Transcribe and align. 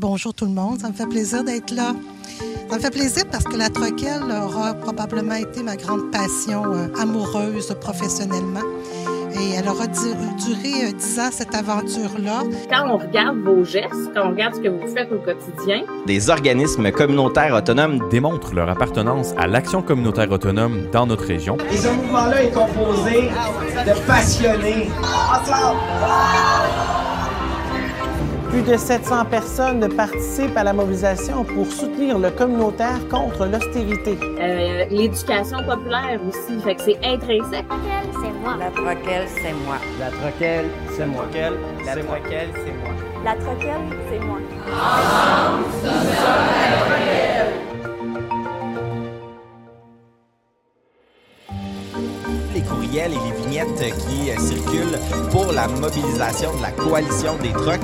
Bonjour 0.00 0.32
tout 0.32 0.44
le 0.44 0.52
monde, 0.52 0.78
ça 0.80 0.90
me 0.90 0.92
fait 0.92 1.08
plaisir 1.08 1.42
d'être 1.42 1.74
là. 1.74 1.92
Ça 2.70 2.76
me 2.76 2.80
fait 2.80 2.90
plaisir 2.92 3.24
parce 3.32 3.42
que 3.42 3.56
la 3.56 3.68
troquelle 3.68 4.22
aura 4.30 4.72
probablement 4.74 5.34
été 5.34 5.64
ma 5.64 5.74
grande 5.74 6.12
passion 6.12 6.62
euh, 6.66 6.86
amoureuse 7.00 7.74
professionnellement. 7.80 8.62
Et 9.40 9.54
elle 9.56 9.68
aura 9.68 9.88
duré 9.88 10.84
euh, 10.86 10.92
dix 10.92 11.18
ans, 11.18 11.30
cette 11.32 11.52
aventure-là. 11.52 12.44
Quand 12.70 12.88
on 12.88 12.98
regarde 12.98 13.38
vos 13.38 13.64
gestes, 13.64 14.14
quand 14.14 14.26
on 14.26 14.30
regarde 14.30 14.54
ce 14.54 14.60
que 14.60 14.68
vous 14.68 14.86
faites 14.86 15.10
au 15.10 15.18
quotidien, 15.18 15.82
des 16.06 16.30
organismes 16.30 16.92
communautaires 16.92 17.54
autonomes 17.54 18.08
démontrent 18.08 18.54
leur 18.54 18.68
appartenance 18.68 19.34
à 19.36 19.48
l'action 19.48 19.82
communautaire 19.82 20.30
autonome 20.30 20.88
dans 20.92 21.06
notre 21.06 21.24
région. 21.24 21.56
Et 21.72 21.76
ce 21.76 21.88
mouvement-là 21.88 22.44
est 22.44 22.52
composé 22.52 23.30
de 23.84 24.06
passionnés. 24.06 24.90
Plus 28.50 28.62
de 28.62 28.76
700 28.76 29.26
personnes 29.26 29.86
participent 29.94 30.56
à 30.56 30.64
la 30.64 30.72
mobilisation 30.72 31.44
pour 31.44 31.66
soutenir 31.66 32.18
le 32.18 32.30
communautaire 32.30 33.06
contre 33.10 33.44
l'austérité. 33.44 34.18
Euh, 34.40 34.86
L'éducation 34.90 35.58
populaire 35.64 36.18
aussi, 36.26 36.58
fait 36.62 36.74
que 36.76 36.82
c'est 36.82 36.98
intrinsèque. 37.04 37.66
La 38.58 38.70
troquelle, 38.70 39.28
c'est 39.42 39.52
moi. 39.52 39.76
La 40.00 40.10
troquelle, 40.10 40.66
c'est 40.96 41.06
moi. 41.06 41.24
La 41.84 41.92
troquelle, 41.96 42.48
c'est 42.56 42.72
moi. 42.72 42.94
La 43.24 43.34
troquelle, 43.34 43.78
c'est 44.10 44.24
moi. 44.24 44.38
Ensemble, 44.66 45.58
nous 45.58 45.88
sommes 45.88 46.06
la 46.70 46.76
troquelle. 46.86 47.52
Les 52.54 52.62
courriels 52.62 53.12
et 53.12 53.14
les 53.14 53.42
vignettes 53.42 53.94
qui 54.06 54.30
euh, 54.30 54.36
circulent 54.38 54.98
pour 55.30 55.52
la 55.52 55.68
mobilisation 55.68 56.56
de 56.56 56.62
la 56.62 56.70
coalition 56.72 57.36
des 57.42 57.50
trucks 57.52 57.80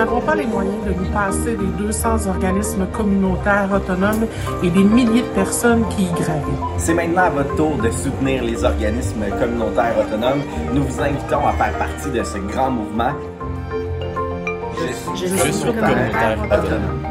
n'avons 0.00 0.20
pas 0.20 0.34
les 0.34 0.46
moyens 0.46 0.82
de 0.86 0.92
nous 0.92 1.10
passer 1.10 1.56
des 1.56 1.84
200 1.84 2.26
organismes 2.26 2.86
communautaires 2.86 3.68
autonomes 3.74 4.26
et 4.62 4.70
des 4.70 4.82
milliers 4.82 5.22
de 5.22 5.34
personnes 5.34 5.84
qui 5.90 6.04
y 6.04 6.12
gravitent. 6.12 6.64
C'est 6.78 6.94
maintenant 6.94 7.24
à 7.24 7.30
votre 7.30 7.54
tour 7.54 7.76
de 7.76 7.90
soutenir 7.90 8.42
les 8.42 8.64
organismes 8.64 9.26
communautaires 9.38 9.94
autonomes. 10.00 10.42
Nous 10.72 10.84
vous 10.84 11.00
invitons 11.02 11.46
à 11.46 11.52
faire 11.52 11.74
partie 11.74 12.10
de 12.10 12.22
ce 12.22 12.38
grand 12.38 12.70
mouvement. 12.70 13.12
Je, 15.14 15.26
je 15.26 15.52
suis 15.52 15.64
communautaire 15.64 16.38
autonome. 16.46 17.09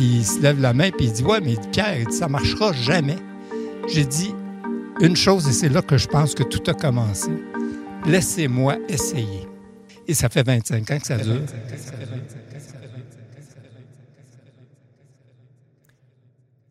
Qui 0.00 0.24
se 0.24 0.40
lève 0.40 0.58
la 0.62 0.72
main 0.72 0.86
et 0.86 0.92
il 0.98 1.12
dit 1.12 1.22
Ouais, 1.22 1.40
mais 1.42 1.56
Pierre, 1.72 2.10
ça 2.10 2.26
marchera 2.26 2.72
jamais. 2.72 3.18
J'ai 3.86 4.06
dit 4.06 4.34
une 5.00 5.14
chose, 5.14 5.46
et 5.46 5.52
c'est 5.52 5.68
là 5.68 5.82
que 5.82 5.98
je 5.98 6.08
pense 6.08 6.34
que 6.34 6.42
tout 6.42 6.62
a 6.70 6.72
commencé. 6.72 7.30
Laissez-moi 8.06 8.78
essayer. 8.88 9.46
Et 10.08 10.14
ça 10.14 10.30
fait 10.30 10.42
25 10.42 10.90
ans 10.90 10.98
que 10.98 11.06
ça 11.06 11.18
dure. 11.18 11.42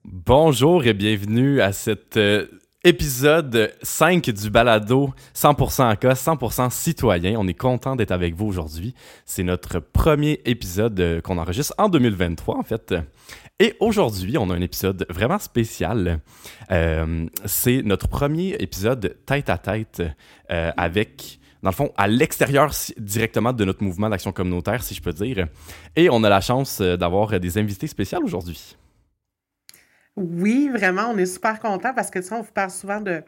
Bonjour 0.04 0.84
et 0.86 0.94
bienvenue 0.96 1.62
à 1.62 1.72
cette 1.72 2.18
euh, 2.18 2.48
Épisode 2.86 3.74
5 3.82 4.30
du 4.30 4.50
balado 4.50 5.14
100% 5.36 5.98
cas, 5.98 6.14
100% 6.14 6.70
citoyen. 6.70 7.38
On 7.38 7.46
est 7.46 7.54
content 7.54 7.98
d'être 7.98 8.14
avec 8.14 8.36
vous 8.36 8.46
aujourd'hui. 8.46 8.96
C'est 9.26 9.44
notre 9.44 9.80
premier 9.80 10.40
épisode 10.46 10.98
euh, 11.02 11.20
qu'on 11.20 11.38
enregistre 11.40 11.74
en 11.78 11.90
2023 11.90 12.58
en 12.58 12.64
fait. 12.64 12.96
Et 13.60 13.76
aujourd'hui, 13.82 14.38
on 14.38 14.50
a 14.50 14.56
un 14.56 14.62
épisode 14.62 15.06
vraiment 15.10 15.40
spécial. 15.40 16.22
Euh, 16.72 17.26
c'est 17.44 17.82
notre 17.84 18.08
premier 18.08 18.56
épisode 18.60 19.18
tête 19.26 19.50
à 19.50 19.58
tête 19.58 20.02
euh, 20.50 20.72
avec 20.78 21.42
dans 21.62 21.72
le 21.72 21.76
fond, 21.76 21.92
à 21.98 22.08
l'extérieur 22.08 22.72
directement 22.98 23.52
de 23.52 23.66
notre 23.66 23.84
mouvement 23.84 24.10
d'action 24.10 24.32
communautaire, 24.32 24.84
si 24.84 24.96
je 24.96 25.02
peux 25.02 25.12
dire. 25.12 25.48
Et 25.98 26.10
on 26.10 26.24
a 26.24 26.30
la 26.30 26.40
chance 26.40 26.80
d'avoir 26.80 27.38
des 27.42 27.58
invités 27.58 27.88
spéciaux 27.88 28.22
aujourd'hui. 28.24 28.78
Oui, 30.16 30.68
vraiment, 30.70 31.04
on 31.12 31.18
est 31.18 31.26
super 31.26 31.60
content 31.60 31.94
parce 31.94 32.12
que, 32.12 32.20
tu 32.20 32.34
on 32.34 32.42
vous 32.42 32.52
parle 32.52 32.72
souvent 32.72 33.00
de, 33.00 33.24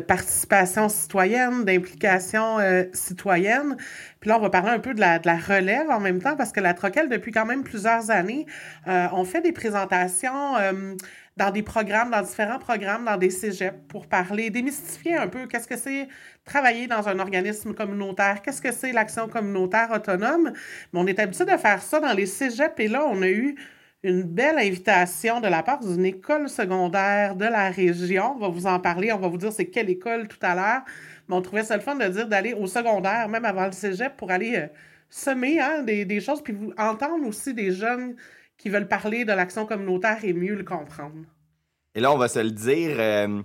participation 0.00 0.88
citoyenne, 0.88 1.64
d'implication 1.64 2.58
euh, 2.60 2.84
citoyenne. 2.94 3.76
Puis 4.20 4.30
là, 4.30 4.38
on 4.38 4.40
va 4.40 4.48
parler 4.48 4.70
un 4.70 4.78
peu 4.78 4.94
de 4.94 5.00
la, 5.00 5.18
de 5.18 5.26
la 5.26 5.36
relève 5.36 5.90
en 5.90 6.00
même 6.00 6.22
temps 6.22 6.36
parce 6.36 6.52
que 6.52 6.60
la 6.60 6.72
Troquelle, 6.72 7.08
depuis 7.08 7.32
quand 7.32 7.44
même 7.44 7.64
plusieurs 7.64 8.10
années, 8.10 8.46
euh, 8.86 9.08
on 9.12 9.24
fait 9.24 9.42
des 9.42 9.52
présentations 9.52 10.56
euh, 10.56 10.94
dans 11.36 11.50
des 11.50 11.62
programmes, 11.62 12.10
dans 12.10 12.22
différents 12.22 12.60
programmes, 12.60 13.04
dans 13.04 13.16
des 13.16 13.30
cégeps 13.30 13.76
pour 13.88 14.06
parler, 14.06 14.50
démystifier 14.50 15.16
un 15.16 15.28
peu 15.28 15.46
qu'est-ce 15.46 15.68
que 15.68 15.76
c'est 15.76 16.08
travailler 16.44 16.86
dans 16.86 17.08
un 17.08 17.18
organisme 17.18 17.74
communautaire, 17.74 18.40
qu'est-ce 18.42 18.62
que 18.62 18.72
c'est 18.72 18.92
l'action 18.92 19.28
communautaire 19.28 19.90
autonome. 19.90 20.52
Mais 20.92 21.00
on 21.00 21.06
est 21.06 21.18
habitué 21.18 21.44
de 21.44 21.56
faire 21.58 21.82
ça 21.82 22.00
dans 22.00 22.12
les 22.14 22.26
cégeps 22.26 22.78
et 22.78 22.88
là, 22.88 23.04
on 23.06 23.20
a 23.22 23.28
eu 23.28 23.56
une 24.02 24.24
belle 24.24 24.58
invitation 24.58 25.40
de 25.40 25.46
la 25.46 25.62
part 25.62 25.80
d'une 25.80 26.04
école 26.04 26.48
secondaire 26.48 27.36
de 27.36 27.44
la 27.44 27.70
région. 27.70 28.34
On 28.36 28.38
va 28.38 28.48
vous 28.48 28.66
en 28.66 28.80
parler, 28.80 29.12
on 29.12 29.18
va 29.18 29.28
vous 29.28 29.36
dire 29.36 29.52
c'est 29.52 29.66
quelle 29.66 29.90
école 29.90 30.26
tout 30.26 30.38
à 30.42 30.54
l'heure. 30.54 30.82
Mais 31.28 31.36
on 31.36 31.42
trouvait 31.42 31.62
ça 31.62 31.76
le 31.76 31.82
fun 31.82 31.94
de 31.94 32.08
dire 32.08 32.26
d'aller 32.26 32.52
au 32.52 32.66
secondaire, 32.66 33.28
même 33.28 33.44
avant 33.44 33.66
le 33.66 33.72
cégep, 33.72 34.16
pour 34.16 34.30
aller 34.30 34.56
euh, 34.56 34.66
semer 35.08 35.60
hein, 35.60 35.82
des, 35.82 36.20
choses, 36.20 36.42
puis 36.42 36.52
vous 36.52 36.72
entendre 36.76 37.26
aussi 37.26 37.54
des 37.54 37.70
jeunes 37.70 38.16
qui 38.58 38.68
veulent 38.68 38.88
parler 38.88 39.24
de 39.24 39.32
l'action 39.32 39.66
communautaire 39.66 40.18
et 40.24 40.32
mieux 40.32 40.54
le 40.54 40.64
comprendre. 40.64 41.24
Et 41.94 42.00
là, 42.00 42.12
on 42.12 42.18
va 42.18 42.28
se 42.28 42.40
le 42.40 42.50
dire, 42.50 42.96
euh, 42.98 43.42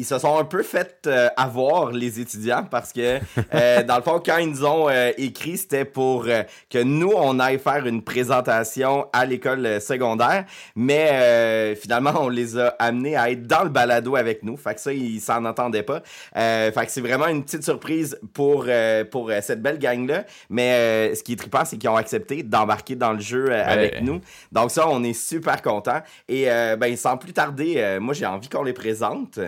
ils 0.00 0.06
se 0.06 0.18
sont 0.18 0.38
un 0.38 0.44
peu 0.44 0.62
fait 0.62 1.06
euh, 1.06 1.28
avoir 1.36 1.90
les 1.90 2.20
étudiants 2.20 2.64
parce 2.64 2.90
que 2.90 3.18
euh, 3.54 3.82
dans 3.86 3.96
le 3.96 4.02
fond 4.02 4.18
quand 4.24 4.38
ils 4.38 4.48
nous 4.48 4.64
ont 4.64 4.88
euh, 4.88 5.12
écrit 5.18 5.58
c'était 5.58 5.84
pour 5.84 6.24
que 6.24 6.82
nous 6.82 7.12
on 7.14 7.38
aille 7.38 7.58
faire 7.58 7.86
une 7.86 8.00
présentation 8.00 9.06
à 9.12 9.26
l'école 9.26 9.78
secondaire. 9.80 10.46
Mais 10.74 11.74
finalement 11.76 12.14
on 12.18 12.30
les 12.30 12.58
a 12.58 12.68
amenés 12.78 13.14
à 13.14 13.30
être 13.30 13.46
dans 13.46 13.62
le 13.62 13.68
balado 13.68 14.16
avec 14.16 14.42
nous. 14.42 14.56
Fait 14.56 14.74
que 14.74 14.80
ça 14.80 14.92
ils 14.92 15.20
s'en 15.20 15.44
entendaient 15.44 15.82
pas. 15.82 16.00
Fait 16.34 16.72
que 16.74 16.90
c'est 16.90 17.02
vraiment 17.02 17.26
une 17.26 17.44
petite 17.44 17.62
surprise 17.64 18.18
pour 18.32 18.66
pour 19.10 19.30
cette 19.42 19.60
belle 19.60 19.78
gang 19.78 20.08
là 20.08 20.24
mais 20.48 21.14
ce 21.14 21.22
qui 21.22 21.34
est 21.34 21.36
trippant 21.36 21.66
c'est 21.66 21.76
qu'ils 21.76 21.90
ont 21.90 21.96
accepté 21.96 22.42
d'embarquer 22.42 22.96
dans 22.96 23.12
le 23.12 23.20
jeu 23.20 23.52
avec 23.52 24.00
nous. 24.00 24.20
Donc 24.50 24.70
ça 24.70 24.88
on 24.88 25.04
est 25.04 25.12
super 25.12 25.60
content 25.60 26.00
et 26.26 26.46
ben 26.78 26.96
sans 26.96 27.18
plus 27.18 27.34
tarder 27.34 27.98
moi 28.00 28.14
j'ai 28.14 28.26
envie 28.26 28.48
qu'on 28.48 28.62
les 28.62 28.72
présente 28.72 29.38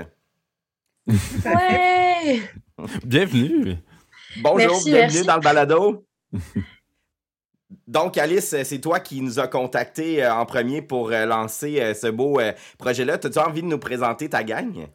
Ouais! 1.07 2.43
bienvenue! 3.05 3.77
Bonjour, 4.41 4.85
bienvenue 4.85 5.25
dans 5.25 5.35
le 5.35 5.41
balado. 5.41 6.07
Donc, 7.89 8.17
Alice, 8.19 8.55
c'est 8.63 8.81
toi 8.81 9.01
qui 9.01 9.21
nous 9.21 9.41
as 9.41 9.49
contacté 9.49 10.23
euh, 10.23 10.33
en 10.33 10.47
premier 10.47 10.81
pour 10.81 11.11
euh, 11.11 11.27
lancer 11.27 11.81
euh, 11.81 11.95
ce 11.95 12.07
beau 12.07 12.41
projet-là. 12.79 13.15
As-tu 13.15 13.39
envie 13.39 13.63
de 13.63 13.67
nous 13.67 13.79
présenter 13.79 14.29
ta 14.29 14.45
gang? 14.45 14.87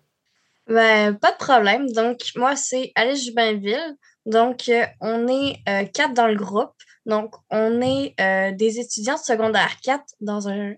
Ben, 0.68 1.14
pas 1.16 1.34
de 1.34 1.38
problème. 1.38 1.92
Donc, 1.92 2.20
moi, 2.38 2.56
c'est 2.56 2.94
Alice 2.96 3.26
Jubinville. 3.26 3.98
Donc, 4.26 4.72
on 5.02 5.28
est 5.28 5.62
quatre 5.94 6.14
dans 6.14 6.28
le 6.28 6.36
groupe. 6.36 6.74
Donc, 7.06 7.36
on 7.50 7.82
est 7.82 8.16
des 8.56 8.80
étudiants 8.80 9.16
de 9.16 9.20
secondaire 9.20 9.78
4 9.82 10.04
dans 10.20 10.50
un 10.50 10.74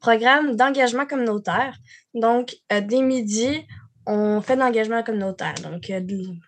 programme 0.00 0.56
d'engagement 0.56 1.04
communautaire. 1.04 1.76
Donc, 2.14 2.54
dès 2.70 3.02
midi, 3.02 3.66
on 4.06 4.40
fait 4.40 4.56
de 4.56 4.60
l'engagement 4.60 5.02
communautaire, 5.02 5.54
donc 5.62 5.88
euh, 5.90 6.00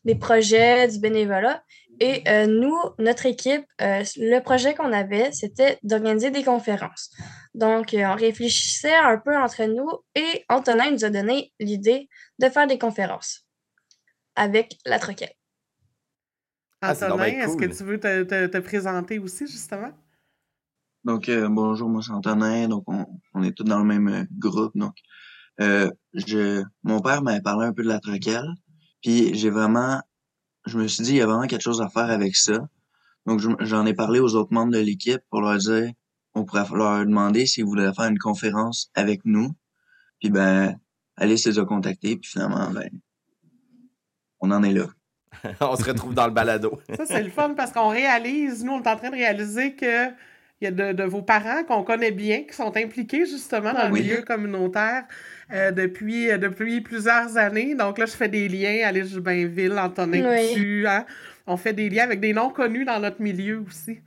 des 0.04 0.14
projets, 0.14 0.88
du 0.88 0.98
bénévolat. 0.98 1.62
Et 1.98 2.22
euh, 2.28 2.46
nous, 2.46 2.76
notre 2.98 3.24
équipe, 3.24 3.64
euh, 3.80 4.04
le 4.16 4.40
projet 4.40 4.74
qu'on 4.74 4.92
avait, 4.92 5.32
c'était 5.32 5.78
d'organiser 5.82 6.30
des 6.30 6.44
conférences. 6.44 7.10
Donc, 7.54 7.96
on 7.98 8.14
réfléchissait 8.14 8.94
un 8.94 9.16
peu 9.16 9.34
entre 9.34 9.64
nous 9.64 9.88
et 10.14 10.44
Antonin 10.50 10.90
nous 10.90 11.06
a 11.06 11.10
donné 11.10 11.54
l'idée 11.58 12.10
de 12.38 12.48
faire 12.50 12.66
des 12.66 12.78
conférences 12.78 13.46
avec 14.34 14.76
la 14.84 14.98
troquette. 14.98 15.34
Ah, 16.82 16.92
Antonin, 16.92 17.24
est-ce 17.24 17.56
que 17.56 17.64
tu 17.64 17.82
veux 17.82 17.98
te, 17.98 18.46
te, 18.46 18.58
présenter 18.58 19.18
aussi, 19.18 19.46
justement? 19.46 19.92
Donc, 21.02 21.30
bonjour, 21.30 21.88
moi 21.88 22.02
c'est 22.02 22.12
Antonin. 22.12 22.68
Donc, 22.68 22.84
on, 22.88 23.06
on, 23.32 23.42
est 23.42 23.52
tous 23.52 23.64
dans 23.64 23.78
le 23.78 23.86
même 23.86 24.26
groupe. 24.38 24.76
Donc, 24.76 24.96
euh, 25.60 25.90
je, 26.14 26.62
mon 26.82 27.00
père 27.00 27.22
m'avait 27.22 27.40
parlé 27.40 27.66
un 27.66 27.72
peu 27.72 27.82
de 27.82 27.88
la 27.88 28.00
troquelle, 28.00 28.48
puis 29.02 29.34
j'ai 29.34 29.50
vraiment, 29.50 30.00
je 30.66 30.78
me 30.78 30.86
suis 30.86 31.04
dit, 31.04 31.10
il 31.12 31.16
y 31.16 31.22
a 31.22 31.26
vraiment 31.26 31.46
quelque 31.46 31.62
chose 31.62 31.80
à 31.80 31.88
faire 31.88 32.10
avec 32.10 32.36
ça. 32.36 32.68
Donc, 33.26 33.40
j'en 33.60 33.86
ai 33.86 33.94
parlé 33.94 34.20
aux 34.20 34.34
autres 34.34 34.52
membres 34.52 34.72
de 34.72 34.78
l'équipe 34.78 35.20
pour 35.30 35.40
leur 35.40 35.58
dire, 35.58 35.90
on 36.34 36.44
pourrait 36.44 36.64
leur 36.72 37.04
demander 37.04 37.46
s'ils 37.46 37.64
voulaient 37.64 37.92
faire 37.92 38.06
une 38.06 38.18
conférence 38.18 38.90
avec 38.94 39.24
nous. 39.24 39.54
Puis 40.20 40.30
ben, 40.30 40.78
Alice 41.16 41.46
les 41.46 41.58
a 41.58 41.64
contactés, 41.64 42.16
puis 42.16 42.30
finalement, 42.30 42.70
ben, 42.70 42.88
on 44.40 44.50
en 44.50 44.62
est 44.62 44.72
là. 44.72 44.86
on 45.60 45.76
se 45.76 45.84
retrouve 45.84 46.14
dans 46.14 46.26
le 46.26 46.32
balado. 46.32 46.80
ça, 46.96 47.06
c'est 47.06 47.22
le 47.22 47.30
fun 47.30 47.54
parce 47.54 47.72
qu'on 47.72 47.88
réalise, 47.88 48.64
nous, 48.64 48.72
on 48.72 48.82
est 48.82 48.88
en 48.88 48.96
train 48.96 49.10
de 49.10 49.16
réaliser 49.16 49.74
que 49.74 50.08
il 50.60 50.64
y 50.64 50.66
a 50.68 50.92
de, 50.94 51.02
vos 51.04 51.20
parents 51.20 51.64
qu'on 51.64 51.82
connaît 51.82 52.12
bien, 52.12 52.44
qui 52.44 52.54
sont 52.54 52.74
impliqués 52.78 53.26
justement 53.26 53.74
dans 53.74 53.88
le 53.88 53.92
milieu 53.92 54.22
communautaire 54.22 55.04
euh, 55.52 55.70
depuis, 55.70 56.30
euh, 56.30 56.38
depuis 56.38 56.80
plusieurs 56.80 57.36
années. 57.36 57.74
Donc 57.74 57.98
là, 57.98 58.06
je 58.06 58.12
fais 58.12 58.28
des 58.28 58.48
liens, 58.48 58.86
Alice 58.86 59.12
Jubinville, 59.12 59.78
Antonin 59.78 60.28
oui. 60.28 60.84
hein? 60.86 61.04
On 61.46 61.56
fait 61.56 61.72
des 61.72 61.88
liens 61.88 62.04
avec 62.04 62.20
des 62.20 62.32
noms 62.32 62.50
connus 62.50 62.84
dans 62.84 62.98
notre 62.98 63.22
milieu 63.22 63.62
aussi. 63.68 64.00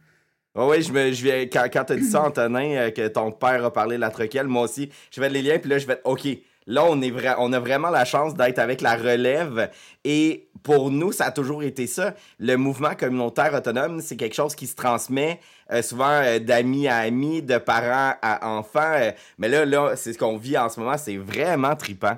oui, 0.56 0.82
je 0.82 0.92
me, 0.92 1.12
je 1.12 1.24
viens, 1.24 1.42
quand, 1.44 1.68
quand 1.72 1.86
tu 1.86 1.94
as 1.94 1.96
dit 1.96 2.04
ça, 2.10 2.24
Antonin, 2.24 2.76
euh, 2.76 2.92
que 2.92 3.08
ton 3.08 3.32
père 3.32 3.64
a 3.64 3.72
parlé 3.72 3.96
de 3.96 4.02
la 4.02 4.10
troquelle, 4.10 4.48
moi 4.48 4.64
aussi, 4.64 4.90
je 5.12 5.22
fais 5.22 5.30
les 5.30 5.42
liens, 5.42 5.60
puis 5.60 5.70
là, 5.70 5.78
je 5.78 5.88
vais 5.88 6.02
OK, 6.04 6.28
là, 6.70 6.86
on, 6.86 7.02
est 7.02 7.10
vrai, 7.10 7.34
on 7.40 7.52
a 7.52 7.60
vraiment 7.60 7.90
la 7.90 8.06
chance 8.06 8.36
d'être 8.36 8.60
avec 8.60 8.80
la 8.82 8.96
relève. 8.96 9.70
Et 10.06 10.50
pour 10.64 10.92
nous, 10.92 11.12
ça 11.12 11.26
a 11.26 11.32
toujours 11.32 11.64
été 11.64 11.88
ça. 11.88 12.14
Le 12.38 12.56
mouvement 12.56 12.96
communautaire 12.96 13.54
autonome, 13.54 14.00
c'est 14.02 14.16
quelque 14.16 14.36
chose 14.36 14.56
qui 14.56 14.68
se 14.68 14.76
transmet 14.76 15.40
euh, 15.72 15.82
souvent 15.82 16.22
euh, 16.24 16.38
d'amis 16.40 16.88
à 16.88 16.98
amis, 16.98 17.42
de 17.42 17.58
parents 17.58 18.16
à 18.22 18.48
enfants. 18.48 18.94
Euh, 18.94 19.12
mais 19.40 19.50
là, 19.50 19.66
là 19.66 19.96
c'est 19.96 20.14
ce 20.14 20.20
qu'on 20.20 20.38
vit 20.38 20.58
en 20.58 20.70
ce 20.70 20.80
moment. 20.80 20.96
C'est 20.98 21.18
vraiment 21.18 21.76
tripant. 21.76 22.18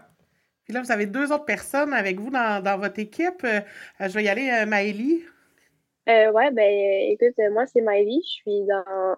Puis 0.66 0.74
là, 0.74 0.82
vous 0.82 0.92
avez 0.92 1.06
deux 1.06 1.32
autres 1.32 1.46
personnes 1.46 1.94
avec 1.94 2.20
vous 2.20 2.30
dans, 2.30 2.78
votre 2.78 3.00
équipe. 3.00 3.46
je 4.00 4.14
vais 4.14 4.24
y 4.24 4.30
aller, 4.30 4.66
Maëlie. 4.68 5.24
ouais, 6.08 6.52
ben 6.52 7.12
écoute, 7.12 7.36
moi, 7.52 7.66
c'est 7.66 7.82
Maëlie. 7.82 8.22
Je 8.24 8.30
suis 8.30 8.62
dans 8.68 9.16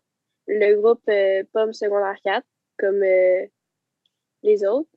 le 0.47 0.75
groupe 0.79 1.03
Pomme 1.51 1.73
Secondaire 1.73 2.15
4, 2.23 2.45
comme 2.79 3.01
les 3.01 4.65
autres. 4.65 4.92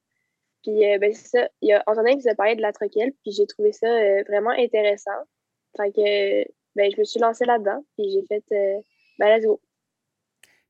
Puis, 0.66 0.98
ben, 0.98 1.12
c'est 1.12 1.28
ça. 1.28 1.48
Il 1.62 1.68
y 1.68 1.72
a 1.72 1.82
Antonin 1.86 2.16
qui 2.16 2.22
vous 2.22 2.28
a 2.28 2.34
parlé 2.34 2.56
de 2.56 2.62
la 2.62 2.72
troquelle, 2.72 3.12
puis 3.22 3.30
j'ai 3.30 3.46
trouvé 3.46 3.70
ça 3.72 3.86
vraiment 4.28 4.50
intéressant. 4.50 5.12
Fait 5.76 5.92
que, 5.92 6.48
ben, 6.74 6.90
je 6.92 6.98
me 6.98 7.04
suis 7.04 7.20
lancée 7.20 7.44
là-dedans, 7.44 7.84
puis 7.96 8.10
j'ai 8.10 8.22
fait 8.26 8.82
ben, 9.18 9.28
let's 9.28 9.44
go. 9.46 9.60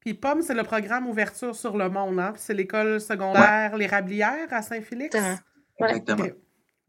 Puis 0.01 0.15
POM, 0.15 0.41
c'est 0.41 0.55
le 0.55 0.63
programme 0.63 1.09
Ouverture 1.09 1.57
sur 1.57 1.77
le 1.77 1.89
monde, 1.89 2.21
hein? 2.21 2.33
C'est 2.37 2.55
l'école 2.55 3.01
secondaire 3.01 3.77
Les 3.77 3.87
Rablières 3.87 4.53
à 4.53 4.63
Saint-Félix? 4.63 5.17
Exactement. 5.81 6.27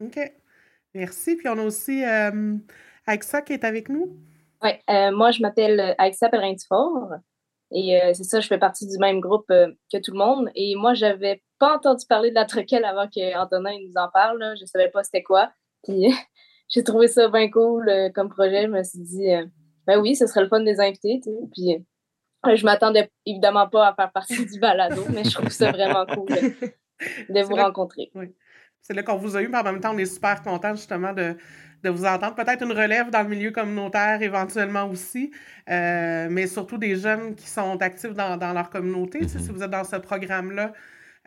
OK. 0.00 0.18
Merci. 0.94 1.36
Puis 1.36 1.48
on 1.48 1.58
a 1.58 1.64
aussi 1.64 2.04
euh, 2.04 2.56
Aixa 3.08 3.42
qui 3.42 3.54
est 3.54 3.64
avec 3.64 3.88
nous. 3.88 4.16
Oui, 4.62 4.70
euh, 4.88 5.10
moi, 5.10 5.32
je 5.32 5.42
m'appelle 5.42 5.96
Aixa 5.98 6.28
Perrin-Fort. 6.28 7.14
Et 7.70 8.00
euh, 8.00 8.12
c'est 8.14 8.24
ça, 8.24 8.40
je 8.40 8.46
fais 8.46 8.58
partie 8.58 8.86
du 8.86 8.98
même 8.98 9.20
groupe 9.20 9.46
que 9.48 9.98
tout 9.98 10.12
le 10.12 10.18
monde. 10.18 10.50
Et 10.54 10.74
moi, 10.76 10.94
j'avais 10.94 11.42
pas 11.58 11.76
entendu 11.76 12.06
parler 12.08 12.30
de 12.30 12.34
la 12.34 12.44
troquelle 12.44 12.84
avant 12.84 13.08
qu'Antonin 13.08 13.76
nous 13.86 13.96
en 13.96 14.08
parle. 14.08 14.54
Je 14.56 14.60
Je 14.60 14.66
savais 14.66 14.90
pas 14.90 15.02
c'était 15.02 15.22
quoi. 15.22 15.50
Puis 15.82 16.08
j'ai 16.68 16.82
trouvé 16.82 17.08
ça 17.08 17.28
bien 17.28 17.50
cool 17.50 17.90
comme 18.14 18.28
projet. 18.28 18.62
Je 18.62 18.68
me 18.68 18.82
suis 18.82 19.00
dit, 19.00 19.28
ben 19.86 19.98
oui, 20.00 20.14
ce 20.14 20.26
serait 20.26 20.42
le 20.42 20.48
fun 20.48 20.60
de 20.60 20.66
les 20.66 20.80
inviter. 20.80 21.20
Puis 21.52 21.84
euh, 22.46 22.54
je 22.54 22.64
m'attendais 22.64 23.10
évidemment 23.26 23.68
pas 23.68 23.88
à 23.88 23.94
faire 23.94 24.12
partie 24.12 24.46
du 24.46 24.60
balado, 24.60 25.02
mais 25.10 25.24
je 25.24 25.34
trouve 25.34 25.48
ça 25.48 25.72
vraiment 25.72 26.06
cool 26.06 26.28
de, 26.28 27.42
vous 27.42 27.54
rencontrer. 27.54 28.10
Oui. 28.14 28.26
C'est 28.80 28.94
là 28.94 29.02
qu'on 29.02 29.16
vous 29.16 29.36
a 29.36 29.42
eu, 29.42 29.48
mais 29.48 29.58
en 29.58 29.64
même 29.64 29.80
temps, 29.80 29.94
on 29.94 29.98
est 29.98 30.06
super 30.06 30.42
content 30.42 30.74
justement 30.74 31.12
de, 31.12 31.36
vous 31.84 32.04
entendre. 32.04 32.34
Peut-être 32.34 32.62
une 32.62 32.72
relève 32.72 33.10
dans 33.10 33.22
le 33.22 33.28
milieu 33.28 33.50
communautaire 33.50 34.20
éventuellement 34.22 34.88
aussi, 34.88 35.30
euh, 35.70 36.28
mais 36.30 36.46
surtout 36.46 36.78
des 36.78 36.96
jeunes 36.96 37.34
qui 37.34 37.48
sont 37.48 37.80
actifs 37.82 38.14
dans, 38.14 38.52
leur 38.52 38.70
communauté. 38.70 39.26
Si 39.28 39.36
mm-hmm. 39.36 39.52
vous 39.52 39.62
êtes 39.62 39.70
dans 39.70 39.84
ce 39.84 39.96
programme-là, 39.96 40.72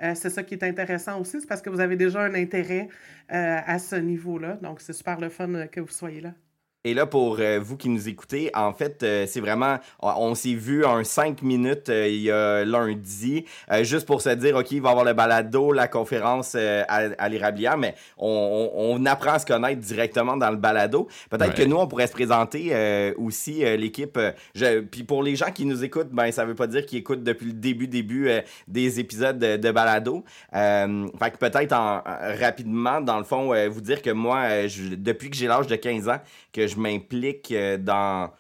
euh, 0.04 0.14
c'est 0.16 0.30
ça 0.30 0.44
qui 0.44 0.56
est 0.56 0.64
intéressant 0.64 1.20
aussi, 1.20 1.42
c'est 1.42 1.48
parce 1.48 1.62
que 1.62 1.70
vous 1.70 1.80
avez 1.80 1.96
déjà 1.96 2.22
un 2.22 2.34
intérêt 2.34 2.90
à 3.30 3.80
ce 3.80 3.96
niveau-là. 3.96 4.58
Donc, 4.62 4.82
c'est 4.82 4.94
super 4.94 5.20
le 5.20 5.30
fun 5.30 5.68
que 5.68 5.80
vous 5.80 5.88
soyez 5.88 6.20
là. 6.20 6.34
Et 6.84 6.96
là, 6.96 7.06
pour 7.06 7.38
euh, 7.40 7.60
vous 7.62 7.78
qui 7.78 7.90
nous 7.90 8.10
écoutez, 8.10 8.50
en 8.56 8.74
fait, 8.74 9.04
euh, 9.04 9.26
c'est 9.28 9.40
vraiment, 9.40 9.78
on, 10.02 10.34
s'est 10.34 10.56
vu 10.56 10.84
un 10.84 11.04
5 11.04 11.44
minutes 11.44 11.90
euh, 11.90 12.08
il 12.08 12.24
y 12.24 12.32
a 12.32 12.66
lundi, 12.66 13.46
juste 13.82 14.08
pour 14.08 14.24
se 14.24 14.30
dire, 14.30 14.56
OK, 14.56 14.72
il 14.72 14.82
va 14.82 14.90
y 14.90 14.92
avoir 14.92 15.06
le 15.06 15.14
balado, 15.14 15.74
la 15.74 15.88
conférence 15.88 16.56
à, 16.56 16.86
à 16.88 17.30
l'érablière, 17.30 17.78
mais 17.78 17.94
on, 18.18 18.72
on, 18.74 19.06
apprend 19.06 19.34
à 19.34 19.40
se 19.40 19.46
connaître 19.46 19.80
directement 19.80 20.38
dans 20.38 20.50
le 20.50 20.58
balado. 20.58 21.08
Peut-être 21.30 21.54
que 21.54 21.62
nous, 21.62 21.76
on 21.76 21.86
pourrait 21.86 22.08
se 22.08 22.14
présenter 22.14 23.14
aussi 23.18 23.64
l'équipe. 23.78 24.18
Puis 24.92 25.04
pour 25.04 25.22
les 25.24 25.36
gens 25.36 25.52
qui 25.52 25.66
nous 25.66 25.84
écoutent, 25.84 26.12
ben 26.12 26.32
ça 26.32 26.46
veut 26.46 26.56
pas 26.56 26.68
dire 26.68 26.86
qu'ils 26.86 27.00
écoutent 27.00 27.24
depuis 27.24 27.48
le 27.48 27.54
début, 27.54 27.88
début 27.88 28.30
des 28.68 29.00
épisodes 29.00 29.38
de, 29.38 29.72
balado. 29.72 30.24
fait 30.52 31.32
que 31.32 31.38
peut-être 31.38 31.76
rapidement, 32.40 33.02
dans 33.02 33.18
le 33.18 33.24
fond, 33.24 33.54
vous 33.70 33.82
dire 33.82 34.02
que 34.02 34.12
moi, 34.12 34.68
depuis 34.98 35.30
que 35.30 35.36
j'ai 35.36 35.48
l'âge 35.48 35.68
de 35.68 35.76
15 35.76 36.10
ans, 36.10 36.20
que 36.54 36.68
je 36.72 36.80
m'implique 36.80 37.52
euh, 37.52 37.78
dans, 37.78 38.32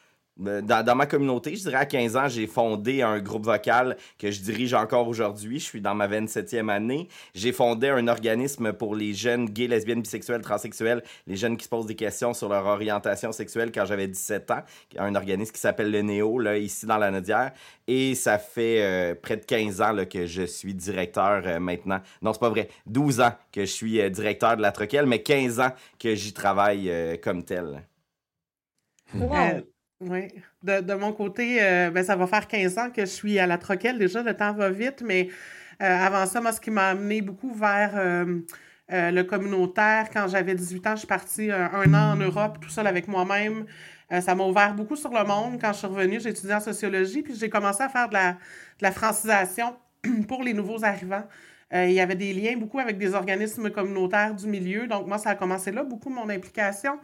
euh, 0.48 0.62
dans, 0.62 0.84
dans, 0.84 0.96
ma 0.96 1.06
communauté. 1.06 1.56
Je 1.56 1.64
dirais 1.64 1.78
à 1.78 1.86
15 1.86 2.16
ans, 2.16 2.28
j'ai 2.28 2.48
fondé 2.48 3.02
un 3.02 3.20
groupe 3.20 3.46
vocal 3.46 3.98
que 4.18 4.32
je 4.32 4.42
dirige 4.42 4.74
encore 4.74 5.08
aujourd'hui. 5.08 5.60
Je 5.60 5.66
suis 5.66 5.82
dans 5.82 5.94
ma 5.94 6.08
27e 6.08 6.70
année. 6.70 7.08
J'ai 7.36 7.52
fondé 7.52 7.90
un 7.90 8.08
organisme 8.08 8.74
pour 8.74 8.96
les 8.96 9.14
jeunes 9.14 9.46
gays, 9.46 9.68
lesbiennes, 9.68 10.02
bisexuels, 10.02 10.42
transsexuels, 10.42 11.04
les 11.28 11.36
jeunes 11.36 11.58
qui 11.58 11.66
se 11.66 11.70
posent 11.70 11.86
des 11.86 11.96
questions 11.96 12.34
sur 12.34 12.50
leur 12.50 12.66
orientation 12.66 13.32
sexuelle 13.32 13.72
quand 13.72 13.86
j'avais 13.86 14.08
17 14.08 14.52
ans. 14.52 14.64
Un 14.98 15.16
organisme 15.16 15.52
qui 15.52 15.60
s'appelle 15.60 15.92
le 15.92 16.02
Néo, 16.02 16.40
là, 16.40 16.58
ici 16.58 16.86
dans 16.86 16.98
la 16.98 17.12
Nodière. 17.12 17.52
Et 17.88 18.16
ça 18.16 18.40
fait 18.40 18.82
euh, 18.82 19.16
près 19.22 19.38
de 19.38 19.46
15 19.46 19.82
ans 19.82 19.96
que 20.10 20.26
je 20.26 20.44
suis 20.44 20.74
directeur 20.74 21.60
maintenant. 21.60 22.00
Non, 22.22 22.32
c'est 22.34 22.40
pas 22.40 22.50
vrai. 22.50 22.70
12 22.86 23.22
ans 23.22 23.34
que 23.52 23.62
je 23.62 23.72
suis 23.72 24.12
directeur 24.12 24.56
de 24.56 24.62
la 24.62 24.72
Troquelle, 24.72 25.06
mais 25.06 25.22
15 25.22 25.60
ans 25.60 25.72
que 26.00 26.16
j'y 26.16 26.34
travaille 26.34 27.20
comme 27.22 27.44
tel. 27.44 27.84
Euh, 29.16 29.62
oui. 30.02 30.28
De, 30.64 30.94
mon 30.94 31.14
côté, 31.14 31.62
euh, 31.62 31.92
ben, 31.92 32.04
ça 32.04 32.16
va 32.16 32.28
faire 32.28 32.48
15 32.48 32.78
ans 32.78 32.90
que 32.90 33.02
je 33.02 33.12
suis 33.12 33.40
à 33.40 33.48
la 33.48 33.58
Troquelle. 33.58 33.98
Déjà, 33.98 34.24
le 34.24 34.36
temps 34.36 34.54
va 34.54 34.70
vite, 34.70 35.04
mais 35.06 35.30
euh, 35.82 35.86
avant 35.86 36.26
ça, 36.26 36.42
moi, 36.42 36.52
ce 36.52 36.62
qui 36.62 36.72
m'a 36.72 36.90
amené 36.90 37.22
beaucoup 37.22 37.54
vers 37.54 37.94
le 38.94 39.22
communautaire, 39.24 40.10
quand 40.12 40.28
j'avais 40.28 40.56
18 40.56 40.88
ans, 40.88 40.92
je 40.92 41.00
suis 41.00 41.08
partie 41.08 41.50
un 41.52 41.94
an 41.94 42.14
en 42.14 42.16
Europe, 42.16 42.60
tout 42.60 42.70
seul 42.70 42.88
avec 42.88 43.08
moi-même. 43.08 43.66
ça 44.22 44.36
m'a 44.36 44.44
ouvert 44.44 44.74
beaucoup 44.74 44.96
sur 44.96 45.12
le 45.12 45.24
monde. 45.24 45.60
Quand 45.62 45.72
je 45.72 45.78
suis 45.80 45.88
revenue, 45.88 46.20
j'ai 46.20 46.30
étudié 46.30 46.56
en 46.56 46.60
sociologie, 46.60 47.22
puis 47.22 47.36
j'ai 47.36 47.50
commencé 47.50 47.84
à 47.84 47.90
faire 47.90 48.10
de 48.10 48.14
la, 48.14 48.34
de 48.34 48.38
la 48.82 48.92
francisation 48.92 49.76
pour 50.28 50.44
les 50.44 50.54
nouveaux 50.54 50.84
arrivants. 50.84 51.24
il 51.74 51.92
y 51.92 52.02
avait 52.02 52.16
des 52.16 52.34
liens 52.34 52.58
beaucoup 52.58 52.80
avec 52.80 52.98
des 52.98 53.14
organismes 53.14 53.70
communautaires 53.70 54.36
du 54.36 54.48
milieu. 54.48 54.88
Donc, 54.88 55.08
moi, 55.08 55.18
ça 55.18 55.30
a 55.30 55.36
commencé 55.36 55.72
là, 55.72 55.84
beaucoup 55.84 56.10
de 56.10 56.16
mon 56.16 56.30
implication. 56.30 57.00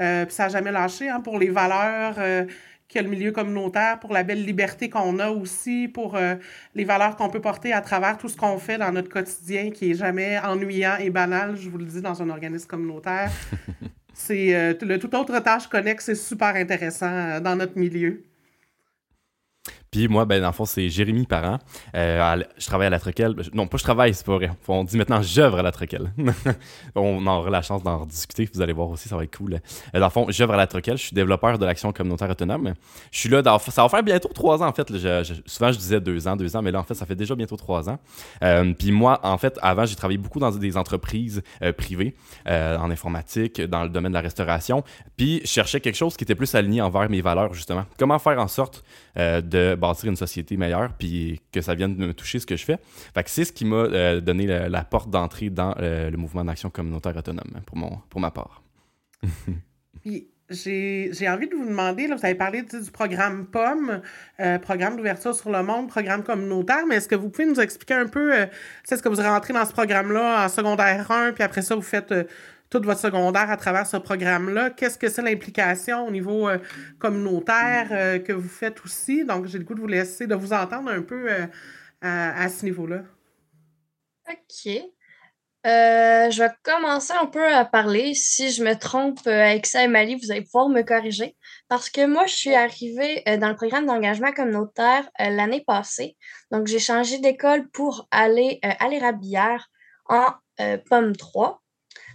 Euh, 0.00 0.24
puis 0.24 0.34
ça 0.34 0.44
n'a 0.44 0.48
jamais 0.48 0.72
lâché 0.72 1.08
hein, 1.08 1.20
pour 1.20 1.38
les 1.38 1.50
valeurs 1.50 2.14
euh, 2.18 2.44
qu'a 2.88 3.02
le 3.02 3.08
milieu 3.08 3.32
communautaire, 3.32 4.00
pour 4.00 4.12
la 4.12 4.22
belle 4.22 4.44
liberté 4.44 4.90
qu'on 4.90 5.18
a 5.18 5.30
aussi, 5.30 5.88
pour 5.88 6.16
euh, 6.16 6.34
les 6.74 6.84
valeurs 6.84 7.16
qu'on 7.16 7.28
peut 7.28 7.40
porter 7.40 7.72
à 7.72 7.80
travers 7.80 8.18
tout 8.18 8.28
ce 8.28 8.36
qu'on 8.36 8.58
fait 8.58 8.78
dans 8.78 8.92
notre 8.92 9.08
quotidien 9.08 9.70
qui 9.70 9.90
est 9.90 9.94
jamais 9.94 10.38
ennuyant 10.38 10.96
et 10.98 11.10
banal, 11.10 11.56
je 11.56 11.68
vous 11.68 11.78
le 11.78 11.86
dis, 11.86 12.00
dans 12.00 12.22
un 12.22 12.30
organisme 12.30 12.66
communautaire. 12.66 13.30
c'est 14.14 14.76
le 14.82 14.98
tout 14.98 15.14
autre 15.14 15.38
tâche 15.40 15.66
connexe, 15.68 16.06
c'est 16.06 16.14
super 16.14 16.54
intéressant 16.54 17.40
dans 17.40 17.56
notre 17.56 17.78
milieu. 17.78 18.22
Puis 19.92 20.08
moi, 20.08 20.24
ben, 20.24 20.40
dans 20.40 20.46
le 20.46 20.52
fond, 20.54 20.64
c'est 20.64 20.88
Jérémy 20.88 21.26
Parent. 21.26 21.58
Euh, 21.94 22.42
je 22.56 22.64
travaille 22.64 22.86
à 22.86 22.90
la 22.90 22.98
Troquelle. 22.98 23.34
Non, 23.52 23.66
pas 23.66 23.76
je 23.76 23.82
travaille, 23.82 24.14
c'est 24.14 24.24
pas 24.24 24.36
vrai. 24.36 24.50
On 24.66 24.84
dit 24.84 24.96
maintenant 24.96 25.20
j'œuvre 25.20 25.58
à 25.58 25.62
la 25.62 25.70
Troquelle. 25.70 26.10
on 26.94 27.26
aura 27.26 27.50
la 27.50 27.60
chance 27.60 27.82
d'en 27.82 28.06
discuter. 28.06 28.48
Vous 28.54 28.62
allez 28.62 28.72
voir 28.72 28.88
aussi, 28.88 29.10
ça 29.10 29.16
va 29.18 29.24
être 29.24 29.36
cool. 29.36 29.60
Euh, 29.94 30.00
dans 30.00 30.06
le 30.06 30.10
fond, 30.10 30.26
j'œuvre 30.30 30.54
à 30.54 30.56
la 30.56 30.66
Troquelle. 30.66 30.96
Je 30.96 31.02
suis 31.02 31.14
développeur 31.14 31.58
de 31.58 31.66
l'action 31.66 31.92
communautaire 31.92 32.30
autonome. 32.30 32.72
Je 33.10 33.18
suis 33.18 33.28
là, 33.28 33.42
dans, 33.42 33.58
ça 33.58 33.82
va 33.82 33.90
faire 33.90 34.02
bientôt 34.02 34.30
trois 34.30 34.62
ans 34.62 34.68
en 34.68 34.72
fait. 34.72 34.88
souvent, 35.44 35.72
je 35.72 35.78
disais 35.78 36.00
deux 36.00 36.26
ans, 36.26 36.36
deux 36.36 36.56
ans, 36.56 36.62
mais 36.62 36.70
là, 36.70 36.80
en 36.80 36.84
fait, 36.84 36.94
ça 36.94 37.04
fait 37.04 37.14
déjà 37.14 37.34
bientôt 37.34 37.56
trois 37.56 37.90
ans. 37.90 37.98
Euh, 38.42 38.72
puis 38.72 38.92
moi, 38.92 39.20
en 39.22 39.36
fait, 39.36 39.58
avant, 39.60 39.84
j'ai 39.84 39.96
travaillé 39.96 40.16
beaucoup 40.16 40.40
dans 40.40 40.52
des 40.52 40.78
entreprises 40.78 41.42
privées, 41.76 42.14
en 42.46 42.90
informatique, 42.90 43.60
dans 43.60 43.82
le 43.82 43.90
domaine 43.90 44.12
de 44.12 44.16
la 44.16 44.22
restauration. 44.22 44.84
Puis 45.18 45.42
je 45.44 45.50
cherchais 45.50 45.80
quelque 45.80 45.96
chose 45.96 46.16
qui 46.16 46.24
était 46.24 46.34
plus 46.34 46.54
aligné 46.54 46.80
envers 46.80 47.10
mes 47.10 47.20
valeurs, 47.20 47.52
justement. 47.52 47.84
Comment 47.98 48.18
faire 48.18 48.38
en 48.38 48.48
sorte 48.48 48.82
de 49.16 49.74
bâtir 49.74 50.08
une 50.08 50.16
société 50.16 50.56
meilleure, 50.56 50.92
puis 50.98 51.40
que 51.52 51.60
ça 51.60 51.74
vienne 51.74 51.96
de 51.96 52.06
me 52.06 52.14
toucher 52.14 52.38
ce 52.38 52.46
que 52.46 52.56
je 52.56 52.64
fais. 52.64 52.78
Fait 53.14 53.22
que 53.22 53.30
c'est 53.30 53.44
ce 53.44 53.52
qui 53.52 53.64
m'a 53.64 53.76
euh, 53.76 54.20
donné 54.20 54.46
la, 54.46 54.84
porte 54.84 55.10
d'entrée 55.10 55.50
dans 55.50 55.74
euh, 55.78 56.10
le 56.10 56.16
mouvement 56.16 56.44
d'action 56.44 56.70
communautaire 56.70 57.16
autonome, 57.16 57.60
pour, 57.66 57.76
mon, 57.76 57.98
pour 58.08 58.20
ma 58.20 58.30
part. 58.30 58.62
j'ai 60.50 61.28
envie 61.28 61.48
de 61.48 61.54
vous 61.54 61.66
demander, 61.66 62.06
vous 62.06 62.24
avez 62.24 62.34
parlé 62.34 62.62
du 62.62 62.90
programme 62.90 63.46
POM, 63.46 64.00
euh, 64.40 64.58
programme 64.58 64.96
d'ouverture 64.96 65.34
sur 65.34 65.50
le 65.50 65.62
monde, 65.62 65.88
programme 65.88 66.22
communautaire, 66.22 66.84
mais 66.88 66.96
est-ce 66.96 67.08
que 67.08 67.14
vous 67.14 67.30
pouvez 67.30 67.46
nous 67.46 67.60
expliquer 67.60 67.94
un 67.94 68.06
peu, 68.06 68.32
est-ce 68.34 69.02
que 69.02 69.08
vous 69.08 69.22
rentrez 69.22 69.52
dans 69.52 69.64
ce 69.64 69.72
programme-là 69.72 70.44
en 70.44 70.48
secondaire 70.48 71.10
1, 71.10 71.32
puis 71.32 71.42
après 71.42 71.62
ça, 71.62 71.74
vous 71.74 71.82
faites 71.82 72.12
toute 72.72 72.86
votre 72.86 73.00
secondaire 73.00 73.50
à 73.50 73.58
travers 73.58 73.86
ce 73.86 73.98
programme-là. 73.98 74.70
Qu'est-ce 74.70 74.96
que 74.96 75.10
c'est 75.10 75.20
l'implication 75.20 76.06
au 76.06 76.10
niveau 76.10 76.48
euh, 76.48 76.56
communautaire 76.98 77.88
euh, 77.90 78.18
que 78.18 78.32
vous 78.32 78.48
faites 78.48 78.82
aussi? 78.82 79.26
Donc, 79.26 79.46
j'ai 79.46 79.58
le 79.58 79.64
goût 79.64 79.74
de 79.74 79.80
vous 79.80 79.86
laisser, 79.86 80.26
de 80.26 80.34
vous 80.34 80.54
entendre 80.54 80.90
un 80.90 81.02
peu 81.02 81.30
euh, 81.30 81.46
à, 82.00 82.48
ce 82.48 82.64
niveau-là. 82.64 83.02
OK. 84.26 84.72
je 85.64 86.38
vais 86.38 86.50
commencer 86.62 87.12
un 87.12 87.26
peu 87.26 87.46
à 87.46 87.66
parler. 87.66 88.14
Si 88.14 88.50
je 88.50 88.64
me 88.64 88.72
trompe 88.72 89.26
avec 89.26 89.66
ça, 89.66 89.84
Emily, 89.84 90.16
vous 90.16 90.32
allez 90.32 90.40
pouvoir 90.40 90.70
me 90.70 90.80
corriger. 90.80 91.36
parce 91.68 91.90
que 91.90 92.06
moi, 92.06 92.24
je 92.24 92.34
suis 92.34 92.54
arrivée 92.54 93.22
dans 93.38 93.50
le 93.50 93.54
programme 93.54 93.84
d'engagement 93.84 94.32
communautaire 94.32 95.06
l'année 95.18 95.62
passée. 95.66 96.16
Donc, 96.50 96.68
j'ai 96.68 96.78
changé 96.78 97.18
d'école 97.18 97.68
pour 97.68 98.08
aller 98.10 98.60
à 98.62 98.88
l'Érablière 98.88 99.68
en 100.08 100.28
pomme 100.88 101.14
3. 101.14 101.61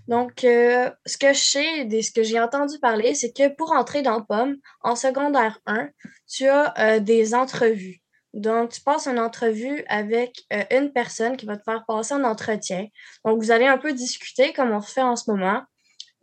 Donc, 0.07 0.45
euh, 0.45 0.89
ce 1.05 1.17
que 1.17 1.33
je 1.33 1.39
sais, 1.39 1.87
et 1.91 2.01
ce 2.01 2.11
que 2.11 2.23
j'ai 2.23 2.39
entendu 2.39 2.79
parler, 2.79 3.13
c'est 3.13 3.33
que 3.33 3.53
pour 3.53 3.73
entrer 3.73 4.01
dans 4.01 4.21
Pomme, 4.21 4.55
en 4.81 4.95
secondaire 4.95 5.59
1, 5.65 5.89
tu 6.29 6.47
as 6.47 6.73
euh, 6.79 6.99
des 6.99 7.35
entrevues. 7.35 8.01
Donc, 8.33 8.71
tu 8.71 8.81
passes 8.81 9.07
une 9.07 9.19
entrevue 9.19 9.83
avec 9.87 10.45
euh, 10.53 10.63
une 10.71 10.93
personne 10.93 11.35
qui 11.35 11.45
va 11.45 11.57
te 11.57 11.63
faire 11.63 11.83
passer 11.85 12.13
un 12.13 12.23
entretien. 12.23 12.87
Donc, 13.25 13.41
vous 13.41 13.51
allez 13.51 13.67
un 13.67 13.77
peu 13.77 13.91
discuter 13.91 14.53
comme 14.53 14.71
on 14.71 14.81
fait 14.81 15.01
en 15.01 15.17
ce 15.17 15.29
moment. 15.29 15.61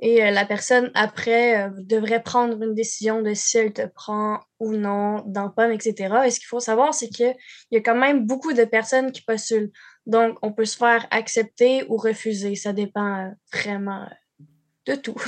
Et 0.00 0.18
la 0.18 0.44
personne, 0.44 0.90
après, 0.94 1.70
devrait 1.78 2.22
prendre 2.22 2.60
une 2.60 2.74
décision 2.74 3.22
de 3.22 3.32
si 3.32 3.58
elle 3.58 3.72
te 3.72 3.86
prend 3.86 4.40
ou 4.58 4.72
non 4.72 5.22
dans 5.24 5.48
Pomme, 5.48 5.70
etc. 5.70 6.16
Et 6.26 6.30
ce 6.30 6.40
qu'il 6.40 6.48
faut 6.48 6.60
savoir, 6.60 6.92
c'est 6.92 7.08
qu'il 7.08 7.34
y 7.70 7.76
a 7.76 7.80
quand 7.80 7.94
même 7.94 8.26
beaucoup 8.26 8.52
de 8.52 8.64
personnes 8.64 9.12
qui 9.12 9.22
postulent. 9.22 9.70
Donc, 10.06 10.38
on 10.42 10.52
peut 10.52 10.64
se 10.64 10.76
faire 10.76 11.06
accepter 11.10 11.84
ou 11.88 11.96
refuser. 11.96 12.54
Ça 12.56 12.72
dépend 12.72 13.26
euh, 13.26 13.30
vraiment 13.52 14.02
euh, 14.02 14.44
de 14.86 14.94
tout. 14.96 15.20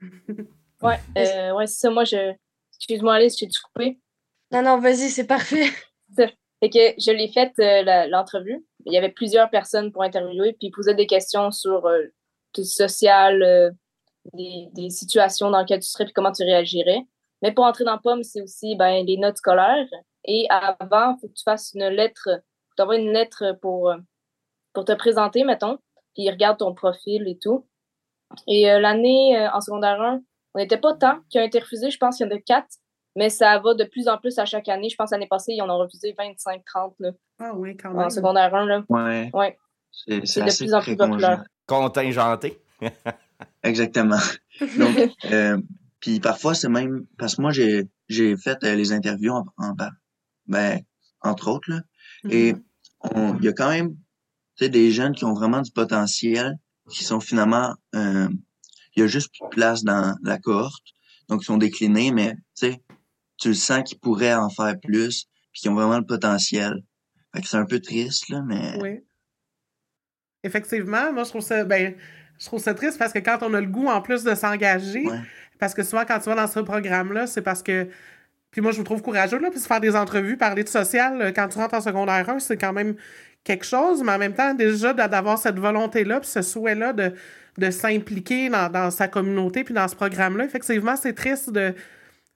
ouais, 0.82 1.00
euh, 1.18 1.52
ouais 1.54 1.66
c'est 1.66 1.80
ça. 1.80 1.90
Moi, 1.90 2.04
je. 2.04 2.32
Excuse-moi, 2.76 3.14
Alice, 3.14 3.38
j'ai 3.38 3.46
tout 3.46 3.60
coupé? 3.64 4.00
Non, 4.50 4.62
non, 4.62 4.78
vas-y, 4.78 5.08
c'est 5.08 5.26
parfait. 5.26 5.66
Fait 6.16 6.70
que 6.70 6.78
je 7.00 7.10
l'ai 7.10 7.28
faite, 7.28 7.54
l'entrevue. 8.08 8.64
Il 8.86 8.92
y 8.92 8.96
avait 8.96 9.10
plusieurs 9.10 9.50
personnes 9.50 9.90
pour 9.90 10.04
interviewer, 10.04 10.52
puis 10.52 10.68
ils 10.68 10.70
posaient 10.70 10.94
des 10.94 11.08
questions 11.08 11.50
sur 11.50 11.90
tout 12.52 12.62
social, 12.62 13.74
des, 14.34 14.68
des, 14.72 14.90
situations 14.90 15.50
dans 15.50 15.58
lesquelles 15.58 15.80
tu 15.80 15.88
serais, 15.88 16.04
puis 16.04 16.12
comment 16.12 16.30
tu 16.30 16.44
réagirais. 16.44 17.00
Mais 17.40 17.50
pour 17.50 17.64
entrer 17.64 17.82
dans 17.82 17.98
POM, 17.98 18.22
c'est 18.22 18.42
aussi 18.42 18.76
ben, 18.76 19.04
les 19.04 19.16
notes 19.16 19.38
scolaires. 19.38 19.88
Et 20.24 20.46
avant, 20.50 21.14
il 21.14 21.18
faut 21.20 21.28
que 21.28 21.34
tu 21.34 21.42
fasses 21.42 21.72
une 21.74 21.88
lettre, 21.88 22.28
tu 22.76 22.82
envoies 22.82 22.98
une 22.98 23.12
lettre 23.12 23.58
pour 23.60 23.92
pour 24.72 24.84
te 24.84 24.92
présenter, 24.92 25.44
mettons, 25.44 25.78
puis 26.14 26.24
ils 26.24 26.30
regardent 26.30 26.58
ton 26.58 26.74
profil 26.74 27.26
et 27.28 27.38
tout. 27.38 27.66
Et 28.46 28.70
euh, 28.70 28.80
l'année 28.80 29.38
euh, 29.38 29.50
en 29.52 29.60
secondaire 29.60 30.00
1, 30.00 30.20
on 30.54 30.58
n'était 30.58 30.78
pas 30.78 30.94
tant 30.94 31.20
qui 31.30 31.38
ont 31.38 31.42
été 31.42 31.58
refusés, 31.58 31.90
je 31.90 31.98
pense 31.98 32.16
qu'il 32.16 32.26
y 32.26 32.32
en 32.32 32.36
a 32.36 32.40
quatre, 32.40 32.76
mais 33.16 33.28
ça 33.28 33.58
va 33.58 33.74
de 33.74 33.84
plus 33.84 34.08
en 34.08 34.18
plus 34.18 34.38
à 34.38 34.44
chaque 34.44 34.68
année. 34.68 34.88
Je 34.88 34.96
pense 34.96 35.10
l'année 35.10 35.28
passée, 35.28 35.52
ils 35.52 35.62
en 35.62 35.70
ont 35.70 35.78
refusé 35.78 36.14
25, 36.16 36.62
30 36.64 36.94
là, 37.00 37.10
ah 37.38 37.52
oui, 37.54 37.76
quand 37.76 37.90
même. 37.90 38.06
en 38.06 38.10
secondaire 38.10 38.54
1. 38.54 38.66
Là. 38.66 38.84
Ouais. 38.88 39.30
ouais. 39.34 39.58
C'est 39.90 40.20
de 40.40 40.56
plus 40.56 40.74
en 40.74 40.80
plus 40.80 40.96
populaire. 40.96 41.44
Contingenté. 41.66 42.58
Exactement. 43.62 44.18
Donc, 44.78 44.96
euh, 45.30 45.58
puis 46.00 46.20
parfois, 46.20 46.54
c'est 46.54 46.68
même 46.68 47.06
parce 47.18 47.36
que 47.36 47.42
moi, 47.42 47.50
j'ai, 47.50 47.88
j'ai 48.08 48.36
fait 48.36 48.62
les 48.62 48.92
interviews 48.92 49.32
en, 49.32 49.44
en 49.58 49.74
ben, 50.46 50.80
entre 51.20 51.48
autres, 51.48 51.70
là, 51.70 51.80
et 52.28 52.52
mm-hmm. 52.52 53.36
il 53.38 53.44
y 53.44 53.48
a 53.48 53.52
quand 53.52 53.70
même 53.70 53.96
des 54.60 54.90
jeunes 54.90 55.14
qui 55.14 55.24
ont 55.24 55.34
vraiment 55.34 55.62
du 55.62 55.70
potentiel, 55.70 56.58
qui 56.90 57.04
sont 57.04 57.20
finalement, 57.20 57.74
euh, 57.94 58.28
il 58.94 59.00
y 59.00 59.02
a 59.02 59.06
juste 59.06 59.30
plus 59.32 59.44
de 59.44 59.54
place 59.54 59.84
dans 59.84 60.14
la 60.22 60.38
cohorte, 60.38 60.84
donc 61.28 61.42
ils 61.42 61.46
sont 61.46 61.56
déclinés, 61.56 62.12
mais 62.12 62.34
tu 62.56 62.66
sais, 62.66 62.82
tu 63.38 63.48
le 63.48 63.54
sens 63.54 63.82
qu'ils 63.84 63.98
pourraient 63.98 64.34
en 64.34 64.50
faire 64.50 64.74
plus, 64.80 65.26
puis 65.52 65.62
qu'ils 65.62 65.70
ont 65.70 65.74
vraiment 65.74 65.98
le 65.98 66.06
potentiel. 66.06 66.82
Fait 67.34 67.40
que 67.40 67.48
c'est 67.48 67.56
un 67.56 67.64
peu 67.64 67.80
triste, 67.80 68.28
là, 68.28 68.42
mais... 68.46 68.78
Oui. 68.80 69.00
Effectivement, 70.44 71.12
moi, 71.12 71.24
je 71.24 71.28
trouve 71.30 71.42
ça, 71.42 71.64
ben, 71.64 71.94
je 72.38 72.46
trouve 72.46 72.60
ça 72.60 72.74
triste 72.74 72.98
parce 72.98 73.12
que 73.12 73.20
quand 73.20 73.38
on 73.42 73.54
a 73.54 73.60
le 73.60 73.68
goût, 73.68 73.86
en 73.86 74.02
plus 74.02 74.24
de 74.24 74.34
s'engager, 74.34 75.04
parce 75.58 75.72
que 75.72 75.82
souvent, 75.84 76.04
quand 76.04 76.18
tu 76.18 76.28
vas 76.28 76.34
dans 76.34 76.48
ce 76.48 76.60
programme-là, 76.60 77.26
c'est 77.26 77.42
parce 77.42 77.62
que 77.62 77.88
puis 78.52 78.60
moi, 78.60 78.70
je 78.70 78.76
vous 78.76 78.84
trouve 78.84 79.00
courageux, 79.00 79.38
là, 79.38 79.50
puis 79.50 79.58
faire 79.58 79.80
des 79.80 79.96
entrevues, 79.96 80.36
parler 80.36 80.62
de 80.62 80.68
social, 80.68 81.20
euh, 81.20 81.32
quand 81.34 81.48
tu 81.48 81.58
rentres 81.58 81.74
en 81.74 81.80
secondaire 81.80 82.28
1, 82.28 82.38
c'est 82.38 82.58
quand 82.58 82.74
même 82.74 82.94
quelque 83.44 83.64
chose, 83.64 84.02
mais 84.02 84.12
en 84.12 84.18
même 84.18 84.34
temps, 84.34 84.54
déjà, 84.54 84.92
d'avoir 84.92 85.38
cette 85.38 85.58
volonté-là, 85.58 86.20
puis 86.20 86.28
ce 86.28 86.42
souhait-là 86.42 86.92
de, 86.92 87.12
de 87.58 87.70
s'impliquer 87.70 88.48
dans, 88.48 88.90
sa 88.90 89.08
communauté, 89.08 89.64
puis 89.64 89.74
dans 89.74 89.88
ce 89.88 89.96
programme-là. 89.96 90.44
Effectivement, 90.44 90.96
c'est 90.96 91.12
triste 91.12 91.50
de 91.50 91.74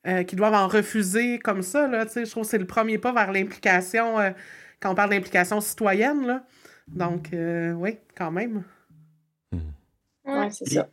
euh, 0.06 0.22
qu'ils 0.22 0.38
doivent 0.38 0.54
en 0.54 0.68
refuser 0.68 1.38
comme 1.38 1.62
ça. 1.62 1.88
Là, 1.88 2.04
je 2.14 2.30
trouve 2.30 2.44
que 2.44 2.48
c'est 2.48 2.58
le 2.58 2.66
premier 2.66 2.98
pas 2.98 3.12
vers 3.12 3.32
l'implication, 3.32 4.18
euh, 4.20 4.30
quand 4.80 4.90
on 4.90 4.94
parle 4.94 5.10
d'implication 5.10 5.60
citoyenne. 5.60 6.26
Là. 6.26 6.44
Donc, 6.88 7.32
euh, 7.32 7.72
oui, 7.72 7.98
quand 8.16 8.30
même. 8.30 8.62
Oui, 9.52 10.48
c'est 10.50 10.68
ça. 10.68 10.88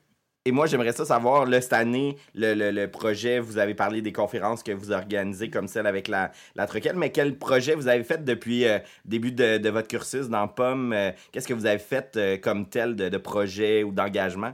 Et 0.46 0.52
moi, 0.52 0.66
j'aimerais 0.66 0.92
ça 0.92 1.06
savoir, 1.06 1.46
là, 1.46 1.62
cette 1.62 1.72
année, 1.72 2.18
le, 2.36 2.54
le, 2.70 2.92
projet, 2.92 3.40
vous 3.40 3.58
avez 3.58 3.74
parlé 3.74 4.02
des 4.02 4.12
conférences 4.12 4.62
que 4.62 4.74
vous 4.74 4.92
organisez 4.92 5.50
comme 5.50 5.70
celle 5.70 5.88
avec 5.88 6.10
la, 6.10 6.34
la 6.56 6.68
Troquelle, 6.68 6.98
mais 6.98 7.14
quel 7.14 7.38
projet 7.38 7.76
vous 7.76 7.88
avez 7.88 8.04
fait 8.04 8.26
depuis 8.26 8.64
le 8.64 8.72
euh, 8.72 8.80
début 9.06 9.32
de, 9.32 9.58
de, 9.58 9.70
votre 9.70 9.88
cursus 9.88 10.28
dans 10.28 10.50
POM? 10.50 10.92
Euh, 10.92 11.12
qu'est-ce 11.32 11.48
que 11.48 11.54
vous 11.54 11.66
avez 11.66 11.80
fait 11.80 12.18
euh, 12.18 12.38
comme 12.38 12.68
tel 12.68 12.98
de, 12.98 13.08
de 13.08 13.18
projet 13.18 13.84
ou 13.84 13.94
d'engagement? 13.94 14.54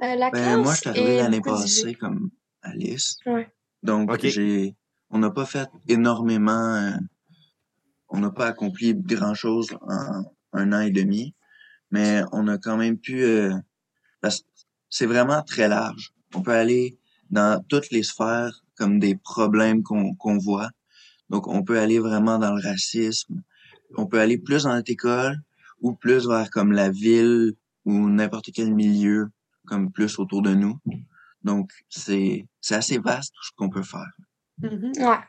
la 0.00 0.30
ben, 0.30 0.56
moi, 0.56 0.74
je 0.74 0.80
suis 0.80 0.90
arrivé 0.90 1.18
l'année 1.18 1.40
passée 1.40 1.94
comme 1.94 2.30
Alice. 2.62 3.18
Ouais. 3.26 3.48
Donc, 3.84 4.18
j'ai 4.20 4.74
on 5.10 5.18
n'a 5.18 5.30
pas 5.30 5.46
fait 5.46 5.68
énormément, 5.88 6.92
on 8.08 8.18
n'a 8.18 8.30
pas 8.30 8.46
accompli 8.46 8.94
grand-chose 8.94 9.68
en 9.82 10.22
un 10.52 10.72
an 10.72 10.80
et 10.80 10.90
demi, 10.90 11.34
mais 11.90 12.22
on 12.32 12.48
a 12.48 12.58
quand 12.58 12.76
même 12.76 12.96
pu 12.96 13.24
c'est 14.90 15.06
vraiment 15.06 15.42
très 15.42 15.68
large. 15.68 16.12
On 16.34 16.42
peut 16.42 16.52
aller 16.52 16.98
dans 17.30 17.62
toutes 17.68 17.90
les 17.90 18.02
sphères 18.02 18.64
comme 18.76 18.98
des 18.98 19.14
problèmes 19.16 19.82
qu'on 19.82 20.38
voit. 20.38 20.70
Donc, 21.28 21.46
on 21.46 21.62
peut 21.62 21.78
aller 21.78 21.98
vraiment 21.98 22.38
dans 22.38 22.54
le 22.54 22.62
racisme. 22.62 23.42
On 23.96 24.06
peut 24.06 24.20
aller 24.20 24.38
plus 24.38 24.64
dans 24.64 24.74
notre 24.74 24.90
école 24.90 25.40
ou 25.80 25.92
plus 25.94 26.26
vers 26.26 26.50
comme 26.50 26.72
la 26.72 26.90
ville 26.90 27.54
ou 27.84 28.08
n'importe 28.08 28.50
quel 28.52 28.74
milieu, 28.74 29.30
comme 29.66 29.90
plus 29.92 30.18
autour 30.18 30.42
de 30.42 30.54
nous. 30.54 30.78
Donc, 31.42 31.70
c'est 31.88 32.44
assez 32.70 32.98
vaste 32.98 33.32
tout 33.34 33.44
ce 33.44 33.50
qu'on 33.56 33.70
peut 33.70 33.82
faire. 33.82 34.12
Mm-hmm. 34.62 35.08
Ouais. 35.08 35.24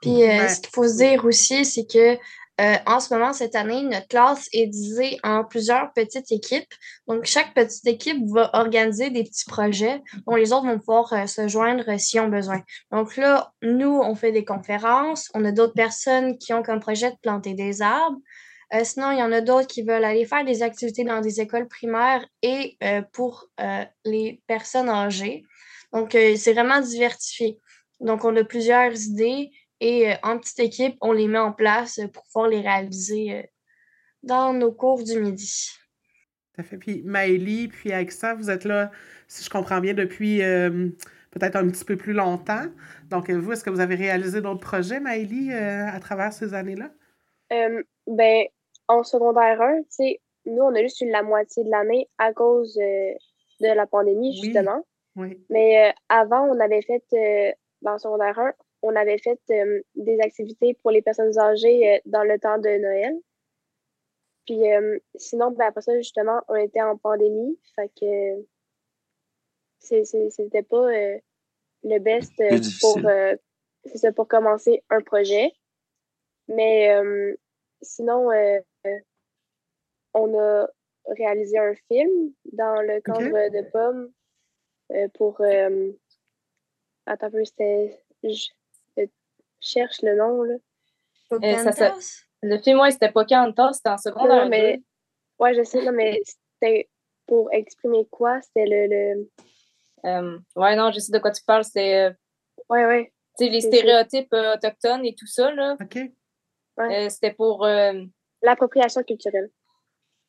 Puis, 0.00 0.22
euh, 0.24 0.48
ce 0.48 0.60
qu'il 0.60 0.70
faut 0.72 0.88
se 0.88 0.96
dire 0.96 1.24
aussi, 1.24 1.64
c'est 1.64 1.86
que 1.86 2.16
euh, 2.60 2.76
en 2.86 3.00
ce 3.00 3.14
moment, 3.14 3.32
cette 3.32 3.54
année, 3.54 3.82
notre 3.82 4.08
classe 4.08 4.48
est 4.52 4.66
divisée 4.66 5.18
en 5.22 5.42
plusieurs 5.42 5.92
petites 5.94 6.30
équipes. 6.30 6.68
Donc, 7.06 7.24
chaque 7.24 7.54
petite 7.54 7.86
équipe 7.86 8.18
va 8.28 8.50
organiser 8.52 9.10
des 9.10 9.24
petits 9.24 9.46
projets 9.46 10.02
dont 10.26 10.36
les 10.36 10.52
autres 10.52 10.66
vont 10.66 10.78
pouvoir 10.78 11.12
euh, 11.14 11.26
se 11.26 11.48
joindre 11.48 11.88
euh, 11.88 11.96
s'ils 11.96 12.20
ont 12.20 12.28
besoin. 12.28 12.60
Donc 12.90 13.16
là, 13.16 13.52
nous, 13.62 13.98
on 14.02 14.14
fait 14.14 14.32
des 14.32 14.44
conférences. 14.44 15.30
On 15.34 15.44
a 15.46 15.52
d'autres 15.52 15.72
personnes 15.72 16.36
qui 16.36 16.52
ont 16.52 16.62
comme 16.62 16.80
projet 16.80 17.10
de 17.10 17.16
planter 17.22 17.54
des 17.54 17.80
arbres. 17.80 18.18
sinon, 18.84 19.10
il 19.12 19.18
y 19.18 19.22
en 19.22 19.32
a 19.32 19.40
d'autres 19.40 19.66
qui 19.66 19.82
veulent 19.82 20.04
aller 20.04 20.26
faire 20.26 20.44
des 20.44 20.62
activités 20.62 21.04
dans 21.04 21.20
des 21.20 21.40
écoles 21.40 21.68
primaires 21.68 22.24
et 22.42 22.78
pour 23.12 23.48
les 24.04 24.40
personnes 24.46 24.88
âgées. 24.88 25.44
Donc, 25.92 26.12
c'est 26.12 26.52
vraiment 26.54 26.80
diversifié. 26.80 27.58
Donc, 28.00 28.24
on 28.24 28.34
a 28.36 28.44
plusieurs 28.44 28.94
idées 29.02 29.50
et 29.82 30.12
euh, 30.12 30.14
en 30.22 30.38
petite 30.38 30.60
équipe, 30.60 30.96
on 31.00 31.10
les 31.10 31.26
met 31.26 31.40
en 31.40 31.52
place 31.52 31.98
pour 32.14 32.22
pouvoir 32.22 32.48
les 32.48 32.60
réaliser 32.60 33.34
euh, 33.34 33.42
dans 34.22 34.52
nos 34.52 34.70
cours 34.70 35.02
du 35.02 35.18
midi. 35.18 35.70
Tout 36.54 36.60
à 36.60 36.62
fait. 36.62 36.76
Puis 36.76 37.02
Maëlie, 37.02 37.66
puis 37.66 37.90
ça, 38.10 38.34
vous 38.34 38.48
êtes 38.48 38.64
là, 38.64 38.92
si 39.26 39.42
je 39.42 39.50
comprends 39.50 39.80
bien, 39.80 39.92
depuis 39.92 40.40
euh, 40.40 40.88
peut-être 41.32 41.56
un 41.56 41.68
petit 41.68 41.84
peu 41.84 41.96
plus 41.96 42.12
longtemps. 42.12 42.66
Donc, 43.10 43.28
vous, 43.28 43.52
est-ce 43.52 43.64
que 43.64 43.70
vous 43.70 43.80
avez 43.80 43.96
réalisé 43.96 44.40
d'autres 44.40 44.60
projets, 44.60 45.00
Maëlie, 45.00 45.52
à 45.52 45.98
travers 45.98 46.32
ces 46.32 46.54
années-là? 46.54 46.90
ben, 48.06 48.44
en 48.88 49.02
secondaire 49.02 49.60
1, 49.60 49.78
tu 49.78 49.86
sais, 49.90 50.20
nous, 50.46 50.62
on 50.62 50.74
a 50.74 50.80
juste 50.80 51.00
eu 51.00 51.10
la 51.10 51.22
moitié 51.22 51.64
de 51.64 51.70
l'année 51.70 52.08
à 52.18 52.32
cause 52.32 52.76
de 52.76 53.16
la 53.60 53.86
pandémie, 53.86 54.40
justement. 54.40 54.86
Oui. 55.16 55.44
Mais 55.50 55.92
avant, 56.08 56.46
on 56.46 56.60
avait 56.60 56.82
fait, 56.82 57.02
ben, 57.82 57.94
en 57.94 57.98
secondaire 57.98 58.38
1, 58.38 58.52
on 58.82 58.94
avait 58.96 59.18
fait 59.18 59.40
euh, 59.50 59.80
des 59.94 60.20
activités 60.20 60.74
pour 60.74 60.90
les 60.90 61.02
personnes 61.02 61.38
âgées 61.38 61.94
euh, 61.94 61.98
dans 62.06 62.24
le 62.24 62.38
temps 62.38 62.58
de 62.58 62.68
Noël. 62.68 63.14
Puis 64.44 64.72
euh, 64.72 64.98
sinon, 65.14 65.52
ben, 65.52 65.66
après 65.66 65.82
ça, 65.82 65.96
justement, 65.96 66.42
on 66.48 66.56
était 66.56 66.82
en 66.82 66.96
pandémie. 66.98 67.58
Fait 67.76 67.88
que 67.88 68.44
c'était 69.78 70.62
pas 70.62 70.88
le 71.84 71.98
best 71.98 72.32
pour, 72.80 72.98
pour 74.14 74.28
commencer 74.28 74.82
un 74.90 75.00
projet. 75.00 75.52
Mais 76.48 76.92
sinon, 77.80 78.30
on 80.14 80.38
a 80.38 80.68
réalisé 81.06 81.58
un 81.58 81.74
film 81.88 82.32
dans 82.52 82.80
le 82.80 83.00
cadre 83.00 83.48
de 83.50 83.70
Pomme 83.70 84.12
pour. 85.14 85.40
attends 87.06 87.26
un 87.26 87.30
peu, 87.30 87.44
c'était 87.44 88.00
cherche 89.62 90.02
le 90.02 90.16
nom, 90.16 90.42
là. 90.42 90.54
Euh, 91.32 91.72
ça, 91.72 91.94
le 92.42 92.58
film, 92.58 92.80
ouais, 92.80 92.90
c'était 92.90 93.10
Pocahontas, 93.10 93.74
c'était 93.74 93.88
en 93.90 93.98
secondaire. 93.98 94.44
Non, 94.44 94.48
mais... 94.50 94.82
Ouais, 95.38 95.54
je 95.54 95.62
sais, 95.62 95.82
non, 95.84 95.92
mais 95.92 96.20
c'était 96.24 96.90
pour 97.26 97.50
exprimer 97.52 98.06
quoi? 98.10 98.40
C'était 98.42 98.66
le... 98.66 98.86
le... 99.14 99.30
Euh, 100.04 100.38
ouais, 100.56 100.76
non, 100.76 100.90
je 100.92 100.98
sais 100.98 101.12
de 101.12 101.18
quoi 101.18 101.30
tu 101.30 101.42
parles. 101.44 101.64
C'était... 101.64 102.10
Ouais, 102.68 102.84
ouais. 102.84 103.12
Tu 103.38 103.46
sais, 103.46 103.50
les 103.50 103.60
stéréotypes 103.62 104.32
euh, 104.34 104.54
autochtones 104.56 105.06
et 105.06 105.14
tout 105.14 105.26
ça, 105.26 105.50
là. 105.54 105.76
OK. 105.80 105.98
Euh, 106.80 107.08
c'était 107.08 107.32
pour. 107.32 107.64
euh, 107.64 108.02
L'appropriation 108.42 109.02
culturelle. 109.04 109.50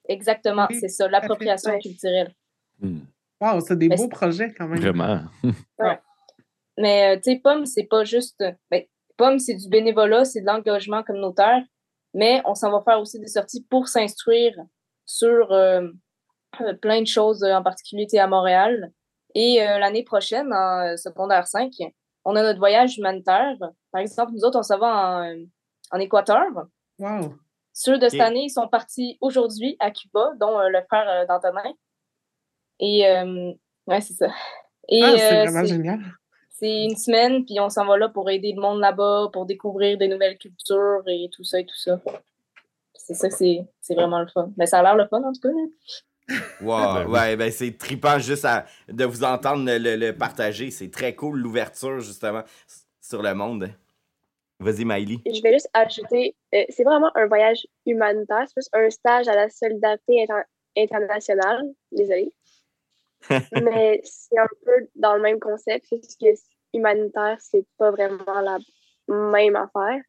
exactement, 0.08 0.68
Oui, 0.70 0.78
c'est 0.80 0.88
ça, 0.90 1.08
l'appropriation 1.10 1.72
Ouais. 1.72 1.80
culturelle. 1.80 2.34
Wow, 3.42 3.60
c'est 3.62 3.78
des 3.78 3.90
Mais 3.90 3.96
beaux 3.98 4.04
c'est- 4.04 4.10
projets 4.10 4.54
quand 4.54 4.68
même. 4.68 4.80
Vraiment. 4.80 5.22
Ouais. 5.80 6.00
Mais, 6.78 7.16
euh, 7.16 7.20
tu 7.20 7.34
sais, 7.34 7.40
Pomme, 7.40 7.66
c'est 7.66 7.84
pas 7.86 8.04
juste. 8.04 8.44
Ben, 8.72 8.84
Pomme, 9.18 9.40
c'est 9.40 9.56
du 9.56 9.70
bénévolat, 9.70 10.26
c'est 10.26 10.42
de 10.42 10.46
l'engagement 10.46 11.04
communautaire, 11.04 11.62
mais 12.14 12.42
on 12.46 12.56
s'en 12.56 12.72
va 12.72 12.82
faire 12.84 13.00
aussi 13.00 13.20
des 13.20 13.28
sorties 13.28 13.66
pour 13.70 13.88
s'instruire 13.88 14.56
sur 15.06 15.52
euh, 15.52 15.88
plein 16.82 17.02
de 17.02 17.08
choses, 17.08 17.44
en 17.44 17.64
particulier 17.64 18.08
à 18.18 18.28
Montréal. 18.28 18.92
Et 19.36 19.62
euh, 19.62 19.80
l'année 19.80 20.04
prochaine, 20.04 20.54
en 20.54 20.94
euh, 20.94 20.98
secondaire 20.98 21.48
5, 21.48 21.72
on 22.26 22.36
a 22.36 22.44
notre 22.44 22.60
voyage 22.60 22.98
humanitaire. 22.98 23.58
Par 23.92 24.02
exemple, 24.02 24.32
nous 24.34 24.46
autres, 24.46 24.60
on 24.60 24.64
s'en 24.64 24.78
va 24.78 24.88
en, 24.88 25.36
en 25.92 26.00
Équateur. 26.00 26.46
Wow. 27.00 27.36
Ceux 27.74 27.98
de 27.98 28.08
cette 28.08 28.22
année, 28.22 28.44
ils 28.46 28.50
sont 28.52 28.68
partis 28.68 29.18
aujourd'hui 29.20 29.76
à 29.80 29.90
Cuba, 29.90 30.32
dont 30.40 30.60
euh, 30.60 30.70
le 30.70 30.80
frère 30.88 31.10
euh, 31.10 31.26
d'Antonin. 31.26 31.74
Et, 32.80 33.08
euh, 33.08 33.52
ouais, 33.88 34.00
c'est 34.00 34.14
ça. 34.14 34.28
Et 34.88 35.02
Ah, 35.04 35.14
c'est 35.18 35.40
euh, 35.40 35.44
vraiment 35.46 35.66
génial. 35.66 36.00
C'est 36.64 36.84
une 36.86 36.96
semaine, 36.96 37.46
puis 37.46 37.60
on 37.60 37.70
s'en 37.70 37.86
va 37.86 37.98
là 37.98 38.08
pour 38.10 38.30
aider 38.30 38.54
le 38.56 38.62
monde 38.62 38.80
là-bas, 38.80 39.30
pour 39.34 39.46
découvrir 39.46 39.98
des 39.98 40.08
nouvelles 40.08 40.38
cultures 40.38 41.04
et 41.08 41.30
tout 41.32 41.44
ça 41.44 41.60
et 41.60 41.66
tout 41.66 41.76
ça. 41.76 42.00
C'est 42.96 43.16
ça, 43.16 43.30
c'est 43.30 43.66
c'est 43.82 43.96
vraiment 43.96 44.22
le 44.22 44.28
fun. 44.28 44.52
Mais 44.56 44.66
ça 44.66 44.80
a 44.80 44.84
l'air 44.84 44.96
le 44.96 45.08
fun, 45.08 45.22
en 45.24 45.34
tout 45.34 45.42
cas. 45.42 45.50
là. 45.50 46.36
Wow, 46.62 46.94
Ben 46.94 47.06
oui. 47.08 47.12
ouais, 47.12 47.36
ben 47.36 47.52
c'est 47.52 47.78
trippant 47.78 48.18
juste 48.18 48.46
à- 48.46 48.66
de 48.88 49.04
vous 49.04 49.26
entendre 49.26 49.66
le, 49.70 49.96
le- 49.98 50.16
partager. 50.18 50.72
C'est 50.72 50.90
très 50.90 51.14
cool, 51.16 51.38
l'ouverture, 51.40 52.00
justement, 52.00 52.44
sur 53.02 53.22
le 53.22 53.34
monde. 53.34 53.70
Vas-y, 54.62 54.86
Miley. 54.86 55.18
Je 55.26 55.42
vais 55.42 55.52
juste 55.52 55.70
ajouter, 55.74 56.34
euh, 56.56 56.64
c'est 56.70 56.86
vraiment 56.86 57.12
un 57.16 57.26
voyage 57.26 57.68
humanitaire, 57.86 58.46
c'est 58.48 58.54
plus 58.56 58.70
un 58.72 58.90
stage 58.90 59.28
à 59.28 59.36
la 59.36 59.50
solidarité 59.50 60.24
inter- 60.24 60.48
internationale. 60.78 61.64
Désolée. 61.92 62.32
Mais 63.62 64.00
c'est 64.06 64.38
un 64.38 64.48
peu 64.66 64.88
dans 64.96 65.16
le 65.16 65.22
même 65.22 65.40
concept, 65.42 65.88
que 65.90 65.96
humanitaire, 66.74 67.38
c'est 67.40 67.66
pas 67.78 67.92
vraiment 67.92 68.42
la 68.42 68.58
même 69.08 69.56
affaire. 69.56 70.02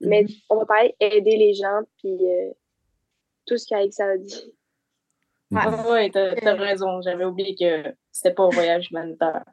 Mais 0.00 0.26
on 0.50 0.56
va 0.56 0.66
pareil 0.66 0.94
aider 1.00 1.36
les 1.36 1.54
gens, 1.54 1.80
puis 1.98 2.18
euh, 2.22 2.50
tout 3.46 3.56
ce 3.56 3.66
qu'Alexa 3.68 4.04
a 4.04 4.16
dit. 4.16 4.52
Ah 5.54 5.88
ouais, 5.88 6.10
t'as 6.10 6.54
raison. 6.54 7.02
J'avais 7.02 7.24
oublié 7.24 7.54
que 7.54 7.94
c'était 8.10 8.34
pas 8.34 8.44
un 8.44 8.48
voyage 8.48 8.90
humanitaire. 8.90 9.44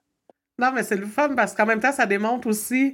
Non, 0.58 0.72
mais 0.74 0.84
c'est 0.84 0.96
le 0.96 1.06
fun 1.06 1.36
parce 1.36 1.54
qu'en 1.54 1.66
même 1.66 1.80
temps, 1.80 1.92
ça 1.92 2.06
démontre 2.06 2.48
aussi 2.48 2.94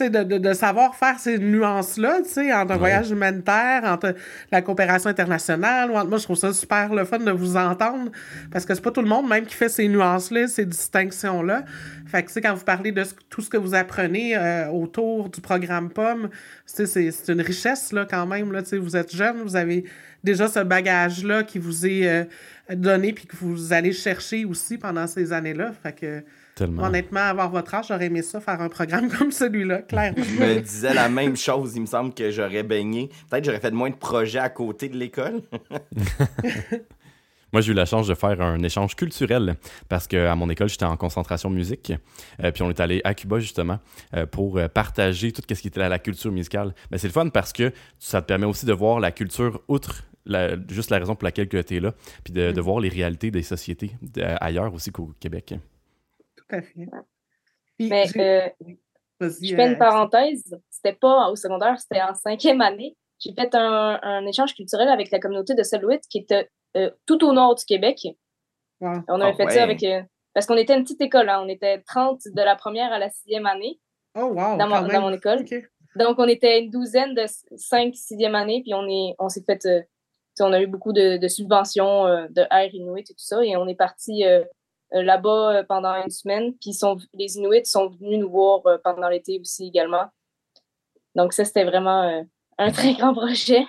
de, 0.00 0.08
de, 0.08 0.38
de 0.38 0.52
savoir 0.54 0.94
faire 0.94 1.18
ces 1.18 1.38
nuances-là, 1.38 2.20
tu 2.24 2.30
sais, 2.30 2.52
entre 2.52 2.72
un 2.72 2.76
voyage 2.78 3.10
humanitaire, 3.10 3.82
entre 3.84 4.14
la 4.50 4.62
coopération 4.62 5.10
internationale. 5.10 5.90
ou 5.90 5.94
entre- 5.96 6.08
Moi, 6.08 6.18
je 6.18 6.24
trouve 6.24 6.36
ça 6.36 6.52
super 6.52 6.94
le 6.94 7.04
fun 7.04 7.18
de 7.18 7.30
vous 7.30 7.56
entendre 7.56 8.10
parce 8.50 8.64
que 8.64 8.74
c'est 8.74 8.80
pas 8.80 8.90
tout 8.90 9.02
le 9.02 9.08
monde 9.08 9.28
même 9.28 9.44
qui 9.44 9.54
fait 9.54 9.68
ces 9.68 9.86
nuances-là, 9.88 10.48
ces 10.48 10.64
distinctions-là. 10.64 11.64
Fait 12.06 12.22
que, 12.22 12.28
tu 12.28 12.32
sais, 12.34 12.40
quand 12.40 12.54
vous 12.54 12.64
parlez 12.64 12.90
de 12.92 13.04
ce- 13.04 13.14
tout 13.28 13.42
ce 13.42 13.50
que 13.50 13.58
vous 13.58 13.74
apprenez 13.74 14.36
euh, 14.36 14.68
autour 14.70 15.28
du 15.28 15.40
programme 15.42 15.90
POM, 15.90 16.28
tu 16.30 16.38
sais, 16.66 16.86
c'est 16.86 17.10
c'est 17.10 17.32
une 17.32 17.42
richesse, 17.42 17.92
là, 17.92 18.06
quand 18.08 18.26
même, 18.26 18.50
là, 18.50 18.62
tu 18.62 18.70
sais, 18.70 18.78
vous 18.78 18.96
êtes 18.96 19.14
jeune, 19.14 19.42
vous 19.42 19.56
avez 19.56 19.84
déjà 20.24 20.48
ce 20.48 20.60
bagage-là 20.60 21.42
qui 21.42 21.58
vous 21.58 21.86
est 21.86 22.08
euh, 22.08 22.24
donné 22.76 23.12
puis 23.12 23.26
que 23.26 23.36
vous 23.36 23.72
allez 23.72 23.92
chercher 23.92 24.44
aussi 24.44 24.78
pendant 24.78 25.06
ces 25.06 25.32
années-là. 25.32 25.72
Fait 25.82 25.92
que, 25.92 26.24
Tellement. 26.54 26.82
Honnêtement, 26.84 27.20
avoir 27.20 27.50
votre 27.50 27.74
âge, 27.74 27.86
j'aurais 27.88 28.06
aimé 28.06 28.20
ça, 28.20 28.40
faire 28.40 28.60
un 28.60 28.68
programme 28.68 29.08
comme 29.18 29.32
celui-là, 29.32 29.82
clairement. 29.82 30.22
Je 30.22 30.40
me 30.40 30.60
disais 30.60 30.92
la 30.92 31.08
même 31.08 31.36
chose. 31.36 31.74
Il 31.76 31.82
me 31.82 31.86
semble 31.86 32.12
que 32.12 32.30
j'aurais 32.30 32.62
baigné. 32.62 33.10
Peut-être 33.30 33.44
j'aurais 33.44 33.60
fait 33.60 33.70
moins 33.70 33.90
de 33.90 33.94
projets 33.96 34.38
à 34.38 34.50
côté 34.50 34.88
de 34.88 34.96
l'école. 34.96 35.40
Moi, 37.52 37.60
j'ai 37.60 37.72
eu 37.72 37.74
la 37.74 37.84
chance 37.84 38.06
de 38.06 38.14
faire 38.14 38.40
un 38.40 38.62
échange 38.62 38.96
culturel 38.96 39.56
parce 39.88 40.06
qu'à 40.06 40.34
mon 40.34 40.48
école, 40.48 40.70
j'étais 40.70 40.86
en 40.86 40.96
concentration 40.96 41.50
musique. 41.50 41.92
Euh, 42.42 42.50
puis 42.50 42.62
on 42.62 42.70
est 42.70 42.80
allé 42.80 43.02
à 43.04 43.12
Cuba, 43.12 43.40
justement, 43.40 43.78
euh, 44.14 44.24
pour 44.24 44.56
euh, 44.56 44.68
partager 44.68 45.32
tout 45.32 45.42
ce 45.46 45.60
qui 45.60 45.68
était 45.68 45.80
la, 45.80 45.90
la 45.90 45.98
culture 45.98 46.32
musicale. 46.32 46.74
Mais 46.90 46.96
c'est 46.96 47.08
le 47.08 47.12
fun 47.12 47.28
parce 47.28 47.52
que 47.52 47.72
ça 47.98 48.22
te 48.22 48.26
permet 48.26 48.46
aussi 48.46 48.64
de 48.64 48.72
voir 48.72 49.00
la 49.00 49.10
culture 49.10 49.60
outre 49.68 50.04
la- 50.24 50.56
juste 50.68 50.90
la 50.90 50.98
raison 50.98 51.14
pour 51.14 51.24
laquelle 51.24 51.48
tu 51.48 51.58
es 51.58 51.80
là, 51.80 51.92
puis 52.24 52.32
de, 52.32 52.52
de 52.52 52.60
voir 52.60 52.80
les 52.80 52.88
réalités 52.88 53.30
des 53.30 53.42
sociétés 53.42 53.92
ailleurs 54.40 54.72
aussi 54.74 54.90
qu'au 54.92 55.12
Québec. 55.20 55.54
Tout 56.36 56.44
à 56.50 56.62
fait. 56.62 56.86
Puis, 57.78 57.88
Mais 57.88 58.06
euh, 58.16 58.48
je 59.20 59.54
fais 59.54 59.66
une 59.66 59.74
euh, 59.74 59.76
parenthèse. 59.76 60.56
C'était 60.70 60.92
pas 60.94 61.28
au 61.28 61.36
secondaire, 61.36 61.78
c'était 61.80 62.02
en 62.02 62.14
cinquième 62.14 62.60
année. 62.60 62.96
J'ai 63.18 63.32
fait 63.34 63.54
un, 63.54 63.98
un 64.02 64.26
échange 64.26 64.54
culturel 64.54 64.88
avec 64.88 65.10
la 65.10 65.20
communauté 65.20 65.54
de 65.54 65.62
Salouette 65.62 66.02
qui 66.10 66.18
était 66.18 66.48
euh, 66.76 66.90
tout 67.06 67.24
au 67.24 67.32
nord 67.32 67.54
du 67.54 67.64
Québec. 67.64 68.06
On 68.80 68.88
avait 69.20 69.30
Ah 69.30 69.32
fait 69.34 69.44
ouais. 69.44 69.50
ça 69.54 69.62
avec. 69.62 69.82
euh, 69.84 70.02
parce 70.34 70.46
qu'on 70.46 70.56
était 70.56 70.74
une 70.76 70.82
petite 70.82 71.00
école, 71.02 71.28
hein. 71.28 71.40
on 71.44 71.48
était 71.48 71.82
30 71.82 72.20
de 72.34 72.42
la 72.42 72.56
première 72.56 72.92
à 72.92 72.98
la 72.98 73.10
sixième 73.10 73.46
année 73.46 73.78
Oh, 74.14 74.24
wow. 74.24 74.56
dans, 74.58 74.68
mon, 74.68 74.86
dans 74.88 75.10
école. 75.12 75.44
Donc, 75.96 76.18
on 76.18 76.26
était 76.26 76.60
une 76.60 76.70
douzaine 76.70 77.14
de 77.14 77.24
5 77.56 77.94
sixième 77.94 78.34
année, 78.34 78.60
puis 78.62 78.74
on 78.74 78.86
est 78.88 79.14
on 79.18 79.28
s'est 79.28 79.44
fait. 79.46 79.64
On 80.40 80.52
a 80.52 80.60
eu 80.60 80.66
beaucoup 80.66 80.92
de, 80.92 81.16
de 81.18 81.28
subventions 81.28 82.06
euh, 82.06 82.26
de 82.30 82.42
Air 82.50 82.74
Inuit 82.74 83.02
et 83.10 83.14
tout 83.14 83.18
ça, 83.18 83.44
et 83.44 83.56
on 83.56 83.66
est 83.68 83.74
parti 83.74 84.24
euh, 84.24 84.42
euh, 84.94 85.02
là-bas 85.02 85.56
euh, 85.58 85.62
pendant 85.68 85.94
une 86.02 86.10
semaine. 86.10 86.52
Puis 86.60 86.70
ils 86.70 86.74
sont, 86.74 86.98
les 87.14 87.36
Inuits 87.36 87.66
sont 87.66 87.88
venus 87.88 88.18
nous 88.20 88.30
voir 88.30 88.60
euh, 88.66 88.78
pendant 88.82 89.08
l'été 89.08 89.38
aussi 89.40 89.66
également. 89.68 90.04
Donc, 91.14 91.32
ça, 91.34 91.44
c'était 91.44 91.64
vraiment 91.64 92.02
euh, 92.04 92.22
un 92.58 92.70
très 92.72 92.94
grand 92.94 93.12
projet. 93.12 93.66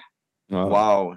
Wow! 0.50 1.16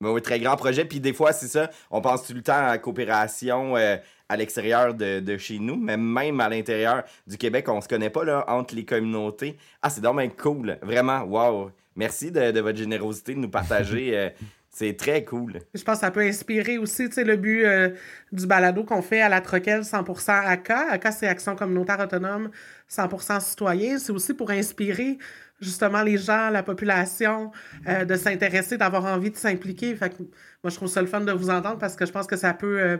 Mais 0.00 0.10
oui, 0.10 0.22
très 0.22 0.38
grand 0.38 0.56
projet. 0.56 0.84
Puis 0.84 1.00
des 1.00 1.12
fois, 1.12 1.32
c'est 1.32 1.48
ça, 1.48 1.70
on 1.90 2.00
pense 2.00 2.26
tout 2.26 2.34
le 2.34 2.42
temps 2.42 2.52
à 2.52 2.68
la 2.68 2.78
coopération 2.78 3.76
euh, 3.76 3.96
à 4.28 4.36
l'extérieur 4.36 4.94
de, 4.94 5.20
de 5.20 5.36
chez 5.38 5.58
nous, 5.58 5.76
mais 5.76 5.96
même 5.96 6.38
à 6.40 6.48
l'intérieur 6.48 7.02
du 7.26 7.36
Québec, 7.38 7.68
on 7.68 7.80
se 7.80 7.88
connaît 7.88 8.10
pas 8.10 8.24
là, 8.24 8.44
entre 8.46 8.74
les 8.74 8.84
communautés. 8.84 9.56
Ah, 9.82 9.90
c'est 9.90 10.00
donc 10.02 10.18
bien 10.18 10.28
cool. 10.28 10.78
Vraiment, 10.82 11.22
wow! 11.22 11.70
Merci 11.96 12.30
de, 12.30 12.52
de 12.52 12.60
votre 12.60 12.78
générosité 12.78 13.34
de 13.34 13.40
nous 13.40 13.50
partager. 13.50 14.16
euh, 14.16 14.30
c'est 14.78 14.96
très 14.96 15.24
cool. 15.24 15.58
Je 15.74 15.82
pense 15.82 15.96
que 15.96 16.00
ça 16.02 16.12
peut 16.12 16.20
inspirer 16.20 16.78
aussi, 16.78 17.08
tu 17.08 17.16
sais, 17.16 17.24
le 17.24 17.34
but 17.34 17.64
euh, 17.64 17.90
du 18.30 18.46
balado 18.46 18.84
qu'on 18.84 19.02
fait 19.02 19.20
à 19.20 19.28
la 19.28 19.40
Troquelle 19.40 19.80
100% 19.80 20.30
AK. 20.30 20.70
AK, 20.70 21.12
c'est 21.12 21.26
Action 21.26 21.56
communautaire 21.56 21.98
autonome 21.98 22.50
100% 22.88 23.40
citoyen. 23.40 23.98
C'est 23.98 24.12
aussi 24.12 24.34
pour 24.34 24.52
inspirer 24.52 25.18
justement 25.60 26.04
les 26.04 26.16
gens, 26.16 26.50
la 26.50 26.62
population, 26.62 27.50
euh, 27.88 28.04
de 28.04 28.14
s'intéresser, 28.14 28.78
d'avoir 28.78 29.04
envie 29.06 29.32
de 29.32 29.36
s'impliquer. 29.36 29.96
Fait 29.96 30.10
que 30.10 30.22
moi, 30.62 30.70
je 30.70 30.76
trouve 30.76 30.88
ça 30.88 31.00
le 31.00 31.08
fun 31.08 31.22
de 31.22 31.32
vous 31.32 31.50
entendre 31.50 31.78
parce 31.78 31.96
que 31.96 32.06
je 32.06 32.12
pense 32.12 32.28
que 32.28 32.36
ça 32.36 32.54
peut 32.54 32.80
euh, 32.80 32.98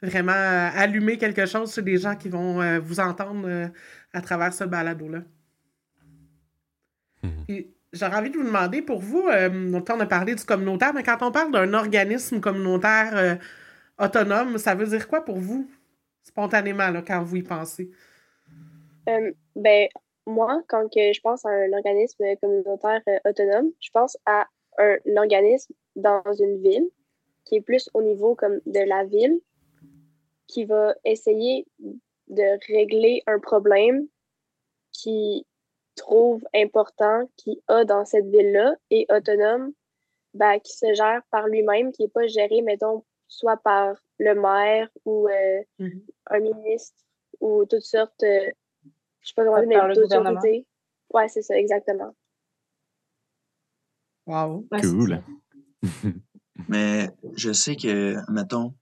vraiment 0.00 0.32
allumer 0.32 1.18
quelque 1.18 1.44
chose 1.44 1.74
chez 1.74 1.82
des 1.82 1.98
gens 1.98 2.16
qui 2.16 2.30
vont 2.30 2.80
vous 2.80 3.00
entendre 3.00 3.70
à 4.14 4.20
travers 4.22 4.54
ce 4.54 4.64
balado-là. 4.64 5.24
Puis, 7.46 7.74
J'aurais 7.92 8.16
envie 8.16 8.30
de 8.30 8.36
vous 8.36 8.44
demander, 8.44 8.82
pour 8.82 9.00
vous, 9.00 9.26
euh, 9.28 9.48
on 9.72 10.00
a 10.00 10.06
parlé 10.06 10.34
du 10.34 10.44
communautaire, 10.44 10.92
mais 10.92 11.02
quand 11.02 11.18
on 11.22 11.32
parle 11.32 11.52
d'un 11.52 11.72
organisme 11.72 12.40
communautaire 12.40 13.16
euh, 13.16 13.34
autonome, 13.98 14.58
ça 14.58 14.74
veut 14.74 14.86
dire 14.86 15.08
quoi 15.08 15.24
pour 15.24 15.38
vous, 15.38 15.68
spontanément, 16.22 16.90
là, 16.90 17.02
quand 17.02 17.22
vous 17.22 17.36
y 17.36 17.42
pensez? 17.42 17.90
Euh, 19.08 19.32
ben, 19.56 19.88
moi, 20.26 20.62
quand 20.68 20.86
je 20.92 21.20
pense 21.20 21.46
à 21.46 21.48
un 21.48 21.72
organisme 21.72 22.24
communautaire 22.42 23.00
euh, 23.08 23.18
autonome, 23.24 23.70
je 23.80 23.88
pense 23.90 24.18
à 24.26 24.46
un 24.78 24.98
organisme 25.16 25.72
dans 25.96 26.22
une 26.38 26.60
ville 26.60 26.88
qui 27.46 27.56
est 27.56 27.62
plus 27.62 27.88
au 27.94 28.02
niveau 28.02 28.34
comme 28.34 28.60
de 28.66 28.80
la 28.80 29.04
ville, 29.04 29.40
qui 30.46 30.66
va 30.66 30.94
essayer 31.04 31.66
de 32.28 32.72
régler 32.72 33.22
un 33.26 33.38
problème 33.38 34.06
qui 34.92 35.46
trouve 35.98 36.44
important, 36.54 37.28
qui 37.36 37.60
a 37.68 37.84
dans 37.84 38.04
cette 38.04 38.26
ville-là, 38.26 38.74
et 38.90 39.06
autonome, 39.10 39.72
ben, 40.34 40.58
qui 40.60 40.72
se 40.72 40.92
gère 40.94 41.22
par 41.30 41.46
lui-même, 41.46 41.92
qui 41.92 42.02
n'est 42.02 42.08
pas 42.08 42.26
géré, 42.26 42.62
mettons, 42.62 43.04
soit 43.28 43.56
par 43.56 43.96
le 44.18 44.34
maire 44.34 44.88
ou 45.04 45.28
euh, 45.28 45.62
Mhm. 45.78 46.02
un 46.30 46.40
ministre 46.40 46.96
ou 47.40 47.64
toutes 47.66 47.82
sortes, 47.82 48.22
euh, 48.22 48.50
je 49.20 49.28
sais 49.28 49.34
pas 49.34 49.44
comment 49.44 49.60
dire, 49.64 49.86
mais 49.86 49.94
d'autorités. 49.94 50.66
Ouais, 51.12 51.28
c'est 51.28 51.42
ça, 51.42 51.56
exactement. 51.56 52.14
Wow. 54.26 54.66
Ouais, 54.70 54.80
Cool. 54.80 55.22
Mais 56.68 57.08
je 57.34 57.52
sais 57.52 57.76
que, 57.76 58.16
mettons, 58.30 58.70
tu 58.70 58.76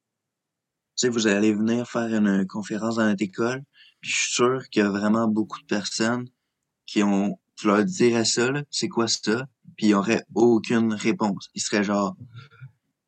sais, 0.97 1.09
vous 1.09 1.27
allez 1.27 1.53
venir 1.53 1.87
faire 1.89 2.13
une 2.13 2.47
conférence 2.47 2.97
dans 2.97 3.07
notre 3.07 3.23
école, 3.23 3.63
puis 4.01 4.11
je 4.11 4.17
suis 4.17 4.33
sûr 4.33 4.69
qu'il 4.71 4.83
y 4.83 4.87
a 4.87 4.89
vraiment 4.91 5.29
beaucoup 5.29 5.61
de 5.61 5.67
personnes 5.67 6.27
qui 6.87 7.03
ont, 7.03 7.39
tu 7.57 7.67
leur 7.67 7.85
dirais 7.85 8.25
ça, 8.25 8.51
là, 8.51 8.63
c'est 8.71 8.89
quoi 8.89 9.09
ça, 9.09 9.47
puis 9.77 9.89
ils 9.89 9.95
auraient 9.95 10.25
aucune 10.35 10.93
réponse. 10.93 11.51
Ils 11.55 11.63
seraient 11.63 11.85
genre 11.85 12.17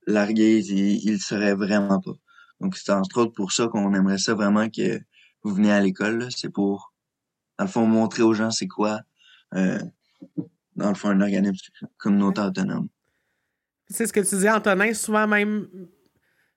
largués, 0.07 0.59
ils, 0.59 1.05
ils 1.05 1.13
le 1.13 1.19
sauraient 1.19 1.55
vraiment 1.55 2.01
pas. 2.01 2.15
Donc 2.61 2.77
c'est 2.77 2.93
entre 2.93 3.23
autres 3.23 3.35
pour 3.35 3.53
ça 3.53 3.69
qu'on 3.69 3.95
aimerait 3.95 4.19
ça 4.19 4.35
vraiment 4.35 4.69
que 4.69 5.01
vous 5.43 5.55
veniez 5.55 5.73
à 5.73 5.81
l'école, 5.81 6.19
là. 6.19 6.29
c'est 6.31 6.51
pour 6.51 6.93
dans 7.59 7.65
le 7.65 7.71
fond, 7.71 7.87
montrer 7.87 8.23
aux 8.23 8.35
gens 8.35 8.51
c'est 8.51 8.69
quoi, 8.69 9.01
euh, 9.55 9.79
dans 10.77 10.89
le 10.89 10.95
fond, 10.95 11.09
un 11.09 11.21
organisme 11.21 11.67
communautaire 11.97 12.47
autonome. 12.47 12.89
C'est 13.89 14.07
ce 14.07 14.13
que 14.13 14.21
tu 14.21 14.37
dis, 14.37 14.49
Antonin, 14.49 14.95
souvent 14.95 15.27
même, 15.27 15.67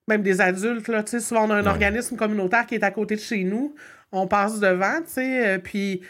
même 0.07 0.21
des 0.21 0.41
adultes, 0.41 0.87
là, 0.87 1.03
souvent 1.05 1.47
on 1.47 1.49
a 1.49 1.55
un 1.55 1.65
organisme 1.65 2.15
communautaire 2.15 2.65
qui 2.65 2.75
est 2.75 2.83
à 2.83 2.91
côté 2.91 3.15
de 3.15 3.21
chez 3.21 3.43
nous, 3.43 3.73
on 4.11 4.27
passe 4.27 4.59
devant, 4.59 5.01
tu 5.01 5.13
sais, 5.13 5.59
puis 5.63 6.01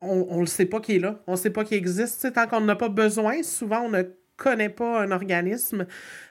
on 0.00 0.36
ne 0.36 0.40
le 0.40 0.46
sait 0.46 0.66
pas 0.66 0.80
qui 0.80 0.96
est 0.96 0.98
là, 0.98 1.20
on 1.26 1.32
ne 1.32 1.36
sait 1.36 1.50
pas 1.50 1.64
qu'il 1.64 1.76
existe, 1.76 2.32
tant 2.32 2.46
qu'on 2.46 2.60
n'a 2.60 2.76
pas 2.76 2.88
besoin, 2.88 3.42
souvent 3.42 3.82
on 3.82 3.90
ne 3.90 4.02
connaît 4.36 4.68
pas 4.68 5.00
un 5.00 5.10
organisme. 5.10 5.86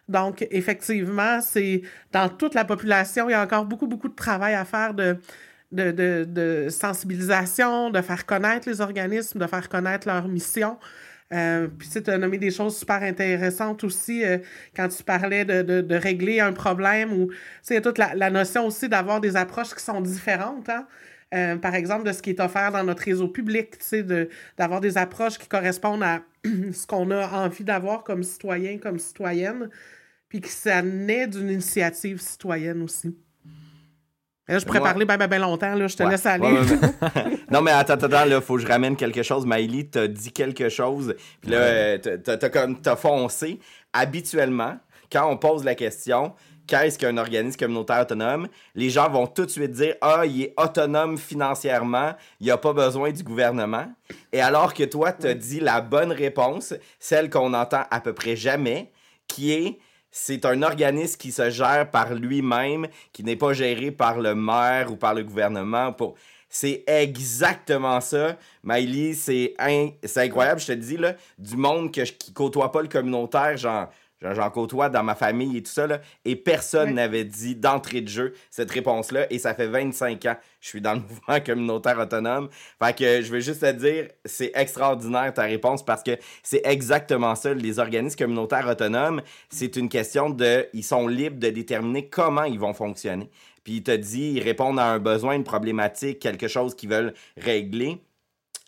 Donc, 0.08 0.46
effectivement, 0.52 1.42
c'est 1.42 1.82
dans 2.12 2.30
toute 2.30 2.54
la 2.54 2.66
population, 2.66 3.28
il 3.30 3.32
y 3.32 3.36
a 3.36 3.42
encore 3.42 3.66
beaucoup, 3.66 3.88
beaucoup 3.88 4.10
de 4.10 4.16
travail 4.16 4.54
à 4.54 4.66
faire 4.66 4.94
de, 4.94 5.18
de, 5.72 6.68
sensibilisation, 6.70 7.90
de 7.90 8.02
faire 8.02 8.26
connaître 8.26 8.70
les 8.70 8.82
organismes, 8.82 9.40
de 9.40 9.48
faire 9.48 9.68
connaître 9.70 10.08
leur 10.08 10.28
mission. 10.28 10.78
Euh, 11.34 11.68
puis 11.68 11.90
tu 11.90 12.10
as 12.10 12.18
nommé 12.20 12.38
des 12.38 12.52
choses 12.52 12.78
super 12.78 13.02
intéressantes 13.02 13.84
aussi 13.84 14.24
euh, 14.24 14.38
quand 14.76 14.88
tu 14.90 15.04
parlais 15.04 15.44
de, 15.44 15.96
régler 15.96 16.40
un 16.40 16.54
problème 16.54 17.12
ou 17.12 17.30
tu 17.30 17.38
sais, 17.64 17.82
toute 17.82 17.98
la, 17.98 18.30
notion 18.30 18.68
aussi 18.68 18.88
d'avoir 18.88 19.20
des 19.22 19.36
approches 19.36 19.74
qui 19.74 19.84
sont 19.84 20.02
différentes. 20.02 20.70
Hein? 20.70 20.86
Euh, 21.36 21.58
par 21.58 21.76
exemple, 21.76 22.06
de 22.06 22.14
ce 22.14 22.22
qui 22.22 22.30
est 22.30 22.40
offert 22.40 22.72
dans 22.72 22.84
notre 22.84 23.04
réseau 23.04 23.28
public, 23.28 23.76
d'avoir 24.58 24.80
des 24.80 24.98
approches 24.98 25.38
qui 25.38 25.48
correspondent 25.48 26.04
à 26.04 26.22
ce 26.46 26.88
qu'on 26.88 27.12
a 27.12 27.28
envie 27.28 27.64
d'avoir 27.64 28.04
comme 28.04 28.24
citoyen, 28.24 28.78
comme 28.78 29.00
citoyenne, 29.00 29.70
puis 30.30 30.40
que 30.40 30.48
ça 30.48 30.82
naît 30.82 31.28
d'une 31.28 31.50
initiative 31.50 32.22
citoyenne 32.22 32.82
aussi. 32.84 33.18
je 34.48 34.64
pourrais 34.64 34.80
parler 34.80 35.06
bien, 35.06 35.18
bien, 35.18 35.40
longtemps, 35.40 35.76
là, 35.76 35.88
je 35.88 35.98
te 35.98 36.04
laisse 36.04 36.26
aller. 36.26 36.58
non, 37.52 37.62
mais 37.62 37.72
attends, 37.72 37.94
attends, 37.94 38.26
il 38.26 38.42
faut 38.42 38.56
que 38.56 38.62
je 38.62 38.68
ramène 38.68 38.96
quelque 38.96 39.24
chose. 39.24 39.46
Maïli, 39.46 39.90
t'as 39.90 40.08
dit 40.08 40.32
quelque 40.32 40.70
chose, 40.70 41.16
puis 41.42 41.52
là, 41.52 41.58
euh, 41.58 41.98
t'as 41.98 42.50
comme 42.50 42.80
t'as 42.80 42.96
foncé. 42.96 43.60
Habituellement, 43.92 44.78
quand 45.12 45.30
on 45.30 45.36
pose 45.36 45.66
la 45.66 45.76
question, 45.76 46.34
qu'est-ce 46.68 46.98
qu'un 46.98 47.18
organisme 47.18 47.58
communautaire 47.58 48.02
autonome, 48.02 48.48
les 48.74 48.90
gens 48.90 49.10
vont 49.10 49.28
tout 49.28 49.46
de 49.46 49.52
suite 49.52 49.72
dire 49.72 49.96
Ah, 50.02 50.26
il 50.26 50.44
est 50.44 50.54
autonome 50.58 51.18
financièrement, 51.18 52.14
il 52.40 52.52
a 52.52 52.58
pas 52.58 52.74
besoin 52.74 53.12
du 53.12 53.24
gouvernement. 53.24 53.88
Et 54.32 54.42
alors 54.42 54.74
que 54.74 54.84
toi, 54.84 55.12
tu 55.12 55.28
as 55.28 55.34
dit 55.34 55.60
la 55.60 55.82
bonne 55.82 56.12
réponse, 56.12 56.74
celle 57.00 57.30
qu'on 57.30 57.54
entend 57.54 57.84
à 57.90 58.02
peu 58.02 58.14
près 58.14 58.36
jamais, 58.36 58.92
qui 59.28 59.52
est 59.52 59.80
c'est 60.18 60.46
un 60.46 60.62
organisme 60.62 61.18
qui 61.18 61.34
se 61.34 61.50
gère 61.50 61.92
par 61.92 62.14
lui-même, 62.14 62.88
qui 63.12 63.22
n'est 63.22 63.36
pas 63.36 63.52
géré 63.52 63.92
par 63.92 64.22
le 64.22 64.34
maire 64.34 64.90
ou 64.90 64.96
par 64.96 65.14
le 65.14 65.24
gouvernement. 65.24 65.92
Pour... 65.92 66.16
C'est 66.48 66.86
exactement 66.88 68.00
ça. 68.00 68.38
Maïli, 68.64 69.14
c'est 69.14 69.56
incroyable, 69.60 70.62
je 70.62 70.68
te 70.68 70.72
dis, 70.72 70.96
là, 70.96 71.16
du 71.38 71.58
monde 71.58 71.92
que 71.92 72.00
qui 72.04 72.32
côtoie 72.32 72.72
pas 72.72 72.82
le 72.82 72.88
communautaire, 72.88 73.58
genre 73.58 73.90
J'en 74.34 74.50
côtoie 74.50 74.90
dans 74.90 75.04
ma 75.04 75.16
famille 75.16 75.58
et 75.58 75.64
tout 75.64 75.72
ça, 75.72 75.88
là, 75.88 76.00
et 76.24 76.36
personne 76.36 76.94
n'avait 76.94 77.24
dit 77.26 77.56
d'entrée 77.56 78.02
de 78.02 78.08
jeu 78.08 78.34
cette 78.50 78.72
réponse-là, 78.72 79.28
et 79.30 79.40
ça 79.40 79.54
fait 79.54 79.68
25 79.68 80.26
ans 80.26 80.36
que 80.36 80.40
je 80.62 80.68
suis 80.68 80.82
dans 80.82 80.94
le 80.94 81.00
mouvement 81.10 81.40
communautaire 81.46 82.00
autonome. 82.00 82.50
Fait 82.84 82.98
que 82.98 83.22
je 83.22 83.32
veux 83.32 83.40
juste 83.40 83.62
te 83.62 83.72
dire, 83.72 84.08
c'est 84.26 84.52
extraordinaire 84.56 85.34
ta 85.34 85.44
réponse 85.44 85.84
parce 85.84 86.04
que 86.04 86.12
c'est 86.44 86.62
exactement 86.66 87.36
ça. 87.36 87.54
Les 87.54 87.80
organismes 87.80 88.18
communautaires 88.18 88.68
autonomes, 88.68 89.22
c'est 89.50 89.76
une 89.76 89.90
question 89.90 90.30
de, 90.30 90.68
ils 90.74 90.84
sont 90.84 91.08
libres 91.08 91.40
de 91.40 91.50
déterminer 91.50 92.08
comment 92.08 92.44
ils 92.44 92.60
vont 92.60 92.74
fonctionner. 92.74 93.30
Puis 93.64 93.78
il 93.78 93.84
te 93.84 93.92
dit, 93.92 94.34
ils 94.36 94.44
répondent 94.44 94.80
à 94.80 94.86
un 94.86 95.00
besoin, 95.00 95.36
une 95.36 95.44
problématique, 95.44 96.20
quelque 96.20 96.48
chose 96.48 96.76
qu'ils 96.76 96.90
veulent 96.90 97.14
régler 97.36 98.00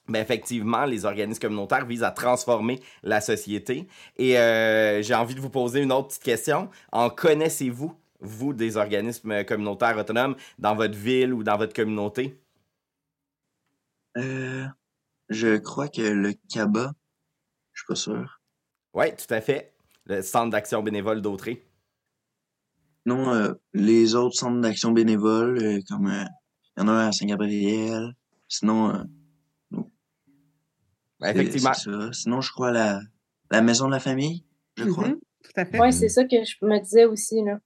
mais 0.08 0.22
effectivement, 0.22 0.86
les 0.86 1.06
organismes 1.06 1.42
communautaires 1.42 1.86
visent 1.86 2.04
à 2.04 2.12
transformer 2.12 2.82
la 3.04 3.22
société. 3.22 3.88
Et 4.18 4.38
euh, 4.38 5.02
j'ai 5.02 5.14
envie 5.14 5.36
de 5.36 5.42
vous 5.42 5.50
poser 5.50 5.82
une 5.82 5.92
autre 5.92 6.10
petite 6.10 6.24
question. 6.24 6.70
En 6.92 7.10
connaissez-vous, 7.10 7.94
vous, 8.20 8.54
des 8.54 8.78
organismes 8.78 9.44
communautaires 9.44 9.98
autonomes 9.98 10.36
dans 10.58 10.76
votre 10.76 10.98
ville 10.98 11.34
ou 11.34 11.44
dans 11.44 11.58
votre 11.58 11.74
communauté? 11.74 12.42
Euh, 14.18 14.66
je 15.30 15.58
crois 15.58 15.88
que 15.90 16.02
le 16.02 16.34
CABA, 16.50 16.94
je 17.74 17.82
suis 17.82 17.88
pas 17.88 17.96
sûr. 17.96 18.42
Oui, 18.94 19.08
tout 19.16 19.32
à 19.34 19.42
fait. 19.42 19.74
Le 20.06 20.22
Centre 20.22 20.50
d'action 20.50 20.82
bénévole 20.82 21.22
d'Autré. 21.22 21.64
Non, 23.06 23.34
euh, 23.34 23.54
les 23.74 24.16
autres 24.16 24.36
centres 24.36 24.60
d'action 24.60 24.92
bénévole, 24.92 25.82
comme 25.88 26.08
il 26.08 26.82
y 26.82 26.84
en 26.84 26.88
a 26.88 26.92
un 26.92 27.08
à 27.08 27.12
Saint-Gabriel. 27.12 28.14
Sinon, 28.48 29.06
ben, 31.20 31.30
effectivement. 31.30 31.74
Sinon, 32.12 32.42
je 32.42 32.52
crois 32.52 32.72
la, 32.72 33.00
la 33.52 33.62
maison 33.62 33.88
de 33.88 33.92
la 33.92 34.00
famille, 34.00 34.44
je 34.78 34.84
mm-hmm. 34.84 34.92
crois. 34.92 35.08
Tout 35.08 35.52
à 35.56 35.66
fait. 35.66 35.80
Oui, 35.80 35.94
c'est 35.94 36.10
ça 36.10 36.24
que 36.24 36.44
je 36.44 36.56
me 36.62 36.80
disais 36.80 37.06
aussi. 37.06 37.42
Là. 37.44 37.60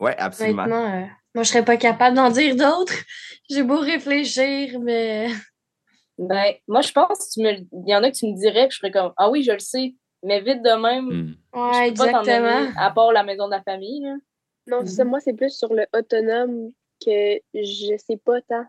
Oui, 0.00 0.10
absolument. 0.18 0.64
Euh, 0.64 1.04
moi, 1.34 1.44
je 1.44 1.48
serais 1.48 1.64
pas 1.64 1.76
capable 1.76 2.16
d'en 2.16 2.30
dire 2.30 2.56
d'autres. 2.56 2.94
J'ai 3.50 3.62
beau 3.62 3.78
réfléchir, 3.78 4.80
mais. 4.80 5.28
Ben, 6.18 6.52
moi, 6.68 6.82
je 6.82 6.92
pense 6.92 7.30
qu'il 7.30 7.66
y 7.86 7.96
en 7.96 8.02
a 8.02 8.10
que 8.10 8.16
tu 8.16 8.26
me 8.26 8.36
dirais, 8.36 8.68
que 8.68 8.74
je 8.74 8.78
serais 8.78 8.92
comme 8.92 9.12
Ah 9.16 9.30
oui, 9.30 9.42
je 9.42 9.50
le 9.50 9.58
sais, 9.58 9.94
mais 10.22 10.40
vite 10.40 10.62
de 10.62 10.80
même. 10.80 11.06
Mm. 11.06 11.36
Ouais, 11.54 11.88
exactement. 11.88 12.70
à 12.76 12.90
part 12.90 13.12
la 13.12 13.24
maison 13.24 13.46
de 13.46 13.52
la 13.52 13.62
famille. 13.62 14.02
Là. 14.02 14.16
Non, 14.68 14.86
ça, 14.86 15.04
moi, 15.04 15.20
c'est 15.20 15.32
plus 15.32 15.56
sur 15.56 15.72
le 15.72 15.86
autonome 15.92 16.70
que 17.04 17.40
je 17.54 17.96
sais 17.96 18.18
pas 18.18 18.40
tant. 18.42 18.66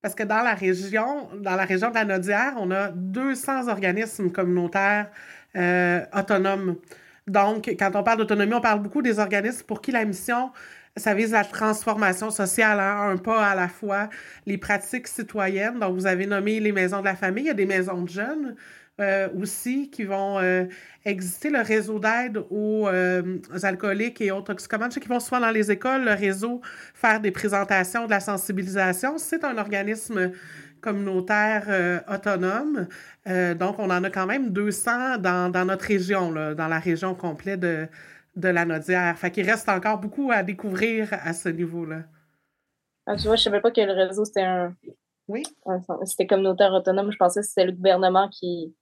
Parce 0.00 0.14
que 0.14 0.22
dans 0.22 0.42
la 0.42 0.54
région, 0.54 1.28
dans 1.40 1.56
la 1.56 1.64
région 1.64 1.90
de 1.90 1.94
la 1.94 2.04
Nodière, 2.04 2.54
on 2.56 2.70
a 2.70 2.88
200 2.88 3.68
organismes 3.68 4.30
communautaires 4.30 5.10
euh, 5.56 6.04
autonomes. 6.16 6.76
Donc, 7.26 7.68
quand 7.78 7.90
on 7.94 8.02
parle 8.02 8.18
d'autonomie, 8.18 8.54
on 8.54 8.60
parle 8.60 8.80
beaucoup 8.80 9.02
des 9.02 9.18
organismes 9.18 9.64
pour 9.66 9.82
qui 9.82 9.90
la 9.90 10.04
mission, 10.04 10.52
ça 10.96 11.14
vise 11.14 11.32
la 11.32 11.44
transformation 11.44 12.30
sociale, 12.30 12.80
hein, 12.80 13.10
un 13.10 13.16
pas 13.16 13.44
à 13.44 13.54
la 13.54 13.68
fois, 13.68 14.08
les 14.46 14.56
pratiques 14.56 15.08
citoyennes. 15.08 15.78
Donc, 15.80 15.94
vous 15.94 16.06
avez 16.06 16.26
nommé 16.26 16.60
les 16.60 16.72
maisons 16.72 17.00
de 17.00 17.04
la 17.04 17.16
famille, 17.16 17.44
il 17.44 17.48
y 17.48 17.50
a 17.50 17.54
des 17.54 17.66
maisons 17.66 18.02
de 18.02 18.08
jeunes, 18.08 18.56
euh, 19.00 19.28
aussi 19.40 19.90
qui 19.90 20.02
vont 20.02 20.40
euh, 20.40 20.64
exister, 21.04 21.50
le 21.50 21.60
réseau 21.60 22.00
d'aide 22.00 22.38
aux, 22.50 22.88
euh, 22.88 23.38
alcooliques 23.62 24.20
et 24.20 24.32
autres 24.32 24.46
toxicomanes, 24.46 24.90
qui 24.90 25.06
vont 25.06 25.20
souvent 25.20 25.40
dans 25.40 25.50
les 25.50 25.70
écoles, 25.70 26.04
le 26.04 26.14
réseau, 26.14 26.60
faire 26.94 27.20
des 27.20 27.30
présentations, 27.30 28.06
de 28.06 28.10
la 28.10 28.18
sensibilisation. 28.18 29.16
C'est 29.18 29.44
un 29.44 29.56
organisme 29.56 30.32
communautaire 30.80 32.02
autonome. 32.08 32.86
donc, 33.26 33.78
on 33.78 33.90
en 33.90 34.02
a 34.02 34.10
quand 34.10 34.26
même 34.26 34.50
200 34.50 35.18
dans, 35.18 35.50
dans 35.50 35.64
notre 35.64 35.84
région, 35.84 36.32
là, 36.32 36.54
dans 36.54 36.68
la 36.68 36.78
région 36.78 37.14
complète 37.14 37.60
de, 37.60 37.86
de 38.34 38.48
la 38.48 38.64
Nodière. 38.64 39.16
Fait 39.16 39.30
qu'il 39.30 39.48
reste 39.48 39.68
encore 39.68 39.98
beaucoup 39.98 40.30
à 40.32 40.42
découvrir 40.42 41.08
à 41.12 41.32
ce 41.34 41.48
niveau-là. 41.48 42.02
Ah, 43.06 43.16
tu 43.16 43.26
vois, 43.26 43.36
je 43.36 43.42
savais 43.42 43.60
pas 43.60 43.70
que 43.70 43.80
le 43.80 43.92
réseau, 43.92 44.24
c'était 44.24 44.42
un... 44.42 44.74
Oui. 45.28 45.42
C'était 46.04 46.26
communautaire 46.26 46.72
autonome. 46.72 47.12
Je 47.12 47.16
pensais 47.16 47.40
que 47.40 47.46
c'était 47.46 47.66
le 47.66 47.72
gouvernement 47.72 48.28
qui, 48.28 48.74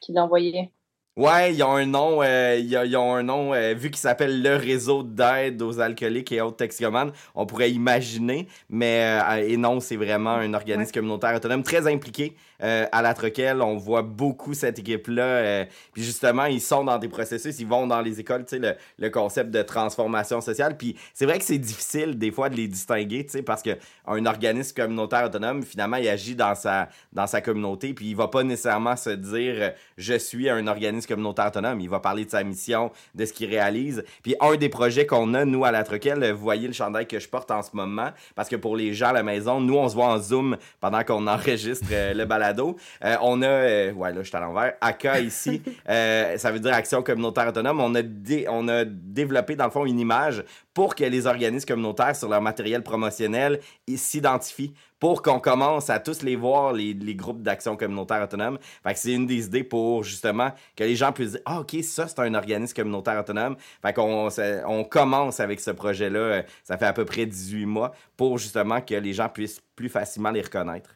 qui 0.00 0.12
l'envoyait. 0.12 0.72
Ouais, 1.14 1.52
ils 1.52 1.62
ont 1.62 1.76
un 1.76 1.84
nom, 1.84 2.22
euh, 2.22 2.56
ils, 2.56 2.96
ont 2.96 3.14
un 3.14 3.22
nom 3.22 3.52
euh, 3.52 3.74
vu 3.74 3.90
qu'il 3.90 3.98
s'appelle 3.98 4.40
le 4.40 4.56
réseau 4.56 5.02
d'aide 5.02 5.60
aux 5.60 5.78
alcooliques 5.78 6.32
et 6.32 6.40
autres 6.40 6.56
toxicomanes, 6.56 7.12
on 7.34 7.44
pourrait 7.44 7.70
imaginer, 7.70 8.48
mais 8.70 9.20
euh, 9.20 9.46
et 9.46 9.58
non, 9.58 9.80
c'est 9.80 9.96
vraiment 9.96 10.30
un 10.30 10.54
organisme 10.54 10.90
communautaire 10.90 11.34
autonome 11.36 11.64
très 11.64 11.86
impliqué 11.86 12.34
à 12.64 13.02
la 13.02 13.12
Troquelle. 13.12 13.60
On 13.60 13.76
voit 13.76 14.02
beaucoup 14.02 14.54
cette 14.54 14.78
équipe-là. 14.78 15.66
puis 15.92 16.04
justement, 16.04 16.44
ils 16.44 16.60
sont 16.60 16.84
dans 16.84 16.96
des 16.96 17.08
processus, 17.08 17.58
ils 17.58 17.66
vont 17.66 17.88
dans 17.88 18.00
les 18.00 18.20
écoles, 18.20 18.44
tu 18.44 18.50
sais, 18.54 18.58
le, 18.60 18.76
le, 19.00 19.10
concept 19.10 19.50
de 19.50 19.62
transformation 19.62 20.40
sociale. 20.40 20.76
Puis 20.76 20.94
c'est 21.12 21.26
vrai 21.26 21.40
que 21.40 21.44
c'est 21.44 21.58
difficile 21.58 22.16
des 22.18 22.30
fois 22.30 22.50
de 22.50 22.54
les 22.54 22.68
distinguer, 22.68 23.24
tu 23.24 23.32
sais, 23.32 23.42
parce 23.42 23.64
que 23.64 23.70
un 24.06 24.24
organisme 24.26 24.76
communautaire 24.76 25.24
autonome, 25.24 25.64
finalement, 25.64 25.96
il 25.96 26.08
agit 26.08 26.36
dans 26.36 26.54
sa 26.54 26.88
dans 27.12 27.26
sa 27.26 27.40
communauté, 27.40 27.94
puis 27.94 28.10
il 28.10 28.14
va 28.14 28.28
pas 28.28 28.44
nécessairement 28.44 28.94
se 28.94 29.10
dire 29.10 29.72
je 29.98 30.14
suis 30.14 30.48
un 30.48 30.68
organisme 30.68 31.01
communautaire 31.06 31.46
autonome. 31.46 31.80
Il 31.80 31.88
va 31.88 32.00
parler 32.00 32.24
de 32.24 32.30
sa 32.30 32.42
mission, 32.42 32.90
de 33.14 33.24
ce 33.24 33.32
qu'il 33.32 33.48
réalise. 33.48 34.04
Puis 34.22 34.34
un 34.40 34.56
des 34.56 34.68
projets 34.68 35.06
qu'on 35.06 35.34
a, 35.34 35.44
nous, 35.44 35.64
à 35.64 35.70
la 35.70 35.84
Troquelle, 35.84 36.32
vous 36.32 36.42
voyez 36.42 36.66
le 36.66 36.72
chandail 36.72 37.06
que 37.06 37.18
je 37.18 37.28
porte 37.28 37.50
en 37.50 37.62
ce 37.62 37.70
moment, 37.74 38.10
parce 38.34 38.48
que 38.48 38.56
pour 38.56 38.76
les 38.76 38.94
gens 38.94 39.08
à 39.08 39.12
la 39.12 39.22
maison, 39.22 39.60
nous, 39.60 39.76
on 39.76 39.88
se 39.88 39.94
voit 39.94 40.06
en 40.06 40.18
Zoom 40.18 40.56
pendant 40.80 41.02
qu'on 41.04 41.26
enregistre 41.32 41.86
euh, 41.92 42.14
le 42.14 42.24
balado. 42.24 42.76
Euh, 43.04 43.16
on 43.22 43.42
a, 43.42 43.46
euh, 43.46 43.92
ouais, 43.92 44.12
là, 44.12 44.22
je 44.22 44.28
suis 44.28 44.36
à 44.36 44.40
l'envers, 44.40 44.74
ACA 44.80 45.20
ici, 45.20 45.62
ça 45.86 46.50
veut 46.50 46.60
dire 46.60 46.74
Action 46.74 47.02
communautaire 47.02 47.48
autonome. 47.48 47.80
On 47.80 47.94
a, 47.94 48.02
on 48.48 48.68
a 48.68 48.84
développé, 48.84 49.56
dans 49.56 49.64
le 49.64 49.70
fond, 49.70 49.84
une 49.84 50.00
image 50.00 50.44
pour 50.74 50.94
que 50.94 51.04
les 51.04 51.26
organismes 51.26 51.66
communautaires 51.66 52.16
sur 52.16 52.28
leur 52.28 52.40
matériel 52.40 52.82
promotionnel 52.82 53.60
s'identifient 53.94 54.72
pour 54.98 55.20
qu'on 55.20 55.40
commence 55.40 55.90
à 55.90 55.98
tous 55.98 56.22
les 56.22 56.36
voir, 56.36 56.72
les, 56.72 56.94
groupes 57.16 57.42
d'action 57.42 57.76
communautaire 57.76 58.22
autonome. 58.22 58.58
Fait 58.84 58.94
que 58.94 59.00
c'est 59.00 59.12
une 59.12 59.26
des 59.26 59.46
idées 59.46 59.64
pour 59.64 60.04
justement 60.04 60.52
que 60.76 60.84
les 60.84 60.94
gens 60.94 61.10
puissent 61.10 61.32
dire 61.32 61.40
Ah, 61.44 61.60
ok, 61.60 61.76
ça 61.82 62.06
c'est 62.06 62.20
un 62.20 62.34
organisme 62.34 62.74
communautaire 62.74 63.18
autonome. 63.18 63.56
Fait 63.82 63.92
qu'on 63.92 64.28
on 64.66 64.84
commence 64.84 65.40
avec 65.40 65.60
ce 65.60 65.72
projet-là, 65.72 66.18
euh, 66.18 66.42
ça 66.62 66.78
fait 66.78 66.86
à 66.86 66.92
peu 66.92 67.04
près 67.04 67.26
18 67.26 67.66
mois, 67.66 67.92
pour 68.16 68.38
justement 68.38 68.80
que 68.80 68.94
les 68.94 69.12
gens 69.12 69.28
puissent 69.28 69.60
plus 69.74 69.88
facilement 69.88 70.30
les 70.30 70.42
reconnaître. 70.42 70.94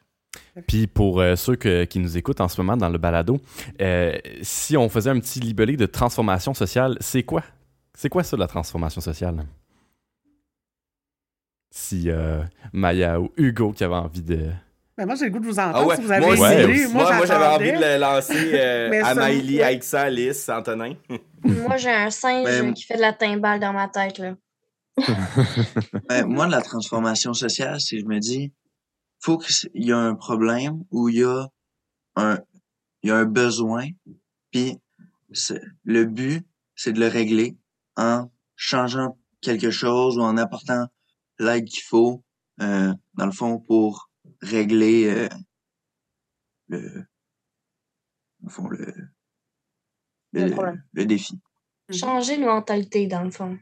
Puis 0.67 0.87
pour 0.87 1.21
euh, 1.21 1.35
ceux 1.35 1.57
qui 1.57 1.99
nous 1.99 2.17
écoutent 2.17 2.41
en 2.41 2.49
ce 2.49 2.61
moment 2.61 2.77
dans 2.77 2.89
le 2.89 2.99
balado, 2.99 3.41
euh, 3.81 4.17
si 4.43 4.77
on 4.77 4.89
faisait 4.89 5.11
un 5.11 5.19
petit 5.19 5.41
libellé 5.41 5.77
de 5.77 5.87
transformation 5.87 6.55
sociale, 6.55 6.97
c'est 7.01 7.23
quoi? 7.23 7.43
C'est 7.95 8.09
quoi 8.09 8.23
ça, 8.23 8.37
la 8.37 8.47
transformation 8.47 9.01
sociale? 9.01 9.45
Si 11.77 12.05
euh, 12.07 12.43
Maya 12.73 13.21
ou 13.21 13.31
Hugo 13.37 13.71
qui 13.71 13.85
avait 13.85 13.97
envie 13.97 14.23
de... 14.23 14.49
Moi, 14.97 15.15
j'ai 15.15 15.27
le 15.27 15.31
goût 15.31 15.41
de 15.41 15.45
vous 15.45 15.59
entendre 15.59 15.77
ah 15.77 15.87
ouais. 15.87 15.97
si 15.97 16.03
vous 16.03 16.11
avez 16.11 16.25
moi, 16.25 16.35
ouais, 16.35 16.87
moi, 16.89 17.17
moi 17.17 17.27
j'avais 17.27 17.45
envie 17.45 17.73
de 17.73 17.85
le 17.85 18.01
lancer 18.01 18.59
à 19.05 19.15
Maïli, 19.15 19.59
Aixa, 19.59 20.05
Alice, 20.05 20.49
Antonin. 20.49 20.95
moi, 21.45 21.77
j'ai 21.77 21.91
un 21.91 22.09
singe 22.09 22.47
ben, 22.47 22.73
qui 22.73 22.85
fait 22.85 22.97
de 22.97 23.03
la 23.03 23.12
timbale 23.12 23.61
dans 23.61 23.75
ma 23.75 23.89
tête. 23.89 24.17
Là. 24.17 24.37
ben, 26.09 26.25
moi, 26.25 26.47
la 26.47 26.62
transformation 26.62 27.35
sociale, 27.35 27.79
c'est 27.79 28.01
je 28.01 28.07
me 28.07 28.21
dis, 28.21 28.55
faut 29.21 29.37
qu'il 29.37 29.69
y 29.75 29.93
a 29.93 29.99
un 29.99 30.15
problème 30.15 30.83
ou 30.91 31.11
il 31.11 31.19
y 31.19 31.25
a 31.25 31.47
un, 32.17 32.39
il 33.03 33.11
y 33.11 33.12
a 33.12 33.17
un 33.17 33.27
besoin, 33.27 33.87
puis 34.51 34.79
le 35.85 36.05
but, 36.05 36.43
c'est 36.75 36.95
de 36.95 37.01
le 37.01 37.09
régler 37.09 37.59
en 37.97 38.31
changeant 38.55 39.19
quelque 39.43 39.71
chose 39.71 40.17
ou 40.17 40.23
en 40.23 40.39
apportant 40.39 40.87
l'aide 41.38 41.66
qu'il 41.66 41.83
faut, 41.83 42.22
euh, 42.61 42.92
dans 43.14 43.27
le 43.27 43.33
fond, 43.33 43.59
pour 43.59 44.11
régler 44.40 45.09
euh, 45.09 45.29
le, 46.68 47.07
fond, 48.49 48.68
le, 48.68 48.94
le, 50.33 51.05
défi. 51.05 51.38
Changer 51.90 52.38
de 52.38 52.44
mentalité, 52.44 53.07
dans 53.07 53.22
le 53.22 53.31
fond. 53.31 53.59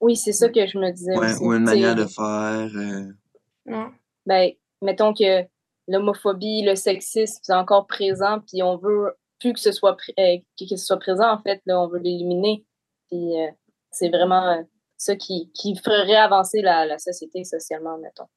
Oui, 0.00 0.16
c'est 0.16 0.32
ça 0.32 0.48
que 0.48 0.66
je 0.66 0.78
me 0.78 0.90
disais 0.90 1.16
aussi. 1.16 1.42
Ou 1.42 1.52
une 1.52 1.64
manière 1.64 1.94
de 1.94 2.06
faire. 2.06 2.70
Euh... 2.74 3.12
Non. 3.66 3.92
Ben, 4.26 4.50
mettons 4.82 5.14
que 5.14 5.46
l'homophobie, 5.88 6.62
le 6.62 6.74
sexisme, 6.74 7.40
c'est 7.42 7.54
encore 7.54 7.86
présent, 7.86 8.40
puis 8.40 8.62
on 8.62 8.76
veut 8.76 9.14
plus 9.38 9.52
que 9.52 9.60
ce 9.60 9.72
soit, 9.72 9.96
euh, 10.18 10.36
que 10.58 10.66
ce 10.66 10.76
soit 10.76 10.98
présent, 10.98 11.30
en 11.32 11.42
fait, 11.42 11.60
là, 11.66 11.80
on 11.80 11.88
veut 11.88 11.98
l'éliminer. 11.98 12.64
Puis 13.08 13.40
euh, 13.40 13.50
c'est 13.90 14.08
vraiment 14.08 14.48
euh, 14.48 14.62
ça 15.02 15.16
qui, 15.16 15.50
qui 15.52 15.76
ferait 15.76 16.16
avancer 16.16 16.62
la, 16.62 16.86
la, 16.86 16.98
société 16.98 17.44
socialement, 17.44 17.98
mettons. 17.98 18.28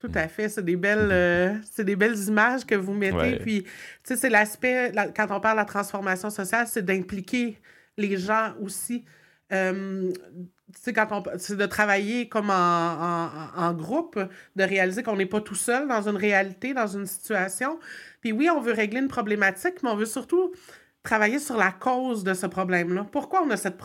Tout 0.00 0.12
à 0.14 0.28
fait, 0.28 0.48
c'est 0.48 0.64
des 0.64 0.76
belles, 0.76 1.60
c'est 1.68 1.84
des 1.84 1.96
belles 1.96 2.18
images 2.28 2.64
que 2.64 2.76
vous 2.76 2.94
mettez. 2.94 3.36
Puis, 3.40 3.64
tu 3.64 3.70
sais, 4.04 4.16
c'est 4.16 4.30
l'aspect, 4.30 4.92
quand 5.16 5.26
on 5.30 5.40
parle 5.40 5.56
de 5.56 5.62
la 5.62 5.64
transformation 5.64 6.30
sociale, 6.30 6.68
c'est 6.68 6.84
d'impliquer 6.84 7.58
les 7.96 8.16
gens 8.16 8.54
aussi 8.62 9.04
quand 9.50 11.08
on, 11.12 11.22
c'est 11.38 11.56
de 11.56 11.66
travailler 11.66 12.28
comme 12.28 12.50
en, 12.50 13.72
groupe, 13.72 14.18
de 14.56 14.64
réaliser 14.64 15.02
qu'on 15.02 15.16
n'est 15.16 15.26
pas 15.26 15.40
tout 15.40 15.54
seul 15.54 15.88
dans 15.88 16.08
une 16.08 16.16
réalité, 16.16 16.74
dans 16.74 16.86
une 16.86 17.06
situation. 17.06 17.78
Puis 18.20 18.32
oui, 18.32 18.50
on 18.50 18.60
veut 18.60 18.72
régler 18.72 19.00
une 19.00 19.08
problématique, 19.08 19.82
mais 19.82 19.90
on 19.90 19.96
veut 19.96 20.06
surtout 20.06 20.52
travailler 21.02 21.38
sur 21.38 21.56
la 21.56 21.70
cause 21.70 22.24
de 22.24 22.34
ce 22.34 22.46
problème-là. 22.46 23.06
Pourquoi 23.10 23.42
on 23.42 23.50
a 23.50 23.56
cette 23.56 23.78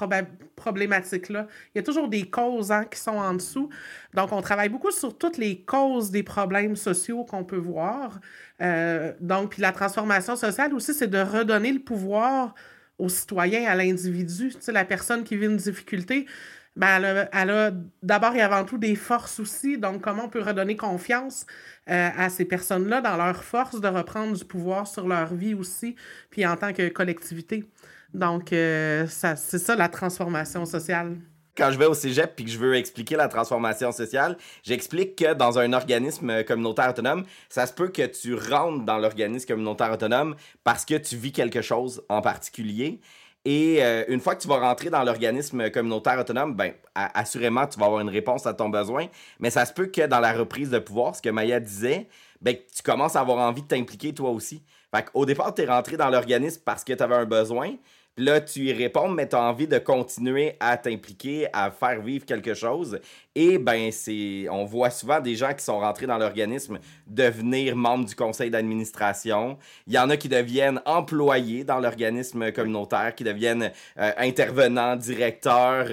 problématique-là? 0.56 1.48
Il 1.74 1.78
y 1.78 1.80
a 1.80 1.84
toujours 1.84 2.10
des 2.10 2.30
causes 2.30 2.72
hein, 2.72 2.86
qui 2.86 3.00
sont 3.00 3.12
en 3.12 3.34
dessous. 3.34 3.70
Donc, 4.14 4.32
on 4.32 4.42
travaille 4.42 4.70
beaucoup 4.70 4.92
sur 4.92 5.18
toutes 5.18 5.38
les 5.38 5.64
causes 5.64 6.12
des 6.12 6.24
problèmes 6.24 6.76
sociaux 6.76 7.24
qu'on 7.24 7.44
peut 7.44 7.56
voir. 7.56 8.20
Euh, 8.62 9.14
donc, 9.20 9.52
puis 9.52 9.62
la 9.62 9.72
transformation 9.72 10.36
sociale 10.36 10.74
aussi, 10.74 10.94
c'est 10.94 11.08
de 11.08 11.20
redonner 11.20 11.72
le 11.72 11.80
pouvoir 11.80 12.56
aux 13.00 13.10
citoyens, 13.10 13.70
à 13.70 13.76
l'individu. 13.76 14.50
Tu 14.50 14.58
sais, 14.60 14.72
la 14.72 14.86
personne 14.86 15.24
qui 15.24 15.36
vit 15.36 15.46
une 15.46 15.58
difficulté, 15.58 16.26
ben, 16.76 17.28
elle 17.32 17.50
a, 17.50 17.72
d'abord 18.02 18.36
et 18.36 18.42
avant 18.42 18.66
tout 18.66 18.78
des 18.78 18.96
forces 18.96 19.40
aussi. 19.40 19.78
Donc, 19.78 20.02
comment 20.02 20.26
on 20.26 20.30
peut 20.30 20.42
redonner 20.42 20.76
confiance 20.76 21.46
euh, 21.90 22.10
à 22.18 22.30
ces 22.30 22.46
personnes-là 22.46 23.02
dans 23.02 23.18
leur 23.18 23.44
force 23.44 23.80
de 23.80 23.88
reprendre 23.88 24.36
du 24.36 24.46
pouvoir 24.46 24.88
sur 24.88 25.08
leur 25.08 25.34
vie 25.36 25.54
aussi, 25.54 25.96
puis 26.32 26.46
en 26.46 26.56
tant 26.56 26.74
que 26.74 26.90
collectivité. 26.90 27.66
Donc, 28.14 28.54
euh, 28.54 29.06
c'est 29.08 29.36
ça 29.36 29.76
la 29.76 29.90
transformation 29.90 30.66
sociale 30.66 31.18
quand 31.56 31.72
je 31.72 31.78
vais 31.78 31.86
au 31.86 31.94
cégep 31.94 32.36
puis 32.36 32.46
que 32.46 32.52
je 32.52 32.58
veux 32.58 32.76
expliquer 32.76 33.16
la 33.16 33.28
transformation 33.28 33.92
sociale, 33.92 34.38
j'explique 34.64 35.16
que 35.16 35.34
dans 35.34 35.60
un 35.60 35.74
organisme 35.74 36.44
communautaire 36.44 36.90
autonome, 36.90 37.26
ça 37.50 37.66
se 37.66 37.74
peut 37.74 37.90
que 37.90 38.06
tu 38.06 38.36
rentres 38.36 38.86
dans 38.86 38.98
l'organisme 38.98 39.48
communautaire 39.48 39.92
autonome 39.92 40.36
parce 40.64 40.86
que 40.86 40.96
tu 40.96 41.16
vis 41.16 41.32
quelque 41.32 41.62
chose 41.62 42.04
en 42.10 42.22
particulier. 42.22 43.00
Et 43.46 43.84
euh, 43.84 44.06
une 44.08 44.22
fois 44.22 44.36
que 44.36 44.42
tu 44.42 44.48
vas 44.48 44.60
rentrer 44.60 44.90
dans 44.90 45.04
l'organisme 45.04 45.70
communautaire 45.70 46.18
autonome, 46.18 46.56
ben, 46.56 46.74
assurément, 46.96 47.68
tu 47.68 47.78
vas 47.78 47.88
avoir 47.88 48.00
une 48.00 48.10
réponse 48.10 48.46
à 48.46 48.54
ton 48.54 48.70
besoin. 48.70 49.08
Mais 49.40 49.50
ça 49.50 49.66
se 49.66 49.74
peut 49.74 49.88
que 49.88 50.08
dans 50.08 50.22
la 50.22 50.32
reprise 50.32 50.70
de 50.70 50.80
pouvoir, 50.80 51.16
ce 51.16 51.22
que 51.22 51.30
Maya 51.30 51.60
disait, 51.60 52.08
ben, 52.42 52.56
tu 52.56 52.82
commences 52.84 53.16
à 53.16 53.20
avoir 53.20 53.40
envie 53.40 53.62
de 53.62 53.68
t'impliquer 53.68 54.14
toi 54.14 54.30
aussi. 54.30 54.64
Fait 54.96 55.06
Au 55.14 55.26
départ, 55.26 55.54
tu 55.54 55.64
es 55.64 55.66
rentré 55.66 55.98
dans 55.98 56.10
l'organisme 56.10 56.62
parce 56.64 56.84
que 56.84 56.94
tu 56.94 57.04
avais 57.04 57.16
un 57.16 57.26
besoin. 57.26 57.76
Là, 58.16 58.42
tu 58.42 58.66
y 58.66 58.74
réponds, 58.74 59.10
mais 59.10 59.28
tu 59.28 59.36
as 59.36 59.42
envie 59.42 59.68
de 59.68 59.80
continuer 59.80 60.56
à 60.60 60.78
t'impliquer, 60.78 61.48
à 61.52 61.72
faire 61.72 62.00
vivre 62.00 62.26
quelque 62.26 62.54
chose. 62.54 63.00
Et 63.34 63.58
ben, 63.58 63.92
c'est, 63.92 64.46
on 64.52 64.66
voit 64.66 64.92
souvent 64.92 65.20
des 65.20 65.34
gens 65.34 65.52
qui 65.56 65.64
sont 65.64 65.80
rentrés 65.80 66.06
dans 66.06 66.20
l'organisme 66.20 66.78
devenir 67.08 67.76
membres 67.76 68.06
du 68.06 68.14
conseil 68.14 68.52
d'administration. 68.52 69.58
Il 69.88 69.94
y 69.94 69.98
en 69.98 70.12
a 70.12 70.18
qui 70.18 70.30
deviennent 70.30 70.80
employés 70.86 71.64
dans 71.64 71.80
l'organisme 71.80 72.52
communautaire, 72.52 73.16
qui 73.16 73.24
deviennent 73.24 73.72
euh, 73.98 74.12
intervenants, 74.18 74.96
directeurs 74.96 75.88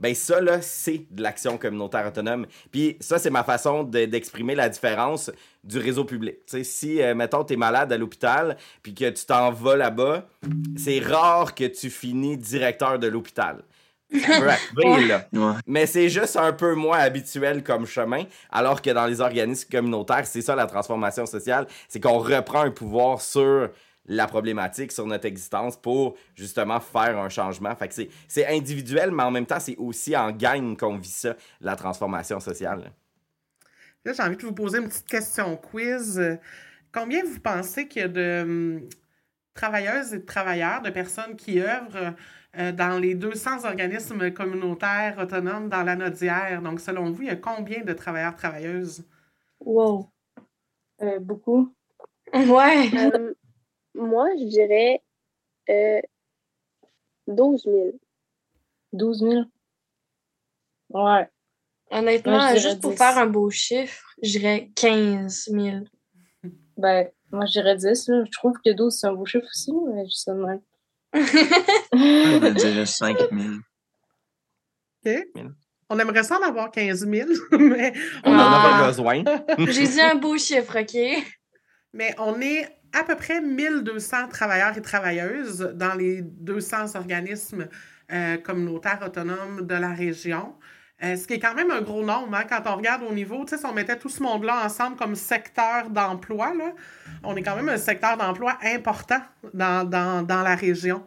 ben 0.00 0.14
ça, 0.14 0.40
là, 0.40 0.62
c'est 0.62 1.06
de 1.10 1.22
l'action 1.22 1.58
communautaire 1.58 2.06
autonome. 2.06 2.46
Puis 2.72 2.96
ça, 3.00 3.18
c'est 3.18 3.30
ma 3.30 3.44
façon 3.44 3.84
d'exprimer 3.84 4.54
la 4.54 4.68
différence 4.68 5.30
du 5.62 5.78
réseau 5.78 6.04
public. 6.04 6.38
sais, 6.46 6.64
si, 6.64 7.02
euh, 7.02 7.14
mettons, 7.14 7.44
tu 7.44 7.52
es 7.52 7.56
malade 7.56 7.92
à 7.92 7.98
l'hôpital, 7.98 8.56
puis 8.82 8.94
que 8.94 9.10
tu 9.10 9.26
t'en 9.26 9.52
vas 9.52 9.76
là-bas, 9.76 10.26
c'est 10.76 11.00
rare 11.00 11.54
que 11.54 11.64
tu 11.64 11.90
finis 11.90 12.38
directeur 12.38 12.98
de 12.98 13.08
l'hôpital. 13.08 13.62
Mais 15.66 15.86
c'est 15.86 16.08
juste 16.08 16.36
un 16.36 16.52
peu 16.52 16.74
moins 16.74 16.98
habituel 16.98 17.62
comme 17.62 17.86
chemin, 17.86 18.24
alors 18.50 18.82
que 18.82 18.90
dans 18.90 19.06
les 19.06 19.20
organismes 19.20 19.68
communautaires, 19.70 20.26
c'est 20.26 20.42
ça 20.42 20.56
la 20.56 20.66
transformation 20.66 21.26
sociale, 21.26 21.66
c'est 21.88 22.00
qu'on 22.00 22.18
reprend 22.18 22.62
un 22.62 22.70
pouvoir 22.70 23.20
sur 23.20 23.68
la 24.06 24.26
problématique 24.26 24.92
sur 24.92 25.06
notre 25.06 25.26
existence 25.26 25.76
pour 25.76 26.16
justement 26.34 26.80
faire 26.80 27.18
un 27.18 27.28
changement. 27.28 27.74
Fait 27.74 27.88
que 27.88 27.94
c'est 28.28 28.46
individuel, 28.46 29.10
mais 29.10 29.22
en 29.22 29.30
même 29.30 29.46
temps, 29.46 29.60
c'est 29.60 29.76
aussi 29.76 30.16
en 30.16 30.32
gagne 30.32 30.76
qu'on 30.76 30.96
vit 30.98 31.08
ça, 31.08 31.36
la 31.60 31.76
transformation 31.76 32.40
sociale. 32.40 32.92
Là, 34.04 34.12
j'ai 34.12 34.22
envie 34.22 34.36
de 34.36 34.42
vous 34.42 34.54
poser 34.54 34.78
une 34.78 34.88
petite 34.88 35.08
question 35.08 35.56
quiz. 35.56 36.20
Combien 36.92 37.22
vous 37.24 37.38
pensez 37.38 37.86
qu'il 37.86 38.02
y 38.02 38.04
a 38.04 38.08
de 38.08 38.42
hum, 38.42 38.88
travailleuses 39.54 40.14
et 40.14 40.18
de 40.18 40.24
travailleurs, 40.24 40.80
de 40.80 40.90
personnes 40.90 41.36
qui 41.36 41.60
œuvrent 41.60 42.14
euh, 42.56 42.72
dans 42.72 42.98
les 42.98 43.14
200 43.14 43.64
organismes 43.64 44.32
communautaires 44.32 45.18
autonomes 45.18 45.68
dans 45.68 45.82
la 45.82 45.96
Nodière? 45.96 46.62
Donc, 46.62 46.80
selon 46.80 47.10
vous, 47.10 47.22
il 47.22 47.28
y 47.28 47.30
a 47.30 47.36
combien 47.36 47.82
de 47.82 47.92
travailleurs, 47.92 48.34
travailleuses? 48.34 49.04
Wow! 49.60 50.10
Euh, 51.02 51.18
beaucoup. 51.20 51.74
Ouais! 52.32 52.88
Euh, 52.94 53.34
moi, 54.00 54.28
je 54.38 54.44
dirais 54.44 55.02
euh, 55.68 56.00
12 57.26 57.64
000. 57.64 58.00
12 58.92 59.18
000? 59.20 59.42
Ouais. 60.90 61.28
Honnêtement, 61.90 62.54
juste 62.56 62.80
pour 62.80 62.94
faire 62.94 63.18
un 63.18 63.26
beau 63.26 63.50
chiffre, 63.50 64.14
je 64.22 64.38
dirais 64.38 64.70
15 64.74 65.48
000. 65.50 65.84
Ben, 66.76 67.10
moi, 67.30 67.44
je 67.44 67.52
dirais 67.52 67.76
10. 67.76 68.08
Là. 68.08 68.24
Je 68.24 68.30
trouve 68.30 68.54
que 68.64 68.72
12, 68.72 68.96
c'est 68.98 69.06
un 69.06 69.12
beau 69.12 69.26
chiffre 69.26 69.44
aussi, 69.44 69.70
mais 69.86 70.06
je 70.06 70.14
sais 70.14 70.32
mal. 70.32 70.62
je 71.12 72.52
dirais 72.54 72.86
5 72.86 73.18
000. 73.18 73.30
OK. 75.04 75.44
On 75.90 75.98
aimerait 75.98 76.22
ça 76.22 76.38
en 76.38 76.42
avoir 76.42 76.70
15 76.70 77.06
000, 77.06 77.28
mais... 77.58 77.92
On 78.24 78.32
en 78.32 78.38
a 78.38 78.86
besoin. 78.86 79.22
J'ai 79.58 79.88
dit 79.88 80.00
un 80.00 80.14
beau 80.14 80.38
chiffre, 80.38 80.80
OK? 80.80 81.22
Mais 81.92 82.14
on 82.18 82.40
est 82.40 82.79
à 82.92 83.04
peu 83.04 83.16
près 83.16 83.40
1200 83.40 84.28
travailleurs 84.28 84.76
et 84.76 84.82
travailleuses 84.82 85.72
dans 85.74 85.94
les 85.94 86.22
200 86.22 86.96
organismes 86.96 87.68
euh, 88.12 88.36
communautaires 88.38 89.00
autonomes 89.04 89.66
de 89.66 89.74
la 89.74 89.90
région. 89.90 90.54
Euh, 91.02 91.16
ce 91.16 91.26
qui 91.26 91.34
est 91.34 91.38
quand 91.38 91.54
même 91.54 91.70
un 91.70 91.80
gros 91.80 92.04
nombre, 92.04 92.34
hein, 92.34 92.44
quand 92.48 92.62
on 92.66 92.76
regarde 92.76 93.02
au 93.02 93.12
niveau, 93.12 93.46
si 93.46 93.54
on 93.64 93.72
mettait 93.72 93.96
tout 93.96 94.10
ce 94.10 94.22
monde-là 94.22 94.64
ensemble 94.64 94.96
comme 94.96 95.14
secteur 95.14 95.88
d'emploi, 95.88 96.52
on 97.24 97.36
est 97.36 97.42
quand 97.42 97.56
même 97.56 97.70
un 97.70 97.78
secteur 97.78 98.18
d'emploi 98.18 98.58
important 98.62 99.22
dans, 99.54 99.88
dans, 99.88 100.26
dans 100.26 100.42
la 100.42 100.54
région. 100.54 101.02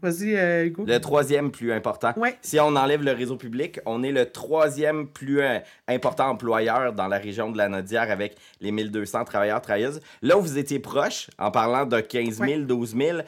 Vas-y, 0.00 0.36
euh, 0.36 0.66
Hugo. 0.66 0.84
Le 0.86 0.98
troisième 1.00 1.50
plus 1.50 1.72
important. 1.72 2.14
Si 2.40 2.60
on 2.60 2.76
enlève 2.76 3.02
le 3.02 3.12
réseau 3.12 3.36
public, 3.36 3.80
on 3.84 4.02
est 4.02 4.12
le 4.12 4.30
troisième 4.30 5.08
plus 5.08 5.40
euh, 5.40 5.58
important 5.88 6.28
employeur 6.28 6.92
dans 6.92 7.08
la 7.08 7.18
région 7.18 7.50
de 7.50 7.58
la 7.58 7.68
Nodière 7.68 8.10
avec 8.10 8.36
les 8.60 8.70
1200 8.70 9.24
travailleurs, 9.24 9.60
travailleuses. 9.60 10.00
Là 10.22 10.38
où 10.38 10.40
vous 10.40 10.58
étiez 10.58 10.78
proche, 10.78 11.28
en 11.38 11.50
parlant 11.50 11.84
de 11.84 12.00
15 12.00 12.38
000, 12.38 12.62
12 12.62 12.96
000, 12.96 13.18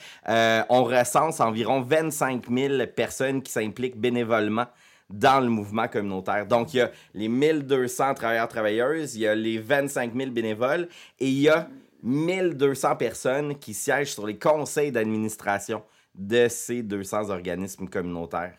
on 0.68 0.84
recense 0.84 1.40
environ 1.40 1.80
25 1.80 2.44
000 2.48 2.86
personnes 2.94 3.42
qui 3.42 3.50
s'impliquent 3.50 3.98
bénévolement 3.98 4.66
dans 5.10 5.40
le 5.40 5.48
mouvement 5.48 5.88
communautaire. 5.88 6.46
Donc, 6.46 6.72
il 6.72 6.78
y 6.78 6.80
a 6.80 6.90
les 7.14 7.28
1200 7.28 8.14
travailleurs-travailleuses, 8.14 9.16
il 9.16 9.22
y 9.22 9.26
a 9.26 9.34
les 9.34 9.58
25 9.58 10.12
000 10.16 10.30
bénévoles 10.30 10.88
et 11.18 11.26
il 11.28 11.40
y 11.40 11.48
a 11.48 11.68
1200 12.02 12.96
personnes 12.96 13.58
qui 13.58 13.74
siègent 13.74 14.12
sur 14.12 14.26
les 14.26 14.38
conseils 14.38 14.92
d'administration 14.92 15.82
de 16.14 16.48
ces 16.48 16.82
200 16.82 17.30
organismes 17.30 17.88
communautaires. 17.88 18.58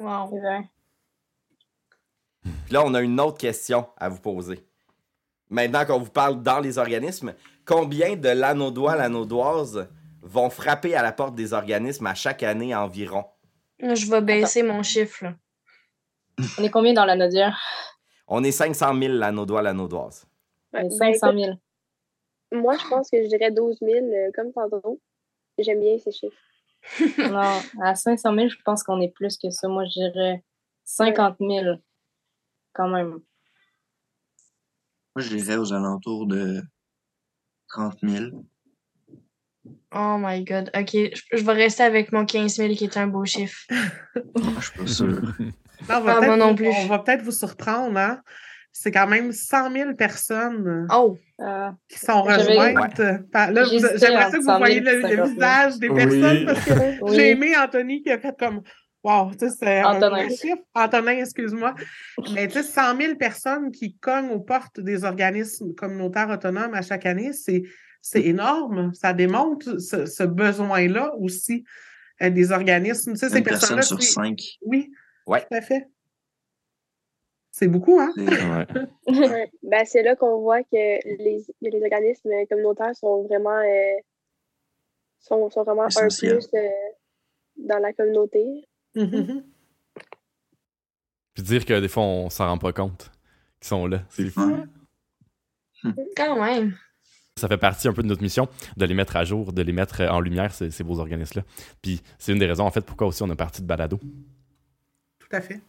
Wow. 0.00 0.30
Puis 2.42 2.74
là, 2.74 2.82
on 2.84 2.94
a 2.94 3.00
une 3.00 3.18
autre 3.20 3.38
question 3.38 3.86
à 3.96 4.08
vous 4.08 4.20
poser. 4.20 4.64
Maintenant 5.48 5.84
qu'on 5.84 5.98
vous 5.98 6.10
parle 6.10 6.42
dans 6.42 6.60
les 6.60 6.78
organismes, 6.78 7.34
combien 7.64 8.16
de 8.16 8.28
lanaudois, 8.28 8.96
lanaudoises 8.96 9.88
vont 10.22 10.50
frapper 10.50 10.94
à 10.94 11.02
la 11.02 11.12
porte 11.12 11.34
des 11.34 11.52
organismes 11.52 12.06
à 12.06 12.14
chaque 12.14 12.42
année 12.42 12.74
environ? 12.74 13.24
Je 13.80 14.10
vais 14.10 14.20
baisser 14.20 14.62
mon 14.62 14.82
chiffre. 14.82 15.24
Là. 15.24 15.34
On 16.58 16.64
est 16.64 16.70
combien 16.70 16.92
dans 16.92 17.04
la 17.04 17.16
Nodière? 17.16 17.58
On 18.28 18.42
est 18.42 18.52
500 18.52 18.98
000 18.98 19.14
lanaudois, 19.14 19.62
lanaudoises. 19.62 20.26
Ouais, 20.72 20.88
500 20.90 21.32
000. 21.32 21.52
Moi, 22.52 22.76
je 22.76 22.88
pense 22.88 23.10
que 23.10 23.22
je 23.22 23.28
dirais 23.28 23.50
12 23.50 23.78
000, 23.80 23.94
euh, 23.94 24.30
comme 24.34 24.52
tantôt. 24.52 25.00
J'aime 25.58 25.80
bien 25.80 25.98
ces 25.98 26.12
chiffres. 26.12 26.36
non, 27.18 27.60
à 27.82 27.94
500 27.94 28.34
000, 28.34 28.48
je 28.48 28.56
pense 28.64 28.82
qu'on 28.82 29.00
est 29.00 29.08
plus 29.08 29.36
que 29.38 29.50
ça. 29.50 29.68
Moi, 29.68 29.84
je 29.86 30.00
dirais 30.00 30.44
50 30.84 31.36
000, 31.40 31.76
quand 32.72 32.88
même. 32.88 33.20
Moi, 35.14 35.22
je 35.22 35.36
dirais 35.36 35.56
aux 35.56 35.72
alentours 35.72 36.26
de 36.26 36.62
30 37.68 37.96
000. 38.02 38.26
Oh 39.94 40.16
my 40.18 40.44
god. 40.44 40.70
OK, 40.76 40.90
je, 40.92 41.44
vais 41.44 41.52
rester 41.52 41.82
avec 41.82 42.12
mon 42.12 42.24
15 42.24 42.56
000 42.56 42.74
qui 42.74 42.84
est 42.84 42.96
un 42.96 43.06
beau 43.06 43.24
chiffre. 43.24 43.58
je 43.70 44.60
suis 44.60 44.78
pas 44.78 44.86
sûr. 44.86 45.32
Non, 45.90 45.96
on 45.98 46.00
va 46.00 46.18
ah, 46.22 46.36
non 46.36 46.54
plus. 46.54 46.68
On 46.68 46.86
va 46.86 47.00
peut-être 47.00 47.22
vous 47.22 47.30
surprendre, 47.30 47.98
hein? 47.98 48.22
C'est 48.78 48.90
quand 48.90 49.06
même 49.06 49.32
100 49.32 49.72
000 49.72 49.94
personnes 49.94 50.86
oh. 50.92 51.16
qui 51.88 51.98
sont 51.98 52.22
rejointes. 52.22 52.98
Là, 52.98 53.64
j'aimerais 53.64 54.30
que 54.30 54.36
vous 54.36 54.58
voyez 54.58 54.80
le, 54.80 55.24
visage 55.24 55.78
des 55.78 55.88
personnes 55.88 56.46
parce 56.46 56.64
que 56.64 57.14
j'ai 57.14 57.30
aimé 57.30 57.54
Anthony 57.56 58.02
qui 58.02 58.10
a 58.10 58.18
fait 58.18 58.36
comme 58.38 58.60
Wow, 59.02 59.30
tu 59.38 59.48
sais, 59.48 59.54
c'est 59.56 59.78
un 59.78 60.28
chiffre. 60.30 60.62
Antonin, 60.74 61.18
excuse-moi. 61.18 61.76
Mais 62.34 62.48
tu 62.48 62.54
sais, 62.54 62.64
100 62.64 62.96
000 62.96 63.14
personnes 63.14 63.70
qui 63.70 63.96
cognent 63.98 64.30
aux 64.30 64.40
portes 64.40 64.80
des 64.80 65.04
organismes 65.04 65.74
communautaires 65.76 66.28
autonomes 66.28 66.74
à 66.74 66.82
chaque 66.82 67.06
année, 67.06 67.32
c'est 67.32 67.62
c'est 68.02 68.22
énorme. 68.22 68.92
Ça 68.94 69.12
démontre 69.12 69.80
ce, 69.80 70.22
besoin-là 70.22 71.12
aussi 71.20 71.64
euh, 72.20 72.30
des 72.30 72.50
organismes. 72.50 73.12
Tu 73.12 73.18
sais, 73.18 73.28
ces 73.28 73.42
personnes 73.42 73.82
sur 73.82 74.02
cinq. 74.02 74.40
Oui, 74.62 74.90
ouais. 75.26 75.40
tout 75.40 75.56
à 75.56 75.60
fait. 75.60 75.86
C'est 77.58 77.68
beaucoup, 77.68 77.98
hein? 77.98 78.12
ouais. 79.06 79.50
ben, 79.62 79.86
c'est 79.86 80.02
là 80.02 80.14
qu'on 80.14 80.42
voit 80.42 80.62
que 80.62 80.66
les, 80.74 81.42
les, 81.62 81.82
organismes 81.82 82.28
communautaires 82.50 82.94
sont 82.94 83.22
vraiment, 83.22 83.56
euh, 83.56 83.98
sont, 85.20 85.48
sont, 85.48 85.62
vraiment 85.62 85.84
un 85.84 86.08
plus 86.08 86.22
euh, 86.22 86.68
dans 87.56 87.78
la 87.78 87.94
communauté. 87.94 88.68
Mm-hmm. 88.94 89.42
Puis 91.32 91.42
dire 91.44 91.64
que 91.64 91.80
des 91.80 91.88
fois, 91.88 92.02
on 92.02 92.28
s'en 92.28 92.46
rend 92.46 92.58
pas 92.58 92.74
compte 92.74 93.10
qu'ils 93.58 93.68
sont 93.68 93.86
là. 93.86 94.02
C'est 94.10 94.28
fou. 94.28 94.54
Quand 96.14 96.38
même 96.38 96.74
ça 97.38 97.48
fait 97.48 97.58
partie 97.58 97.86
un 97.86 97.92
peu 97.92 98.02
de 98.02 98.08
notre 98.08 98.22
mission 98.22 98.48
de 98.78 98.86
les 98.86 98.94
mettre 98.94 99.14
à 99.16 99.24
jour, 99.24 99.52
de 99.52 99.60
les 99.60 99.72
mettre 99.72 100.00
en 100.02 100.20
lumière, 100.20 100.54
ces, 100.54 100.70
ces 100.70 100.84
beaux 100.84 100.98
organismes-là. 100.98 101.44
Puis 101.82 102.02
c'est 102.18 102.32
une 102.32 102.38
des 102.38 102.46
raisons, 102.46 102.64
en 102.64 102.70
fait, 102.70 102.80
pourquoi 102.80 103.06
aussi 103.06 103.22
on 103.22 103.28
a 103.28 103.36
parti 103.36 103.60
de 103.60 103.66
Balado. 103.66 103.98
Tout 105.18 105.28
à 105.32 105.42
fait. 105.42 105.60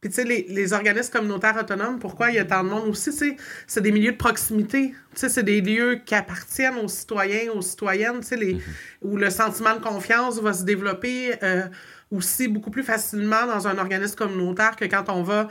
Puis, 0.00 0.08
tu 0.08 0.16
sais, 0.16 0.24
les, 0.24 0.46
les, 0.48 0.72
organismes 0.72 1.12
communautaires 1.12 1.58
autonomes, 1.60 1.98
pourquoi 1.98 2.30
il 2.30 2.36
y 2.36 2.38
a 2.38 2.44
tant 2.46 2.64
de 2.64 2.70
monde 2.70 2.88
aussi? 2.88 3.36
C'est 3.66 3.80
des 3.82 3.92
milieux 3.92 4.12
de 4.12 4.16
proximité. 4.16 4.94
Tu 5.12 5.20
sais, 5.20 5.28
c'est 5.28 5.42
des 5.42 5.60
lieux 5.60 6.00
qui 6.06 6.14
appartiennent 6.14 6.76
aux 6.76 6.88
citoyens, 6.88 7.52
aux 7.52 7.60
citoyennes, 7.60 8.20
tu 8.20 8.28
sais, 8.28 8.36
les, 8.36 8.54
mm-hmm. 8.54 8.60
où 9.02 9.16
le 9.18 9.28
sentiment 9.28 9.74
de 9.74 9.80
confiance 9.80 10.40
va 10.40 10.54
se 10.54 10.64
développer 10.64 11.34
euh, 11.42 11.66
aussi 12.10 12.48
beaucoup 12.48 12.70
plus 12.70 12.82
facilement 12.82 13.46
dans 13.46 13.68
un 13.68 13.76
organisme 13.76 14.16
communautaire 14.16 14.74
que 14.76 14.86
quand 14.86 15.04
on 15.08 15.22
va 15.22 15.48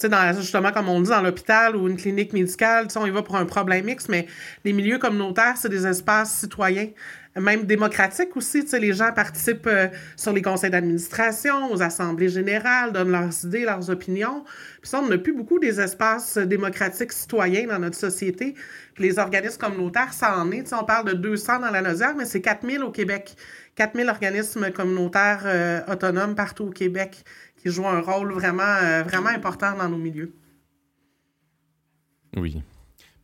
sais, 0.00 0.08
dans, 0.08 0.32
justement, 0.40 0.72
comme 0.72 0.88
on 0.88 1.00
dit, 1.00 1.10
dans 1.10 1.20
l'hôpital 1.20 1.76
ou 1.76 1.88
une 1.88 1.96
clinique 1.96 2.32
médicale, 2.32 2.88
on 2.96 3.06
y 3.06 3.10
va 3.10 3.22
pour 3.22 3.36
un 3.36 3.44
problème 3.44 3.88
X, 3.88 4.08
mais 4.08 4.26
les 4.64 4.72
milieux 4.72 4.98
communautaires, 4.98 5.56
c'est 5.56 5.68
des 5.68 5.86
espaces 5.86 6.34
citoyens, 6.34 6.88
même 7.36 7.64
démocratiques 7.64 8.36
aussi. 8.36 8.64
Les 8.72 8.92
gens 8.92 9.12
participent 9.12 9.66
euh, 9.66 9.88
sur 10.16 10.32
les 10.32 10.42
conseils 10.42 10.70
d'administration, 10.70 11.70
aux 11.72 11.82
assemblées 11.82 12.28
générales, 12.28 12.92
donnent 12.92 13.10
leurs 13.10 13.44
idées, 13.44 13.64
leurs 13.64 13.90
opinions. 13.90 14.44
Puis 14.80 14.90
ça, 14.90 15.00
on 15.00 15.08
n'a 15.08 15.18
plus 15.18 15.34
beaucoup 15.34 15.58
des 15.58 15.80
espaces 15.80 16.38
démocratiques 16.38 17.12
citoyens 17.12 17.66
dans 17.66 17.78
notre 17.78 17.96
société. 17.96 18.54
Puis 18.94 19.04
les 19.04 19.18
organismes 19.18 19.58
communautaires, 19.58 20.12
ça 20.12 20.38
en 20.38 20.50
est. 20.50 20.72
on 20.72 20.84
parle 20.84 21.08
de 21.08 21.12
200 21.14 21.60
dans 21.60 21.70
la 21.70 21.82
Nosière, 21.82 22.14
mais 22.16 22.24
c'est 22.24 22.40
4000 22.40 22.82
au 22.82 22.90
Québec. 22.90 23.36
4000 23.76 24.08
organismes 24.08 24.72
communautaires 24.72 25.42
euh, 25.44 25.80
autonomes 25.88 26.34
partout 26.34 26.64
au 26.64 26.70
Québec 26.70 27.24
qui 27.56 27.70
jouent 27.70 27.86
un 27.86 28.00
rôle 28.00 28.32
vraiment, 28.32 28.62
euh, 28.62 29.02
vraiment 29.02 29.30
important 29.30 29.76
dans 29.76 29.88
nos 29.88 29.98
milieux. 29.98 30.32
Oui. 32.36 32.62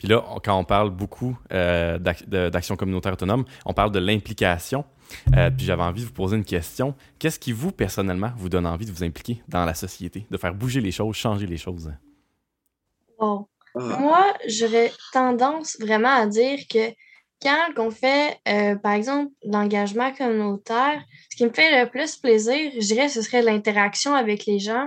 Puis 0.04 0.12
là, 0.12 0.22
quand 0.44 0.58
on 0.58 0.64
parle 0.64 0.90
beaucoup 0.90 1.34
euh, 1.50 1.96
d'action 1.98 2.76
communautaire 2.76 3.14
autonome, 3.14 3.46
on 3.64 3.72
parle 3.72 3.90
de 3.90 3.98
l'implication. 3.98 4.84
Euh, 5.34 5.48
puis 5.48 5.64
j'avais 5.64 5.82
envie 5.82 6.02
de 6.02 6.06
vous 6.06 6.12
poser 6.12 6.36
une 6.36 6.44
question. 6.44 6.94
Qu'est-ce 7.18 7.38
qui, 7.38 7.52
vous, 7.52 7.72
personnellement, 7.72 8.30
vous 8.36 8.50
donne 8.50 8.66
envie 8.66 8.84
de 8.84 8.90
vous 8.90 9.02
impliquer 9.02 9.42
dans 9.48 9.64
la 9.64 9.72
société, 9.72 10.26
de 10.30 10.36
faire 10.36 10.52
bouger 10.52 10.82
les 10.82 10.90
choses, 10.90 11.16
changer 11.16 11.46
les 11.46 11.56
choses? 11.56 11.90
Bon. 13.18 13.46
Ah. 13.76 13.80
Moi, 13.98 14.34
j'aurais 14.46 14.92
tendance 15.14 15.78
vraiment 15.80 16.14
à 16.14 16.26
dire 16.26 16.58
que 16.68 16.90
quand 17.42 17.70
on 17.78 17.90
fait, 17.90 18.38
euh, 18.46 18.76
par 18.76 18.92
exemple, 18.92 19.32
l'engagement 19.42 20.12
communautaire, 20.12 21.02
ce 21.30 21.36
qui 21.38 21.46
me 21.46 21.50
fait 21.54 21.82
le 21.82 21.88
plus 21.88 22.16
plaisir, 22.16 22.72
je 22.74 22.86
dirais, 22.86 23.08
ce 23.08 23.22
serait 23.22 23.40
l'interaction 23.40 24.12
avec 24.12 24.44
les 24.44 24.58
gens 24.58 24.86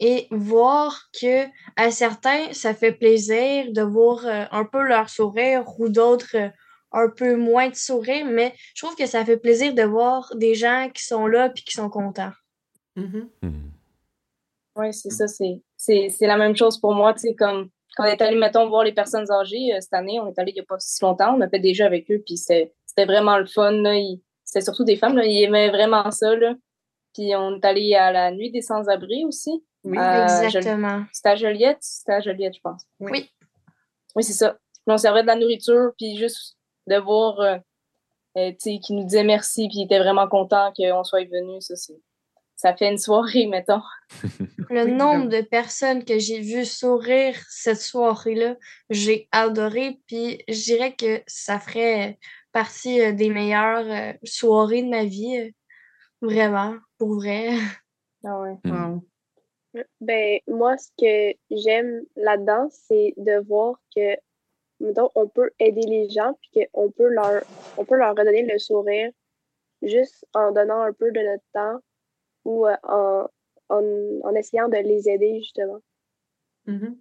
et 0.00 0.28
voir 0.30 1.08
que 1.20 1.46
à 1.76 1.90
certains, 1.90 2.52
ça 2.52 2.74
fait 2.74 2.92
plaisir 2.92 3.72
de 3.72 3.82
voir 3.82 4.26
euh, 4.26 4.44
un 4.52 4.64
peu 4.64 4.82
leur 4.82 5.08
sourire 5.08 5.64
ou 5.78 5.88
d'autres 5.88 6.36
euh, 6.36 6.48
un 6.92 7.10
peu 7.10 7.36
moins 7.36 7.68
de 7.68 7.74
sourire, 7.74 8.24
mais 8.24 8.54
je 8.74 8.84
trouve 8.84 8.96
que 8.96 9.06
ça 9.06 9.24
fait 9.24 9.36
plaisir 9.36 9.74
de 9.74 9.82
voir 9.82 10.32
des 10.36 10.54
gens 10.54 10.88
qui 10.94 11.04
sont 11.04 11.26
là 11.26 11.52
et 11.54 11.60
qui 11.60 11.74
sont 11.74 11.90
contents. 11.90 12.32
Mm-hmm. 12.96 13.28
Mm. 13.42 13.70
Oui, 14.76 14.94
c'est 14.94 15.10
ça, 15.10 15.26
c'est 15.26 16.26
la 16.26 16.36
même 16.36 16.56
chose 16.56 16.80
pour 16.80 16.94
moi, 16.94 17.12
tu 17.12 17.20
sais, 17.20 17.34
comme 17.34 17.68
quand 17.96 18.04
on 18.04 18.06
est 18.06 18.22
allé, 18.22 18.38
mettons, 18.38 18.68
voir 18.68 18.84
les 18.84 18.92
personnes 18.92 19.30
âgées 19.30 19.76
cette 19.80 19.92
année, 19.92 20.20
on 20.20 20.28
est 20.28 20.38
allé 20.38 20.52
il 20.52 20.54
n'y 20.54 20.60
a 20.60 20.64
pas 20.64 20.78
si 20.78 21.02
longtemps, 21.02 21.34
on 21.36 21.40
a 21.40 21.48
fait 21.48 21.58
des 21.58 21.74
jeux 21.74 21.84
avec 21.84 22.08
eux, 22.12 22.22
puis 22.24 22.36
c'était 22.36 22.72
vraiment 22.96 23.38
le 23.38 23.46
fun. 23.46 23.82
C'était 24.44 24.64
surtout 24.64 24.84
des 24.84 24.96
femmes, 24.96 25.16
là, 25.16 25.26
ils 25.26 25.42
aimaient 25.42 25.68
vraiment 25.68 26.10
ça. 26.10 26.34
Là. 26.36 26.54
Puis 27.12 27.34
on 27.34 27.56
est 27.56 27.64
allé 27.64 27.94
à 27.94 28.12
la 28.12 28.30
nuit 28.30 28.50
des 28.50 28.62
sans-abri 28.62 29.24
aussi. 29.24 29.64
Oui, 29.90 29.98
exactement. 29.98 31.04
C'était 31.12 31.28
à 31.30 31.36
Joliette, 31.36 31.78
c'était 31.80 32.12
à 32.12 32.20
Joliette, 32.20 32.54
je 32.54 32.60
pense. 32.60 32.82
Oui. 33.00 33.30
Oui, 34.14 34.24
c'est 34.24 34.32
ça. 34.32 34.56
On 34.86 34.96
servait 34.96 35.22
de 35.22 35.26
la 35.26 35.36
nourriture, 35.36 35.92
puis 35.98 36.16
juste 36.16 36.56
de 36.86 36.96
voir, 36.96 37.40
euh, 37.40 37.56
euh 38.36 38.52
sais, 38.58 38.78
qui 38.82 38.94
nous 38.94 39.04
disait 39.04 39.24
merci, 39.24 39.68
puis 39.68 39.80
il 39.80 39.84
était 39.84 39.98
vraiment 39.98 40.28
content 40.28 40.72
qu'on 40.76 41.04
soit 41.04 41.24
venu, 41.24 41.60
ça, 41.60 41.76
c'est 41.76 42.00
ça 42.58 42.74
fait 42.74 42.90
une 42.90 42.98
soirée, 42.98 43.46
mettons. 43.50 43.82
Le 44.70 44.84
nombre 44.86 45.28
de 45.28 45.40
personnes 45.40 46.04
que 46.04 46.18
j'ai 46.18 46.40
vues 46.40 46.66
sourire 46.66 47.34
cette 47.48 47.80
soirée-là, 47.80 48.56
j'ai 48.90 49.28
adoré. 49.32 50.00
Puis 50.06 50.42
je 50.48 50.64
dirais 50.64 50.94
que 50.94 51.22
ça 51.26 51.58
ferait 51.58 52.18
partie 52.52 53.00
euh, 53.00 53.12
des 53.12 53.30
meilleures 53.30 53.86
euh, 53.86 54.12
soirées 54.24 54.82
de 54.82 54.90
ma 54.90 55.04
vie. 55.04 55.38
Euh, 55.38 55.50
vraiment, 56.20 56.76
pour 56.98 57.14
vrai. 57.14 57.50
Ah 58.24 58.40
ouais. 58.40 58.56
Ben, 60.00 60.40
moi, 60.46 60.76
ce 60.78 60.88
que 60.98 61.38
j'aime 61.50 62.02
là-dedans, 62.16 62.68
c'est 62.70 63.14
de 63.16 63.44
voir 63.46 63.80
que, 63.94 64.16
mettons, 64.80 65.10
on 65.14 65.28
peut 65.28 65.50
aider 65.58 65.82
les 65.82 66.08
gens, 66.08 66.38
puis 66.40 66.66
qu'on 66.72 66.90
peut 66.90 67.08
leur, 67.08 67.42
on 67.76 67.84
peut 67.84 67.96
leur 67.96 68.14
redonner 68.16 68.42
le 68.42 68.58
sourire 68.58 69.10
juste 69.82 70.26
en 70.34 70.52
donnant 70.52 70.80
un 70.82 70.92
peu 70.92 71.12
de 71.12 71.20
notre 71.20 71.44
temps 71.52 71.80
ou 72.44 72.66
en, 72.66 73.28
en, 73.68 74.34
essayant 74.34 74.68
de 74.68 74.76
les 74.76 75.08
aider, 75.08 75.40
justement. 75.40 75.80
Mm-hmm. 76.66 76.96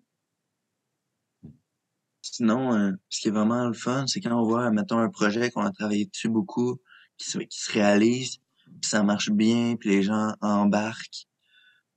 Sinon, 2.22 2.97
ce 3.09 3.22
qui 3.22 3.30
est 3.30 3.32
vraiment 3.32 3.68
le 3.68 3.74
fun, 3.74 4.05
c'est 4.07 4.20
quand 4.20 4.38
on 4.38 4.43
voit, 4.43 4.70
mettons, 4.72 4.99
un 4.99 5.09
projet 5.09 5.49
qu'on 5.49 5.61
a 5.61 5.72
travaillé 5.72 6.05
dessus 6.05 6.30
beaucoup, 6.30 6.78
qui 7.18 7.30
se, 7.30 7.39
qui 7.39 7.59
se 7.59 7.72
réalise, 7.72 8.38
puis 8.65 8.89
ça 8.89 9.01
marche 9.01 9.32
bien, 9.32 9.76
puis 9.80 9.89
les 9.89 10.03
gens 10.03 10.34
embarquent. 10.41 11.28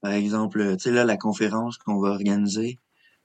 Par 0.00 0.12
exemple, 0.12 0.76
tu 0.76 0.84
sais, 0.84 0.90
là, 0.90 1.04
la 1.04 1.16
conférence 1.16 1.78
qu'on 1.78 1.98
va 1.98 2.08
organiser, 2.08 2.78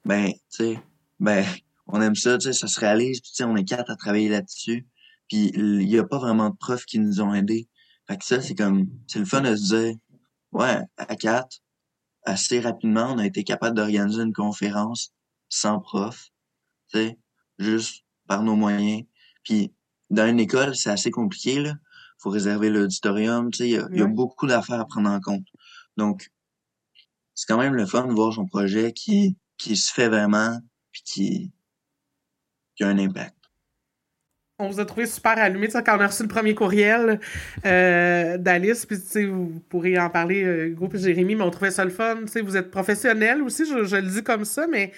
ben, 0.04 0.32
tu 0.32 0.40
sais, 0.50 0.80
ben, 1.20 1.46
on 1.88 2.02
aime 2.02 2.16
ça, 2.16 2.38
tu 2.38 2.48
sais, 2.48 2.54
ça 2.54 2.68
se 2.68 2.80
réalise, 2.80 3.22
tu 3.22 3.34
sais, 3.34 3.44
on 3.44 3.56
est 3.56 3.66
quatre 3.66 3.90
à 3.92 3.96
travailler 3.96 4.30
là-dessus, 4.30 4.88
puis 5.28 5.52
il 5.56 5.90
y 5.90 5.98
a 5.98 6.04
pas 6.04 6.20
vraiment 6.20 6.50
de 6.50 6.56
profs 6.56 6.86
qui 6.86 7.00
nous 7.00 7.22
ont 7.22 7.34
aidés. 7.34 7.68
Fait 8.08 8.18
que 8.18 8.26
ça, 8.26 8.42
c'est 8.42 8.56
comme, 8.56 8.88
c'est 9.08 9.20
le 9.20 9.26
fun 9.26 9.42
de 9.42 9.56
se 9.56 9.76
dire, 9.76 9.96
ouais, 10.52 10.80
à 10.98 11.16
quatre, 11.16 11.58
assez 12.24 12.60
rapidement, 12.60 13.14
on 13.14 13.18
a 13.18 13.26
été 13.26 13.44
capable 13.44 13.76
d'organiser 13.76 14.22
une 14.22 14.34
conférence 14.34 15.12
sans 15.50 15.80
prof, 15.80 16.30
tu 16.92 17.00
sais, 17.00 17.20
juste 17.58 18.04
par 18.28 18.44
nos 18.44 18.56
moyens. 18.56 19.04
Puis 19.44 19.74
dans 20.10 20.28
une 20.28 20.40
école, 20.40 20.76
c'est 20.76 20.90
assez 20.90 21.12
compliqué, 21.12 21.60
là. 21.60 21.74
Faut 22.18 22.30
réserver 22.30 22.70
l'auditorium, 22.70 23.52
tu 23.52 23.58
sais, 23.58 23.70
il 23.70 23.96
y, 23.96 24.00
y 24.00 24.02
a 24.02 24.08
beaucoup 24.08 24.48
d'affaires 24.48 24.80
à 24.80 24.86
prendre 24.86 25.10
en 25.10 25.20
compte. 25.20 25.46
Donc, 25.98 26.32
c'est 27.36 27.48
quand 27.48 27.60
même 27.60 27.76
le 27.76 27.86
fun 27.86 28.08
de 28.08 28.14
voir 28.14 28.34
son 28.34 28.48
projet 28.48 28.94
qui, 28.94 29.38
qui 29.58 29.76
se 29.76 29.94
fait 29.94 30.08
vraiment, 30.08 30.58
puis 30.92 31.02
qui, 31.04 31.52
qui 32.76 32.84
a 32.84 32.88
un 32.88 32.98
impact. 32.98 33.36
On 34.58 34.70
vous 34.70 34.80
a 34.80 34.86
trouvé 34.86 35.06
super 35.06 35.38
allumé. 35.38 35.68
Quand 35.68 35.98
on 35.98 36.00
a 36.00 36.08
reçu 36.08 36.24
le 36.24 36.30
premier 36.30 36.56
courriel 36.56 37.20
euh, 37.66 38.38
d'Alice, 38.38 38.86
puis 38.86 39.26
vous 39.26 39.62
pourrez 39.68 40.00
en 40.00 40.10
parler, 40.10 40.44
euh, 40.44 40.68
Hugo 40.70 40.90
et 40.94 40.98
Jérémy, 40.98 41.36
mais 41.36 41.44
on 41.44 41.52
trouvait 41.52 41.72
ça 41.72 41.84
le 41.84 41.92
fun. 41.92 42.22
Vous 42.42 42.56
êtes 42.56 42.72
professionnels 42.72 43.42
aussi, 43.42 43.66
je, 43.66 43.84
je 43.84 43.98
le 43.98 44.10
dis 44.10 44.24
comme 44.24 44.46
ça, 44.46 44.66
mais 44.66 44.94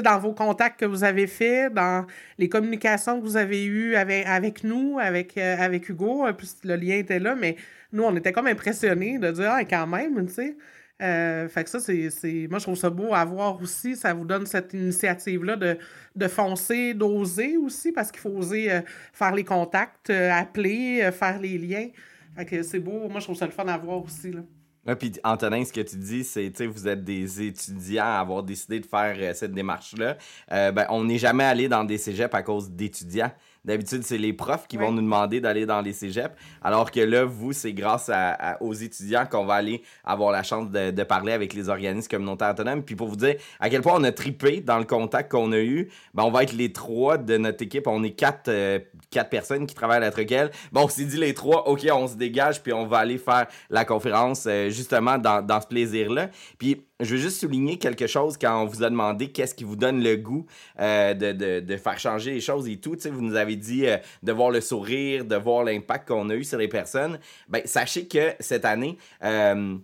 dans 0.00 0.18
vos 0.20 0.32
contacts 0.32 0.80
que 0.80 0.86
vous 0.86 1.02
avez 1.04 1.26
faits, 1.26 1.74
dans 1.74 2.06
les 2.38 2.48
communications 2.48 3.20
que 3.20 3.24
vous 3.24 3.36
avez 3.36 3.64
eues 3.64 3.96
avec, 3.96 4.24
avec 4.26 4.64
nous, 4.64 4.98
avec, 5.00 5.36
euh, 5.36 5.56
avec 5.58 5.88
Hugo, 5.88 6.24
puis 6.38 6.48
le 6.62 6.76
lien 6.76 6.96
était 6.96 7.18
là, 7.18 7.34
mais 7.34 7.56
nous, 7.92 8.04
on 8.04 8.16
était 8.16 8.32
comme 8.32 8.46
impressionnés 8.46 9.18
de 9.18 9.32
dire, 9.32 9.50
ah, 9.50 9.64
quand 9.64 9.86
même, 9.88 10.26
tu 10.28 10.32
sais. 10.32 10.56
Euh, 11.02 11.48
fait 11.48 11.64
que 11.64 11.70
ça, 11.70 11.80
c'est, 11.80 12.46
Moi, 12.48 12.58
je 12.58 12.64
trouve 12.64 12.76
ça 12.76 12.90
beau 12.90 13.12
à 13.12 13.24
voir 13.24 13.60
aussi. 13.60 13.96
Ça 13.96 14.14
vous 14.14 14.24
donne 14.24 14.46
cette 14.46 14.72
initiative-là 14.72 15.56
de, 15.56 15.76
de 16.14 16.28
foncer, 16.28 16.94
d'oser 16.94 17.56
aussi, 17.56 17.92
parce 17.92 18.12
qu'il 18.12 18.20
faut 18.20 18.30
oser 18.30 18.70
euh, 18.70 18.80
faire 19.12 19.34
les 19.34 19.44
contacts, 19.44 20.10
euh, 20.10 20.30
appeler, 20.30 21.10
faire 21.12 21.40
les 21.40 21.58
liens. 21.58 21.88
Fait 22.36 22.44
que 22.44 22.62
c'est 22.62 22.78
beau. 22.78 23.08
Moi, 23.08 23.18
je 23.18 23.24
trouve 23.24 23.36
ça 23.36 23.46
le 23.46 23.52
fun 23.52 23.66
à 23.66 23.76
voir 23.76 24.02
aussi. 24.02 24.32
Là. 24.32 24.94
Puis 24.94 25.12
Antonin, 25.24 25.64
ce 25.64 25.72
que 25.72 25.80
tu 25.80 25.96
dis, 25.96 26.24
c'est, 26.24 26.56
sais, 26.56 26.66
vous 26.66 26.88
êtes 26.88 27.04
des 27.04 27.42
étudiants 27.42 28.04
à 28.04 28.20
avoir 28.20 28.42
décidé 28.42 28.80
de 28.80 28.86
faire 28.86 29.34
cette 29.36 29.52
démarche-là. 29.52 30.16
Ben, 30.50 30.86
on 30.88 31.04
n'est 31.04 31.18
jamais 31.18 31.44
allé 31.44 31.68
dans 31.68 31.84
des 31.84 31.98
cégeps 31.98 32.34
à 32.34 32.42
cause 32.42 32.70
d'étudiants. 32.70 33.30
D'habitude, 33.64 34.02
c'est 34.02 34.18
les 34.18 34.32
profs 34.32 34.66
qui 34.66 34.76
vont 34.76 34.90
nous 34.90 35.02
demander 35.02 35.40
d'aller 35.40 35.66
dans 35.66 35.80
les 35.82 35.92
cégeps, 35.92 36.34
alors 36.62 36.90
que 36.90 36.98
là, 36.98 37.24
vous, 37.24 37.52
c'est 37.52 37.72
grâce 37.72 38.08
à- 38.08 38.30
à- 38.32 38.62
aux 38.62 38.72
étudiants 38.72 39.24
qu'on 39.24 39.44
va 39.44 39.54
aller 39.54 39.82
avoir 40.04 40.32
la 40.32 40.42
chance 40.42 40.68
de, 40.70 40.90
de 40.90 41.02
parler 41.04 41.32
avec 41.32 41.54
les 41.54 41.68
organismes 41.68 42.08
communautaires 42.08 42.50
autonomes. 42.50 42.82
Puis 42.82 42.96
pour 42.96 43.06
vous 43.06 43.14
dire 43.16 43.36
à 43.60 43.70
quel 43.70 43.80
point 43.82 43.94
on 43.96 44.02
a 44.02 44.10
tripé 44.10 44.60
dans 44.60 44.78
le 44.78 44.84
contact 44.84 45.30
qu'on 45.30 45.52
a 45.52 45.60
eu, 45.60 45.88
ben, 46.12 46.24
on 46.24 46.30
va 46.32 46.42
être 46.42 46.54
les 46.54 46.72
trois 46.72 47.18
de 47.18 47.36
notre 47.36 47.62
équipe. 47.62 47.86
On 47.86 48.02
est 48.02 48.10
quatre, 48.10 48.48
euh, 48.48 48.80
quatre 49.10 49.30
personnes 49.30 49.66
qui 49.66 49.74
travaillent 49.76 49.98
à 49.98 50.10
la. 50.10 50.48
Bon, 50.72 50.82
on 50.84 50.88
s'est 50.88 51.04
dit 51.04 51.16
les 51.18 51.34
trois, 51.34 51.68
OK, 51.68 51.86
on 51.92 52.08
se 52.08 52.16
dégage, 52.16 52.62
puis 52.62 52.72
on 52.72 52.86
va 52.86 52.98
aller 52.98 53.18
faire 53.18 53.46
la 53.70 53.84
conférence 53.84 54.44
euh, 54.48 54.70
justement 54.70 55.18
dans, 55.18 55.40
dans 55.44 55.60
ce 55.60 55.66
plaisir-là. 55.68 56.30
Puis 56.58 56.84
je 57.00 57.14
veux 57.16 57.20
juste 57.20 57.40
souligner 57.40 57.78
quelque 57.78 58.06
chose 58.06 58.36
quand 58.38 58.62
on 58.62 58.66
vous 58.66 58.84
a 58.84 58.90
demandé 58.90 59.28
qu'est-ce 59.32 59.54
qui 59.54 59.64
vous 59.64 59.74
donne 59.76 60.02
le 60.02 60.16
goût 60.16 60.46
euh, 60.78 61.14
de, 61.14 61.32
de- 61.32 61.60
de 61.60 61.76
faire 61.76 61.98
changer 61.98 62.32
les 62.34 62.40
choses 62.40 62.68
et 62.68 62.76
tout. 62.76 62.94
Tu 62.94 63.02
sais, 63.02 63.10
vous 63.10 63.22
nous 63.22 63.34
avez 63.34 63.51
dit 63.56 63.86
euh, 63.86 63.98
de 64.22 64.32
voir 64.32 64.50
le 64.50 64.60
sourire, 64.60 65.24
de 65.24 65.36
voir 65.36 65.64
l'impact 65.64 66.08
qu'on 66.08 66.30
a 66.30 66.34
eu 66.34 66.44
sur 66.44 66.58
les 66.58 66.68
personnes. 66.68 67.18
Ben, 67.48 67.62
sachez 67.64 68.06
que 68.06 68.34
cette 68.40 68.64
année, 68.64 68.98
euh, 69.24 69.76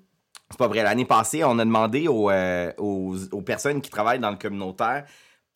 c'est 0.50 0.58
pas 0.58 0.68
vrai, 0.68 0.82
l'année 0.82 1.04
passée, 1.04 1.44
on 1.44 1.58
a 1.58 1.64
demandé 1.64 2.08
aux, 2.08 2.30
euh, 2.30 2.72
aux, 2.78 3.16
aux 3.32 3.42
personnes 3.42 3.80
qui 3.80 3.90
travaillent 3.90 4.20
dans 4.20 4.30
le 4.30 4.36
communautaire 4.36 5.04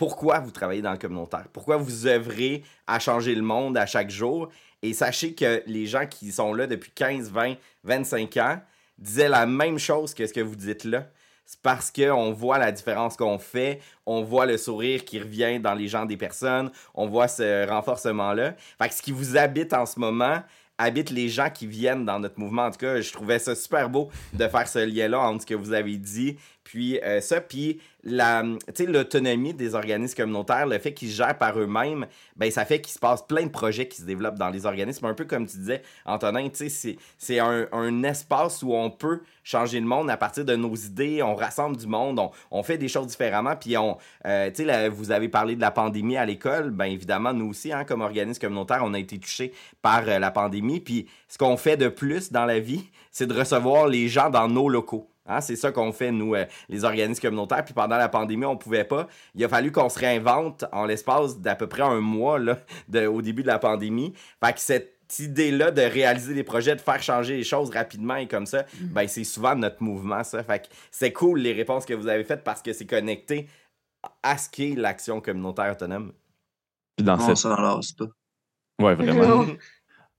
pourquoi 0.02 0.40
vous 0.40 0.50
travaillez 0.50 0.82
dans 0.82 0.90
le 0.90 0.98
communautaire, 0.98 1.46
pourquoi 1.52 1.76
vous 1.76 2.08
œuvrez 2.08 2.64
à 2.88 2.98
changer 2.98 3.36
le 3.36 3.42
monde 3.42 3.76
à 3.76 3.86
chaque 3.86 4.10
jour? 4.10 4.48
Et 4.82 4.94
sachez 4.94 5.32
que 5.32 5.62
les 5.66 5.86
gens 5.86 6.06
qui 6.06 6.32
sont 6.32 6.54
là 6.54 6.66
depuis 6.66 6.90
15, 6.90 7.30
20, 7.30 7.54
25 7.84 8.36
ans 8.38 8.60
disaient 8.98 9.28
la 9.28 9.46
même 9.46 9.78
chose 9.78 10.12
que 10.12 10.26
ce 10.26 10.32
que 10.32 10.40
vous 10.40 10.56
dites 10.56 10.82
là. 10.82 11.06
C'est 11.44 11.60
parce 11.60 11.90
qu'on 11.90 12.32
voit 12.32 12.58
la 12.58 12.72
différence 12.72 13.16
qu'on 13.16 13.38
fait, 13.38 13.80
on 14.06 14.22
voit 14.22 14.46
le 14.46 14.56
sourire 14.56 15.04
qui 15.04 15.18
revient 15.18 15.60
dans 15.60 15.74
les 15.74 15.88
gens 15.88 16.06
des 16.06 16.16
personnes, 16.16 16.70
on 16.94 17.06
voit 17.06 17.28
ce 17.28 17.68
renforcement-là. 17.68 18.54
Fait 18.80 18.88
que 18.88 18.94
ce 18.94 19.02
qui 19.02 19.12
vous 19.12 19.36
habite 19.36 19.72
en 19.72 19.84
ce 19.84 19.98
moment 19.98 20.42
habite 20.78 21.10
les 21.10 21.28
gens 21.28 21.50
qui 21.50 21.66
viennent 21.66 22.04
dans 22.04 22.18
notre 22.18 22.38
mouvement. 22.38 22.64
En 22.66 22.70
tout 22.70 22.78
cas, 22.78 23.00
je 23.00 23.12
trouvais 23.12 23.38
ça 23.38 23.54
super 23.54 23.88
beau 23.88 24.10
de 24.32 24.48
faire 24.48 24.66
ce 24.66 24.80
lien-là 24.80 25.20
entre 25.20 25.42
ce 25.42 25.46
que 25.46 25.54
vous 25.54 25.72
avez 25.72 25.96
dit, 25.96 26.36
puis 26.64 27.00
euh, 27.00 27.20
ça, 27.20 27.40
puis 27.40 27.80
l'autonomie 28.04 29.54
des 29.54 29.74
organismes 29.74 30.16
communautaires, 30.16 30.66
le 30.66 30.78
fait 30.78 30.92
qu'ils 30.92 31.10
gèrent 31.10 31.38
par 31.38 31.58
eux-mêmes, 31.58 32.06
ben 32.36 32.50
ça 32.50 32.64
fait 32.64 32.80
qu'il 32.80 32.92
se 32.92 32.98
passe 32.98 33.22
plein 33.22 33.44
de 33.44 33.50
projets 33.50 33.86
qui 33.88 33.98
se 33.98 34.06
développent 34.06 34.38
dans 34.38 34.50
les 34.50 34.66
organismes, 34.66 35.06
un 35.06 35.14
peu 35.14 35.24
comme 35.24 35.46
tu 35.46 35.56
disais, 35.56 35.82
Antonin, 36.04 36.48
c'est, 36.52 37.38
un, 37.38 37.66
un 37.72 38.02
espace 38.02 38.62
où 38.62 38.74
on 38.74 38.90
peut 38.90 39.20
changer 39.44 39.80
le 39.80 39.86
monde 39.86 40.10
à 40.10 40.16
partir 40.16 40.44
de 40.44 40.56
nos 40.56 40.74
idées, 40.74 41.22
on 41.22 41.34
rassemble 41.34 41.76
du 41.76 41.86
monde, 41.86 42.20
on, 42.50 42.62
fait 42.62 42.78
des 42.78 42.88
choses 42.88 43.08
différemment, 43.08 43.56
puis 43.56 43.76
on, 43.76 43.98
euh, 44.26 44.50
vous 44.92 45.10
avez 45.10 45.28
parlé 45.28 45.56
de 45.56 45.60
la 45.60 45.70
pandémie 45.70 46.16
à 46.16 46.24
l'école, 46.24 46.70
ben 46.70 46.86
évidemment, 46.86 47.32
nous 47.32 47.50
aussi, 47.50 47.72
hein, 47.72 47.84
comme 47.84 48.00
organisme 48.00 48.40
communautaire, 48.40 48.82
on 48.82 48.94
a 48.94 48.98
été 48.98 49.18
touchés 49.18 49.52
par 49.80 50.08
euh, 50.08 50.18
la 50.18 50.30
pandémie, 50.30 50.80
puis 50.80 51.06
ce 51.28 51.38
qu'on 51.38 51.56
fait 51.56 51.76
de 51.76 51.88
plus 51.88 52.30
dans 52.30 52.46
la 52.46 52.60
vie, 52.60 52.84
c'est 53.10 53.26
de 53.26 53.34
recevoir 53.34 53.88
les 53.88 54.08
gens 54.08 54.30
dans 54.30 54.48
nos 54.48 54.68
locaux. 54.68 55.11
Hein, 55.26 55.40
c'est 55.40 55.56
ça 55.56 55.70
qu'on 55.70 55.92
fait, 55.92 56.10
nous, 56.10 56.34
euh, 56.34 56.44
les 56.68 56.84
organismes 56.84 57.22
communautaires. 57.22 57.64
Puis 57.64 57.74
pendant 57.74 57.96
la 57.96 58.08
pandémie, 58.08 58.44
on 58.44 58.56
pouvait 58.56 58.84
pas. 58.84 59.06
Il 59.34 59.44
a 59.44 59.48
fallu 59.48 59.70
qu'on 59.70 59.88
se 59.88 59.98
réinvente 59.98 60.64
en 60.72 60.84
l'espace 60.84 61.38
d'à 61.38 61.54
peu 61.54 61.68
près 61.68 61.82
un 61.82 62.00
mois 62.00 62.38
là, 62.38 62.58
de- 62.88 63.06
au 63.06 63.22
début 63.22 63.42
de 63.42 63.46
la 63.46 63.58
pandémie. 63.60 64.12
Fait 64.44 64.52
que 64.52 64.60
cette 64.60 64.98
idée-là 65.18 65.70
de 65.70 65.82
réaliser 65.82 66.34
des 66.34 66.42
projets, 66.42 66.74
de 66.74 66.80
faire 66.80 67.02
changer 67.02 67.36
les 67.36 67.44
choses 67.44 67.70
rapidement 67.70 68.16
et 68.16 68.26
comme 68.26 68.46
ça, 68.46 68.64
ben 68.80 69.06
c'est 69.06 69.24
souvent 69.24 69.54
notre 69.54 69.82
mouvement, 69.82 70.24
ça. 70.24 70.42
Fait 70.42 70.60
que 70.66 70.74
c'est 70.90 71.12
cool 71.12 71.38
les 71.40 71.52
réponses 71.52 71.84
que 71.84 71.94
vous 71.94 72.08
avez 72.08 72.24
faites 72.24 72.42
parce 72.42 72.62
que 72.62 72.72
c'est 72.72 72.86
connecté 72.86 73.46
à 74.22 74.38
ce 74.38 74.48
qu'est 74.48 74.74
l'action 74.74 75.20
communautaire 75.20 75.72
autonome. 75.72 76.12
Puis 76.96 77.04
dans 77.04 77.14
On 77.14 77.26
cette... 77.26 77.36
s'en 77.36 77.54
lasse 77.60 77.92
pas. 77.92 78.06
Ouais, 78.80 78.94
vraiment. 78.94 79.46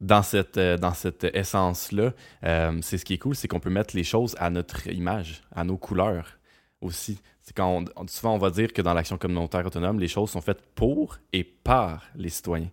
Dans 0.02 0.22
cette, 0.22 0.58
euh, 0.58 0.78
dans 0.78 0.94
cette 0.94 1.24
essence-là, 1.24 2.14
euh, 2.44 2.80
c'est 2.82 2.98
ce 2.98 3.06
qui 3.06 3.14
est 3.14 3.18
cool, 3.18 3.36
c'est 3.36 3.48
qu'on 3.48 3.60
peut 3.60 3.70
mettre 3.70 3.96
les 3.96 4.04
choses 4.04 4.36
à 4.38 4.50
notre 4.50 4.88
image, 4.88 5.42
à 5.56 5.64
nos 5.64 5.78
couleurs 5.78 6.40
aussi. 6.82 7.20
Quand 7.56 7.86
souvent 8.08 8.36
on 8.36 8.38
va 8.38 8.50
dire 8.50 8.72
que 8.74 8.82
dans 8.82 8.94
l'action 8.94 9.18
communautaire 9.18 9.66
autonome, 9.66 10.00
les 10.00 10.08
choses 10.08 10.30
sont 10.30 10.42
faites 10.42 10.62
pour 10.76 11.18
et 11.32 11.44
par 11.44 12.04
les 12.16 12.30
citoyens. 12.30 12.70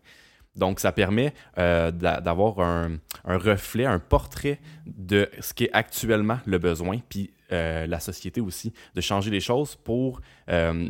Donc, 0.57 0.81
ça 0.81 0.91
permet 0.91 1.33
euh, 1.59 1.93
d'a- 1.93 2.21
d'avoir 2.21 2.59
un, 2.59 2.99
un 3.25 3.39
reflet, 3.39 3.85
un 3.85 4.01
portrait 4.01 4.61
de 4.87 5.29
ce 5.41 5.55
qui 5.55 5.65
est 5.65 5.73
actuellement 5.73 6.41
le 6.45 6.59
besoin, 6.59 6.99
puis 7.09 7.33
la 7.53 7.99
société 7.99 8.41
aussi, 8.41 8.73
de 8.95 9.01
changer 9.01 9.29
les 9.29 9.41
choses 9.41 9.75
pour 9.75 10.21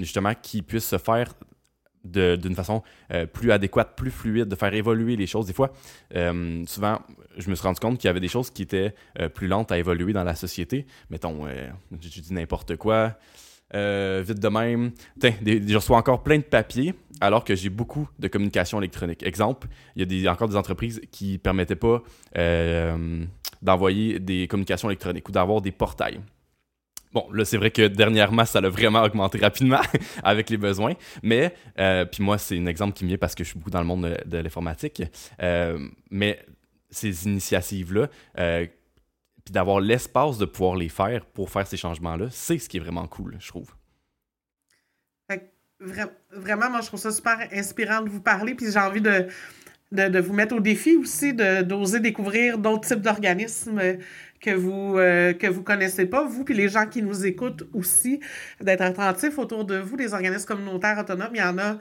justement 0.00 0.34
qu'ils 0.34 0.62
puissent 0.62 0.88
se 0.88 0.98
faire 0.98 1.32
d'une 2.04 2.54
façon 2.54 2.82
euh, 3.12 3.26
plus 3.26 3.52
adéquate, 3.52 3.94
plus 3.96 4.10
fluide, 4.10 4.46
de 4.46 4.54
faire 4.54 4.72
évoluer 4.74 5.16
les 5.16 5.26
choses. 5.26 5.46
Des 5.46 5.52
fois, 5.52 5.72
euh, 6.16 6.64
souvent, 6.66 7.00
je 7.36 7.50
me 7.50 7.54
suis 7.54 7.66
rendu 7.66 7.80
compte 7.80 7.98
qu'il 7.98 8.08
y 8.08 8.10
avait 8.10 8.20
des 8.20 8.28
choses 8.28 8.50
qui 8.50 8.62
étaient 8.62 8.94
euh, 9.18 9.28
plus 9.28 9.46
lentes 9.46 9.72
à 9.72 9.78
évoluer 9.78 10.12
dans 10.12 10.24
la 10.24 10.34
société. 10.34 10.86
Mettons, 11.10 11.46
je 11.46 12.20
dis 12.20 12.32
n'importe 12.32 12.76
quoi, 12.76 13.16
vite 13.72 14.40
de 14.40 14.48
même. 14.48 14.92
Tiens, 15.18 15.34
je 15.44 15.74
reçois 15.74 15.98
encore 15.98 16.22
plein 16.22 16.38
de 16.38 16.44
papiers 16.44 16.94
alors 17.20 17.44
que 17.44 17.54
j'ai 17.54 17.68
beaucoup 17.68 18.08
de 18.18 18.28
communication 18.28 18.78
électronique. 18.78 19.22
Exemple, 19.22 19.68
il 19.96 20.12
y 20.12 20.26
a 20.26 20.32
encore 20.32 20.48
des 20.48 20.56
entreprises 20.56 21.00
qui 21.10 21.32
ne 21.32 21.36
permettaient 21.38 21.76
pas 21.76 22.02
d'envoyer 23.62 24.18
des 24.18 24.48
communications 24.48 24.88
électroniques 24.88 25.28
ou 25.28 25.32
d'avoir 25.32 25.60
des 25.60 25.72
portails. 25.72 26.20
Bon, 27.12 27.28
là, 27.32 27.44
c'est 27.44 27.56
vrai 27.56 27.70
que 27.70 27.88
dernièrement, 27.88 28.44
ça 28.44 28.60
a 28.60 28.68
vraiment 28.68 29.02
augmenté 29.02 29.38
rapidement 29.38 29.80
avec 30.22 30.48
les 30.48 30.56
besoins. 30.56 30.94
Mais, 31.22 31.54
euh, 31.78 32.04
puis 32.04 32.22
moi, 32.22 32.38
c'est 32.38 32.56
un 32.56 32.66
exemple 32.66 32.92
qui 32.92 33.04
me 33.04 33.08
vient 33.08 33.18
parce 33.18 33.34
que 33.34 33.42
je 33.42 33.50
suis 33.50 33.58
beaucoup 33.58 33.70
dans 33.70 33.80
le 33.80 33.86
monde 33.86 34.16
de, 34.24 34.38
l'informatique. 34.38 35.02
Euh, 35.42 35.88
mais 36.10 36.44
ces 36.88 37.26
initiatives-là, 37.26 38.08
euh, 38.38 38.66
puis 39.44 39.52
d'avoir 39.52 39.80
l'espace 39.80 40.38
de 40.38 40.44
pouvoir 40.44 40.76
les 40.76 40.88
faire 40.88 41.24
pour 41.26 41.50
faire 41.50 41.66
ces 41.66 41.76
changements-là, 41.76 42.28
c'est 42.30 42.58
ce 42.58 42.68
qui 42.68 42.76
est 42.76 42.80
vraiment 42.80 43.06
cool, 43.06 43.36
je 43.40 43.48
trouve. 43.48 43.74
Vra- 45.82 46.10
vraiment, 46.30 46.68
moi, 46.68 46.82
je 46.82 46.88
trouve 46.88 47.00
ça 47.00 47.10
super 47.10 47.38
inspirant 47.52 48.02
de 48.02 48.10
vous 48.10 48.20
parler. 48.20 48.54
Puis 48.54 48.70
j'ai 48.70 48.78
envie 48.78 49.00
de, 49.00 49.28
de, 49.92 50.08
de 50.08 50.18
vous 50.20 50.34
mettre 50.34 50.54
au 50.54 50.60
défi 50.60 50.94
aussi 50.96 51.32
d'oser 51.32 52.00
découvrir 52.00 52.58
d'autres 52.58 52.86
types 52.86 53.00
d'organismes 53.00 53.80
que 54.40 54.50
vous 54.50 54.98
euh, 54.98 55.32
que 55.34 55.46
vous 55.46 55.62
connaissez 55.62 56.06
pas, 56.06 56.24
vous, 56.24 56.44
puis 56.44 56.54
les 56.54 56.68
gens 56.68 56.86
qui 56.86 57.02
nous 57.02 57.26
écoutent 57.26 57.68
aussi, 57.72 58.20
d'être 58.60 58.82
attentifs 58.82 59.38
autour 59.38 59.64
de 59.64 59.76
vous, 59.78 59.96
des 59.96 60.14
organismes 60.14 60.46
communautaires 60.46 60.98
autonomes. 60.98 61.30
Il 61.34 61.40
y 61.40 61.42
en 61.42 61.58
a 61.58 61.78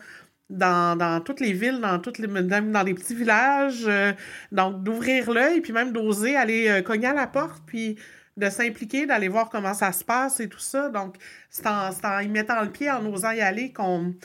dans, 0.49 0.97
dans 0.97 1.22
toutes 1.22 1.39
les 1.39 1.53
villes, 1.53 1.80
dans 1.80 1.99
toutes 1.99 2.18
les, 2.18 2.28
dans 2.28 2.84
les 2.84 2.93
petits 2.93 3.16
villages. 3.16 3.86
euh, 3.88 4.14
donc, 4.51 4.84
d'ouvrir 4.84 5.32
l'œil, 5.32 5.62
puis 5.62 5.74
même 5.74 5.91
d'oser 5.91 6.36
aller 6.36 6.68
euh, 6.70 6.82
cogner 6.82 7.07
à 7.07 7.14
la 7.14 7.28
porte, 7.28 7.64
puis 7.66 7.97
de 8.38 8.49
s'impliquer, 8.49 9.05
d'aller 9.05 9.28
voir 9.28 9.49
comment 9.49 9.74
ça 9.74 9.91
se 9.91 10.03
passe 10.03 10.39
et 10.39 10.47
tout 10.49 10.60
ça. 10.60 10.89
Donc, 10.89 11.16
c'est 11.49 11.68
en, 11.68 11.89
en 11.89 12.20
y 12.20 12.28
mettant 12.30 12.62
le 12.64 12.70
pied, 12.72 12.89
en 12.89 13.05
osant 13.05 13.32
y 13.32 13.41
aller, 13.41 13.74
qu'on 13.74 14.16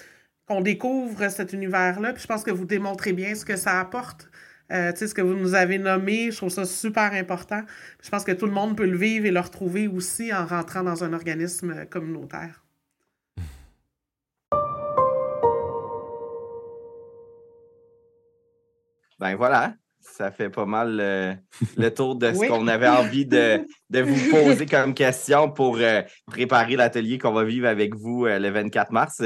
qu'on 0.46 0.60
découvre 0.60 1.30
cet 1.30 1.52
univers-là. 1.52 2.12
Puis 2.12 2.22
je 2.22 2.26
pense 2.26 2.42
que 2.44 2.50
vous 2.50 2.66
démontrez 2.66 3.12
bien 3.12 3.34
ce 3.34 3.44
que 3.44 3.56
ça 3.56 3.80
apporte 3.80 4.28
Euh, 4.72 4.92
tu 4.92 4.98
sais, 4.98 5.08
ce 5.08 5.14
que 5.14 5.22
vous 5.22 5.34
nous 5.34 5.54
avez 5.54 5.78
nommé, 5.78 6.30
je 6.30 6.36
trouve 6.38 6.48
ça 6.48 6.64
super 6.64 7.12
important. 7.12 7.62
Je 8.02 8.08
pense 8.10 8.24
que 8.24 8.32
tout 8.32 8.46
le 8.46 8.52
monde 8.52 8.76
peut 8.76 8.86
le 8.86 8.96
vivre 8.96 9.26
et 9.26 9.30
le 9.30 9.40
retrouver 9.40 9.88
aussi 9.88 10.32
en 10.32 10.46
rentrant 10.46 10.82
dans 10.82 11.04
un 11.04 11.12
organisme 11.12 11.84
communautaire. 11.86 12.64
Ben 19.20 19.36
voilà, 19.36 19.74
ça 20.00 20.30
fait 20.30 20.50
pas 20.50 20.66
mal 20.66 20.98
euh, 21.00 21.34
le 21.76 21.88
tour 21.90 22.16
de 22.16 22.32
ce 22.32 22.38
oui. 22.38 22.48
qu'on 22.48 22.66
avait 22.68 22.88
envie 22.88 23.26
de, 23.26 23.60
de, 23.90 24.00
vous 24.00 24.30
poser 24.30 24.66
comme 24.66 24.92
question 24.92 25.50
pour 25.50 25.78
euh, 25.78 26.02
préparer 26.26 26.76
l'atelier 26.76 27.18
qu'on 27.18 27.32
va 27.32 27.44
vivre 27.44 27.68
avec 27.68 27.94
vous 27.94 28.26
euh, 28.26 28.38
le 28.38 28.50
24 28.50 28.92
mars. 28.92 29.22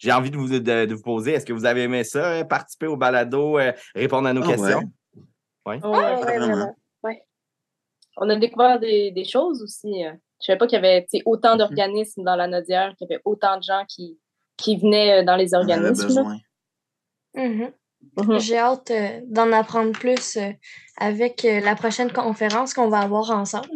J'ai 0.00 0.12
envie 0.12 0.30
de 0.30 0.36
vous, 0.36 0.48
de, 0.48 0.58
de 0.58 0.94
vous 0.94 1.02
poser, 1.02 1.32
est-ce 1.32 1.44
que 1.44 1.52
vous 1.52 1.66
avez 1.66 1.82
aimé 1.82 2.04
ça, 2.04 2.44
participer 2.44 2.86
au 2.86 2.96
balado, 2.96 3.58
répondre 3.94 4.28
à 4.28 4.32
nos 4.32 4.42
oh, 4.42 4.48
questions? 4.48 4.82
Oui, 5.66 5.76
oh, 5.84 5.90
ouais, 5.90 5.98
ouais, 5.98 6.38
vraiment. 6.38 6.74
Ouais. 7.02 7.22
On 8.16 8.28
a 8.30 8.36
découvert 8.36 8.80
des, 8.80 9.10
des 9.12 9.24
choses 9.24 9.62
aussi. 9.62 10.02
Je 10.02 10.08
ne 10.08 10.16
savais 10.38 10.58
pas 10.58 10.66
qu'il 10.66 10.76
y 10.76 10.84
avait 10.84 11.06
autant 11.26 11.56
d'organismes 11.56 12.24
dans 12.24 12.34
la 12.34 12.46
Nodière, 12.46 12.94
qu'il 12.96 13.08
y 13.08 13.12
avait 13.12 13.22
autant 13.26 13.58
de 13.58 13.62
gens 13.62 13.84
qui, 13.86 14.18
qui 14.56 14.78
venaient 14.78 15.22
dans 15.22 15.36
les 15.36 15.52
organismes. 15.54 16.40
Mm 17.34 17.42
-hmm. 17.42 17.72
Mmh. 18.16 18.38
J'ai 18.38 18.58
hâte 18.58 18.90
euh, 18.90 19.20
d'en 19.26 19.52
apprendre 19.52 19.92
plus 19.92 20.36
euh, 20.36 20.50
avec 20.96 21.44
euh, 21.44 21.60
la 21.60 21.74
prochaine 21.74 22.10
conférence 22.10 22.74
qu'on 22.74 22.88
va 22.88 23.00
avoir 23.00 23.30
ensemble. 23.30 23.68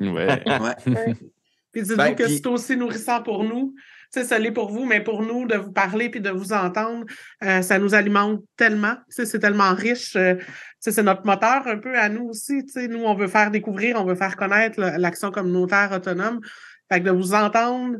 Ouais. 0.00 0.42
ouais. 0.86 1.14
Puis 1.72 1.82
dites-vous 1.82 1.96
ben, 1.96 2.14
que 2.14 2.24
puis... 2.24 2.36
c'est 2.36 2.46
aussi 2.46 2.76
nourrissant 2.76 3.22
pour 3.22 3.44
nous. 3.44 3.74
C'est 4.14 4.22
ça 4.22 4.38
l'est 4.38 4.52
pour 4.52 4.70
vous, 4.70 4.84
mais 4.84 5.00
pour 5.00 5.22
nous, 5.22 5.44
de 5.44 5.56
vous 5.56 5.72
parler 5.72 6.08
puis 6.08 6.20
de 6.20 6.30
vous 6.30 6.52
entendre, 6.52 7.04
euh, 7.42 7.62
ça 7.62 7.80
nous 7.80 7.96
alimente 7.96 8.44
tellement. 8.56 8.94
C'est 9.08 9.40
tellement 9.40 9.74
riche. 9.74 10.14
Euh, 10.14 10.36
c'est 10.78 11.02
notre 11.02 11.26
moteur 11.26 11.66
un 11.66 11.78
peu 11.78 11.98
à 11.98 12.08
nous 12.08 12.28
aussi. 12.28 12.64
T'sais. 12.64 12.86
Nous, 12.86 13.02
on 13.02 13.14
veut 13.16 13.26
faire 13.26 13.50
découvrir, 13.50 14.00
on 14.00 14.04
veut 14.04 14.14
faire 14.14 14.36
connaître 14.36 14.78
l'action 14.78 15.32
communautaire 15.32 15.90
autonome. 15.92 16.38
Fait 16.92 17.00
que 17.00 17.06
de 17.06 17.10
vous 17.10 17.34
entendre, 17.34 17.96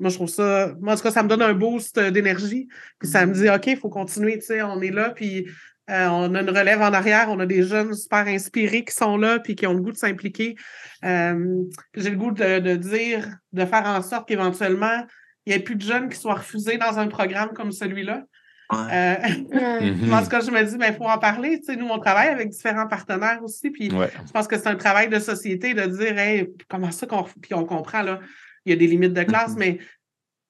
moi, 0.00 0.08
je 0.08 0.14
trouve 0.14 0.30
ça. 0.30 0.72
Moi, 0.80 0.94
en 0.94 0.96
tout 0.96 1.02
cas, 1.02 1.10
ça 1.10 1.22
me 1.22 1.28
donne 1.28 1.42
un 1.42 1.52
boost 1.52 2.00
d'énergie. 2.00 2.66
Puis 2.98 3.10
ça 3.10 3.26
me 3.26 3.34
dit, 3.34 3.50
OK, 3.50 3.66
il 3.66 3.76
faut 3.76 3.90
continuer, 3.90 4.40
sais, 4.40 4.62
on 4.62 4.80
est 4.80 4.90
là, 4.90 5.10
puis 5.10 5.48
euh, 5.90 6.08
on 6.08 6.34
a 6.34 6.40
une 6.40 6.48
relève 6.48 6.80
en 6.80 6.94
arrière, 6.94 7.26
on 7.28 7.40
a 7.40 7.46
des 7.46 7.62
jeunes 7.62 7.92
super 7.92 8.26
inspirés 8.26 8.86
qui 8.86 8.94
sont 8.94 9.18
là, 9.18 9.38
puis 9.38 9.54
qui 9.54 9.66
ont 9.66 9.74
le 9.74 9.82
goût 9.82 9.92
de 9.92 9.98
s'impliquer. 9.98 10.56
Euh, 11.04 11.62
J'ai 11.94 12.08
le 12.08 12.16
goût 12.16 12.30
de, 12.30 12.58
de, 12.58 12.74
dire, 12.74 13.28
de 13.52 13.66
faire 13.66 13.84
en 13.84 14.00
sorte 14.00 14.26
qu'éventuellement, 14.28 15.04
n'y 15.48 15.54
ait 15.54 15.62
plus 15.62 15.76
de 15.76 15.82
jeunes 15.82 16.08
qui 16.08 16.18
soient 16.18 16.34
refusés 16.34 16.78
dans 16.78 16.98
un 16.98 17.08
programme 17.08 17.50
comme 17.54 17.72
celui-là. 17.72 18.24
Ouais. 18.70 18.78
Euh, 18.92 19.16
en 20.12 20.22
tout 20.22 20.28
cas, 20.28 20.40
je 20.40 20.50
me 20.50 20.62
dis, 20.62 20.72
il 20.72 20.78
ben, 20.78 20.94
faut 20.94 21.04
en 21.04 21.18
parler. 21.18 21.58
Tu 21.60 21.66
sais, 21.66 21.76
nous, 21.76 21.88
on 21.88 21.98
travaille 21.98 22.28
avec 22.28 22.50
différents 22.50 22.86
partenaires 22.86 23.40
aussi. 23.42 23.70
Puis 23.70 23.90
ouais. 23.92 24.10
je 24.26 24.32
pense 24.32 24.46
que 24.46 24.58
c'est 24.58 24.68
un 24.68 24.76
travail 24.76 25.08
de 25.08 25.18
société 25.18 25.74
de 25.74 25.86
dire, 25.86 26.18
hey, 26.18 26.48
comment 26.68 26.90
ça 26.90 27.06
qu'on. 27.06 27.24
Puis 27.24 27.54
on 27.54 27.64
comprend, 27.64 28.02
là, 28.02 28.20
il 28.64 28.70
y 28.70 28.72
a 28.72 28.76
des 28.76 28.86
limites 28.86 29.14
de 29.14 29.22
classe, 29.22 29.54
Mm-hmm. 29.54 29.58
mais 29.58 29.78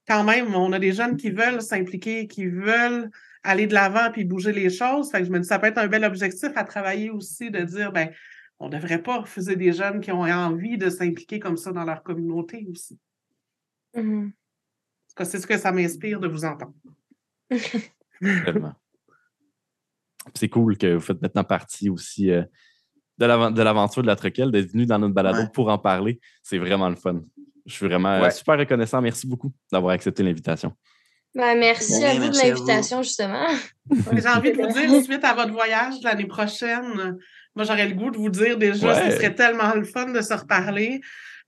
quand 0.09 0.25
même, 0.25 0.55
on 0.55 0.73
a 0.73 0.79
des 0.79 0.93
jeunes 0.93 1.17
qui 1.17 1.31
veulent 1.31 1.61
s'impliquer, 1.61 2.27
qui 2.27 2.47
veulent 2.47 3.11
aller 3.43 3.67
de 3.67 3.75
l'avant 3.75 4.11
puis 4.11 4.25
bouger 4.25 4.53
les 4.53 4.71
choses. 4.71 5.11
Fait 5.11 5.21
que 5.21 5.27
je 5.27 5.31
me 5.31 5.39
dis, 5.39 5.47
ça 5.47 5.59
peut 5.59 5.67
être 5.67 5.79
un 5.79 5.87
bel 5.87 6.05
objectif 6.05 6.51
à 6.57 6.65
travailler 6.65 7.11
aussi 7.11 7.51
de 7.51 7.61
dire, 7.61 7.93
ben, 7.93 8.11
on 8.59 8.69
ne 8.69 8.73
devrait 8.73 9.03
pas 9.03 9.19
refuser 9.19 9.55
des 9.55 9.73
jeunes 9.73 10.01
qui 10.01 10.11
ont 10.11 10.23
envie 10.23 10.79
de 10.79 10.91
s'impliquer 10.91 11.39
comme 11.39 11.57
ça 11.57 11.73
dans 11.73 11.85
leur 11.85 12.03
communauté 12.03 12.67
aussi. 12.71 12.99
Mm 13.95 14.01
-hmm. 14.01 14.33
C'est 15.25 15.39
ce 15.39 15.47
que 15.47 15.59
ça 15.59 15.73
m'inspire 15.73 16.21
de 16.21 16.29
vous 16.29 16.45
entendre. 16.45 16.75
Tellement. 18.21 18.75
C'est 20.35 20.49
cool 20.49 20.77
que 20.77 20.95
vous 20.95 21.01
faites 21.01 21.23
maintenant 21.23 21.45
partie 21.45 21.89
aussi 21.89 22.31
euh, 22.31 22.43
de 23.19 23.63
l'aventure 23.63 24.03
de 24.03 24.07
la 24.07 24.17
Troquelle, 24.17 24.51
d'être 24.51 24.73
venu 24.73 24.87
dans 24.87 24.99
notre 24.99 25.15
balado 25.15 25.41
ouais. 25.41 25.49
pour 25.53 25.69
en 25.69 25.79
parler. 25.79 26.21
C'est 26.43 26.59
vraiment 26.59 26.89
le 26.89 26.97
fun. 26.97 27.21
Je 27.67 27.73
suis 27.73 27.87
vraiment 27.87 28.21
ouais. 28.21 28.31
super 28.31 28.59
reconnaissant. 28.59 29.01
Merci 29.01 29.27
beaucoup 29.27 29.53
d'avoir 29.73 29.95
accepté 29.95 30.23
l'invitation. 30.23 30.73
Ben, 31.35 31.59
merci 31.59 32.05
à 32.05 32.15
vous 32.15 32.21
merci 32.21 32.41
de 32.41 32.49
l'invitation, 32.49 33.03
justement. 33.03 33.47
J'ai 34.13 34.29
envie 34.29 34.53
de 34.53 34.63
vous 34.63 34.73
dire, 34.73 35.03
suite 35.03 35.25
à 35.25 35.35
votre 35.35 35.53
voyage 35.53 35.95
l'année 36.03 36.27
prochaine, 36.27 37.19
moi, 37.55 37.65
j'aurais 37.65 37.89
le 37.89 37.95
goût 37.95 38.11
de 38.11 38.17
vous 38.17 38.29
dire 38.29 38.57
déjà, 38.57 38.87
ouais. 38.87 39.11
ce 39.11 39.17
serait 39.17 39.35
tellement 39.35 39.75
le 39.75 39.85
fun 39.85 40.13
de 40.13 40.21
se 40.21 40.33
reparler. 40.33 41.01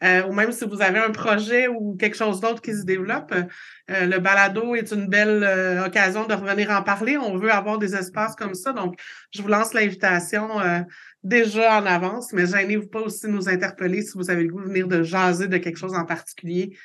Euh, 0.03 0.27
ou 0.27 0.33
même 0.33 0.51
si 0.51 0.65
vous 0.65 0.81
avez 0.81 0.99
un 0.99 1.11
projet 1.11 1.69
ou 1.69 1.95
quelque 1.97 2.17
chose 2.17 2.41
d'autre 2.41 2.63
qui 2.63 2.73
se 2.73 2.85
développe, 2.85 3.35
euh, 3.35 4.07
le 4.07 4.19
balado 4.19 4.75
est 4.75 4.93
une 4.93 5.07
belle 5.09 5.45
euh, 5.45 5.85
occasion 5.85 6.27
de 6.27 6.33
revenir 6.33 6.71
en 6.71 6.83
parler. 6.83 7.19
On 7.19 7.37
veut 7.37 7.53
avoir 7.53 7.79
des 7.79 7.95
espaces 7.95 8.35
comme 8.35 8.55
ça. 8.55 8.73
Donc, 8.73 8.99
je 9.31 9.43
vous 9.43 9.49
lance 9.49 9.75
l'invitation 9.75 10.59
euh, 10.61 10.81
déjà 11.23 11.79
en 11.81 11.87
avance, 11.87 12.33
mais 12.33 12.47
gênez-vous 12.47 12.89
pas 12.89 13.01
aussi 13.01 13.27
de 13.27 13.33
nous 13.33 13.49
interpeller 13.49 14.03
si 14.03 14.17
vous 14.17 14.31
avez 14.31 14.45
le 14.45 14.51
goût 14.51 14.61
de 14.61 14.69
venir 14.69 14.89
de 14.89 15.03
jaser 15.03 15.49
de 15.49 15.59
quelque 15.59 15.79
chose 15.79 15.95
en 15.95 16.07
particulier. 16.07 16.77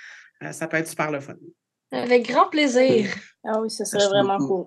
Euh, 0.44 0.52
ça 0.52 0.68
peut 0.68 0.78
être 0.78 0.90
super 0.90 1.12
le 1.12 1.22
fun. 1.22 1.36
Avec 1.92 2.28
grand 2.28 2.50
plaisir. 2.50 3.10
Ah 3.46 3.62
oui, 3.62 3.70
ce 3.70 3.86
serait 3.86 4.08
vraiment 4.08 4.40
cool. 4.40 4.66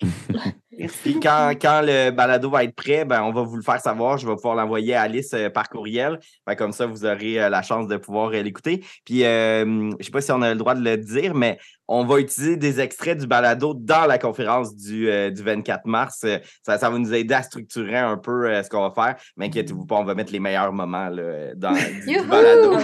Puis 0.76 1.18
quand, 1.20 1.52
quand, 1.60 1.80
le 1.82 2.10
balado 2.10 2.50
va 2.50 2.64
être 2.64 2.74
prêt, 2.74 3.04
ben, 3.04 3.22
on 3.22 3.32
va 3.32 3.42
vous 3.42 3.56
le 3.56 3.62
faire 3.62 3.80
savoir. 3.80 4.18
Je 4.18 4.26
vais 4.26 4.34
pouvoir 4.34 4.54
l'envoyer 4.54 4.94
à 4.94 5.02
Alice 5.02 5.32
euh, 5.32 5.48
par 5.48 5.68
courriel. 5.68 6.18
Ben, 6.46 6.54
comme 6.54 6.72
ça, 6.72 6.86
vous 6.86 7.04
aurez 7.04 7.42
euh, 7.42 7.48
la 7.48 7.62
chance 7.62 7.88
de 7.88 7.96
pouvoir 7.96 8.30
euh, 8.32 8.42
l'écouter. 8.42 8.84
Puis, 9.04 9.24
euh, 9.24 9.64
je 9.64 9.96
ne 9.96 10.02
sais 10.02 10.10
pas 10.10 10.20
si 10.20 10.32
on 10.32 10.42
a 10.42 10.50
le 10.50 10.58
droit 10.58 10.74
de 10.74 10.84
le 10.84 10.96
dire, 10.98 11.34
mais 11.34 11.58
on 11.88 12.04
va 12.04 12.20
utiliser 12.20 12.56
des 12.56 12.80
extraits 12.80 13.18
du 13.18 13.26
balado 13.26 13.72
dans 13.74 14.06
la 14.06 14.18
conférence 14.18 14.74
du, 14.76 15.08
euh, 15.08 15.30
du 15.30 15.42
24 15.42 15.86
mars. 15.86 16.26
Ça, 16.62 16.78
ça, 16.78 16.90
va 16.90 16.98
nous 16.98 17.14
aider 17.14 17.34
à 17.34 17.42
structurer 17.42 17.96
un 17.96 18.18
peu 18.18 18.62
ce 18.62 18.68
qu'on 18.68 18.88
va 18.88 18.90
faire. 18.90 19.16
Mais 19.36 19.46
inquiétez-vous 19.46 19.86
pas, 19.86 19.96
on 19.96 20.04
va 20.04 20.14
mettre 20.14 20.32
les 20.32 20.40
meilleurs 20.40 20.72
moments 20.72 21.08
là, 21.08 21.54
dans 21.54 21.72
du, 21.72 22.06
du 22.06 22.26
balado. 22.26 22.78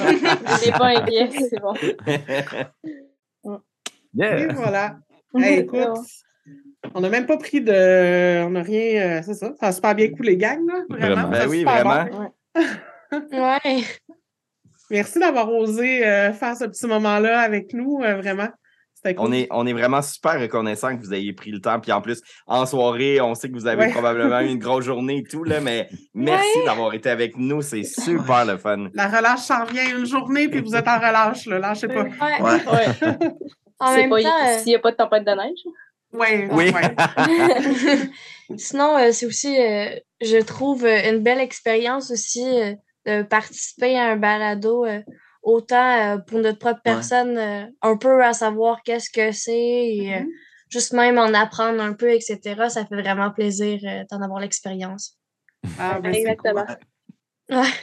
C'est 0.61 0.73
pas 0.73 0.99
inquiet, 0.99 1.29
c'est 1.31 1.61
bon. 1.61 1.75
yeah. 4.15 4.39
Et 4.39 4.49
voilà. 4.55 4.97
Hey, 5.35 5.59
écoute. 5.61 5.99
On 6.95 7.01
n'a 7.01 7.09
même 7.09 7.27
pas 7.27 7.37
pris 7.37 7.61
de. 7.61 8.45
On 8.45 8.51
n'a 8.51 8.63
rien. 8.63 9.19
Euh, 9.19 9.23
c'est 9.25 9.35
ça. 9.35 9.53
Ça 9.59 9.69
a 9.69 9.73
super 9.73 9.95
bien 9.95 10.11
coulé, 10.11 10.37
gang, 10.37 10.61
là. 10.67 10.83
Vraiment. 10.89 11.29
Ben 11.29 11.49
oui, 11.49 11.65
vraiment. 11.65 12.05
Bon. 12.11 13.21
ouais. 13.33 13.85
Merci 14.91 15.19
d'avoir 15.19 15.51
osé 15.51 16.07
euh, 16.07 16.33
faire 16.33 16.57
ce 16.57 16.65
petit 16.65 16.87
moment-là 16.87 17.41
avec 17.41 17.73
nous, 17.73 18.01
euh, 18.03 18.17
vraiment. 18.17 18.49
Cool. 19.05 19.15
On, 19.19 19.33
est, 19.33 19.49
on 19.51 19.67
est 19.67 19.73
vraiment 19.73 20.01
super 20.01 20.41
reconnaissant 20.41 20.97
que 20.97 21.03
vous 21.03 21.13
ayez 21.13 21.33
pris 21.33 21.51
le 21.51 21.61
temps. 21.61 21.81
Puis 21.81 21.91
en 21.91 22.01
plus, 22.01 22.21
en 22.47 22.67
soirée, 22.67 23.21
on 23.21 23.35
sait 23.35 23.49
que 23.49 23.55
vous 23.55 23.67
avez 23.67 23.87
ouais. 23.87 23.91
probablement 23.91 24.41
eu 24.41 24.47
une 24.47 24.59
grosse 24.61 24.85
journée 24.85 25.19
et 25.19 25.23
tout, 25.25 25.43
là, 25.43 25.61
mais 25.61 25.89
merci 26.15 26.59
ouais. 26.59 26.65
d'avoir 26.67 26.95
été 26.95 27.11
avec 27.11 27.37
nous. 27.37 27.63
C'est 27.63 27.83
super 27.83 28.45
le 28.45 28.59
fun. 28.59 28.91
La 28.95 29.09
relâche 29.09 29.41
s'en 29.41 29.65
vient 29.65 29.99
une 29.99 30.07
journée, 30.07 30.49
puis 30.49 30.61
vous 30.61 30.77
êtes 30.77 30.87
en 30.87 30.99
relâche, 30.99 31.47
là. 31.47 31.59
Lâchez 31.59 31.89
pas. 31.89 32.03
Ouais. 32.03 32.11
ouais. 32.41 33.09
en 33.81 33.97
même 33.97 34.11
pas, 34.11 34.23
temps, 34.23 34.59
s'il 34.59 34.69
n'y 34.69 34.77
a 34.77 34.79
pas 34.79 34.93
de 34.93 34.97
tempête 34.97 35.25
de 35.25 35.33
neige. 35.33 35.65
Ouais, 36.13 36.49
oui. 36.51 36.71
Ouais. 36.71 36.95
Sinon, 38.59 38.99
euh, 38.99 39.13
c'est 39.13 39.27
aussi, 39.27 39.59
euh, 39.61 39.97
je 40.21 40.39
trouve, 40.43 40.85
euh, 40.85 41.11
une 41.11 41.21
belle 41.23 41.41
expérience 41.41 42.11
aussi 42.11 42.45
euh, 42.45 42.75
de 43.07 43.23
participer 43.23 43.99
à 43.99 44.11
un 44.13 44.17
balado, 44.17 44.85
euh, 44.85 45.01
autant 45.43 46.19
pour 46.27 46.39
notre 46.39 46.59
propre 46.59 46.81
personne, 46.85 47.37
un 47.83 47.97
peu 47.97 48.23
à 48.23 48.33
savoir 48.33 48.83
qu'est-ce 48.85 49.11
que 49.11 49.33
c'est 49.33 49.53
et 49.53 50.21
mm 50.21 50.25
-hmm. 50.25 50.29
juste 50.71 50.93
même 50.93 51.19
en 51.19 51.35
apprendre 51.35 51.83
un 51.83 51.95
peu, 51.95 52.11
etc. 52.13 52.39
Ça 52.69 52.87
fait 52.87 53.03
vraiment 53.03 53.33
plaisir 53.33 53.81
d'en 54.09 54.23
avoir 54.23 54.41
l'expérience. 54.41 55.19
Ah, 55.79 55.99
ben 56.01 56.15
Exactement. 56.15 56.67
Cool. 56.67 57.57
Ouais. 57.59 57.75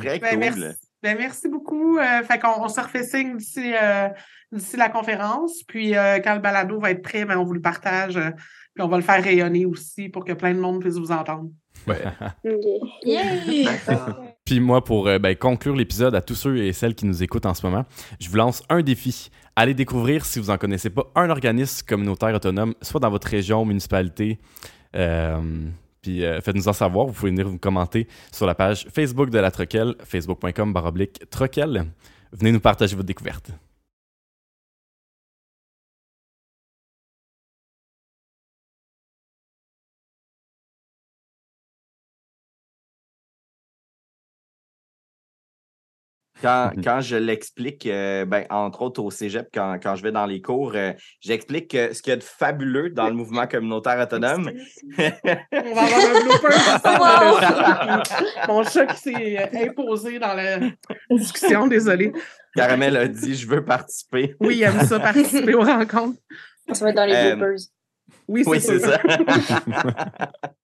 Très 0.00 0.18
ben, 0.18 0.30
cool. 0.30 0.38
Merci. 0.38 0.91
Ben, 1.02 1.18
merci 1.18 1.48
beaucoup. 1.48 1.98
Euh, 1.98 2.22
fait 2.22 2.38
qu'on 2.38 2.62
on 2.62 2.68
se 2.68 2.80
refait 2.80 3.02
signe 3.02 3.36
d'ici 3.36 3.72
euh, 3.74 4.08
d'ici 4.52 4.76
la 4.76 4.88
conférence. 4.88 5.62
Puis 5.66 5.96
euh, 5.96 6.20
quand 6.20 6.34
le 6.34 6.40
balado 6.40 6.78
va 6.78 6.90
être 6.92 7.02
prêt, 7.02 7.24
ben, 7.24 7.38
on 7.38 7.44
vous 7.44 7.54
le 7.54 7.60
partage. 7.60 8.14
puis 8.74 8.84
on 8.84 8.88
va 8.88 8.96
le 8.98 9.02
faire 9.02 9.22
rayonner 9.22 9.66
aussi 9.66 10.08
pour 10.08 10.24
que 10.24 10.32
plein 10.32 10.54
de 10.54 10.60
monde 10.60 10.80
puisse 10.80 10.96
vous 10.96 11.10
entendre. 11.10 11.50
Ouais. 11.88 11.98
yeah. 13.04 13.72
Puis 14.44 14.60
moi, 14.60 14.84
pour 14.84 15.04
ben, 15.04 15.34
conclure 15.34 15.74
l'épisode 15.74 16.14
à 16.14 16.20
tous 16.20 16.34
ceux 16.34 16.58
et 16.58 16.72
celles 16.72 16.94
qui 16.94 17.06
nous 17.06 17.22
écoutent 17.22 17.46
en 17.46 17.54
ce 17.54 17.66
moment, 17.66 17.84
je 18.20 18.28
vous 18.28 18.36
lance 18.36 18.62
un 18.68 18.82
défi. 18.82 19.30
Allez 19.56 19.74
découvrir, 19.74 20.24
si 20.24 20.38
vous 20.38 20.46
n'en 20.46 20.58
connaissez 20.58 20.90
pas, 20.90 21.10
un 21.14 21.30
organisme 21.30 21.84
communautaire 21.86 22.34
autonome, 22.34 22.74
soit 22.82 23.00
dans 23.00 23.10
votre 23.10 23.28
région, 23.28 23.64
municipalité, 23.64 24.38
euh, 24.94 25.40
puis 26.02 26.24
euh, 26.24 26.40
faites-nous 26.40 26.68
en 26.68 26.72
savoir. 26.72 27.06
Vous 27.06 27.12
pouvez 27.12 27.30
venir 27.30 27.48
vous 27.48 27.58
commenter 27.58 28.08
sur 28.32 28.44
la 28.44 28.54
page 28.54 28.86
Facebook 28.92 29.30
de 29.30 29.38
la 29.38 29.50
Troquelle, 29.50 29.94
facebook.com 30.04 30.72
baroblique 30.72 31.22
Troquelle. 31.30 31.86
Venez 32.32 32.52
nous 32.52 32.60
partager 32.60 32.96
votre 32.96 33.06
découverte. 33.06 33.52
Quand, 46.42 46.72
quand 46.82 47.00
je 47.00 47.16
l'explique, 47.16 47.86
euh, 47.86 48.24
ben, 48.24 48.44
entre 48.50 48.82
autres 48.82 49.00
au 49.02 49.10
cégep, 49.10 49.48
quand, 49.54 49.78
quand 49.80 49.94
je 49.94 50.02
vais 50.02 50.10
dans 50.10 50.26
les 50.26 50.42
cours, 50.42 50.72
euh, 50.74 50.92
j'explique 51.20 51.70
que 51.70 51.94
ce 51.94 52.02
qu'il 52.02 52.10
y 52.10 52.14
a 52.14 52.16
de 52.16 52.22
fabuleux 52.22 52.90
dans 52.90 53.08
le 53.08 53.14
mouvement 53.14 53.46
communautaire 53.46 54.00
autonome. 54.00 54.50
On 54.98 55.74
va 55.74 55.82
avoir 55.82 56.00
un 56.00 56.20
blooper. 56.24 56.48
Mon 58.48 58.64
chat 58.64 58.86
qui 58.86 59.00
s'est 59.00 59.38
euh, 59.38 59.68
imposé 59.68 60.18
dans 60.18 60.34
la 60.34 60.58
discussion, 61.10 61.68
désolé. 61.68 62.12
Caramel 62.56 62.96
a 62.96 63.06
dit 63.06 63.36
Je 63.36 63.46
veux 63.46 63.64
participer. 63.64 64.34
Oui, 64.40 64.56
il 64.56 64.62
aime 64.64 64.80
ça, 64.80 64.98
participer 64.98 65.54
aux 65.54 65.62
rencontres. 65.62 66.18
Ça 66.72 66.84
va 66.84 66.90
être 66.90 66.96
dans 66.96 67.06
les 67.06 67.34
bloopers. 67.34 67.58
Oui, 68.28 68.44
c'est 68.60 68.80
ça. 68.80 69.00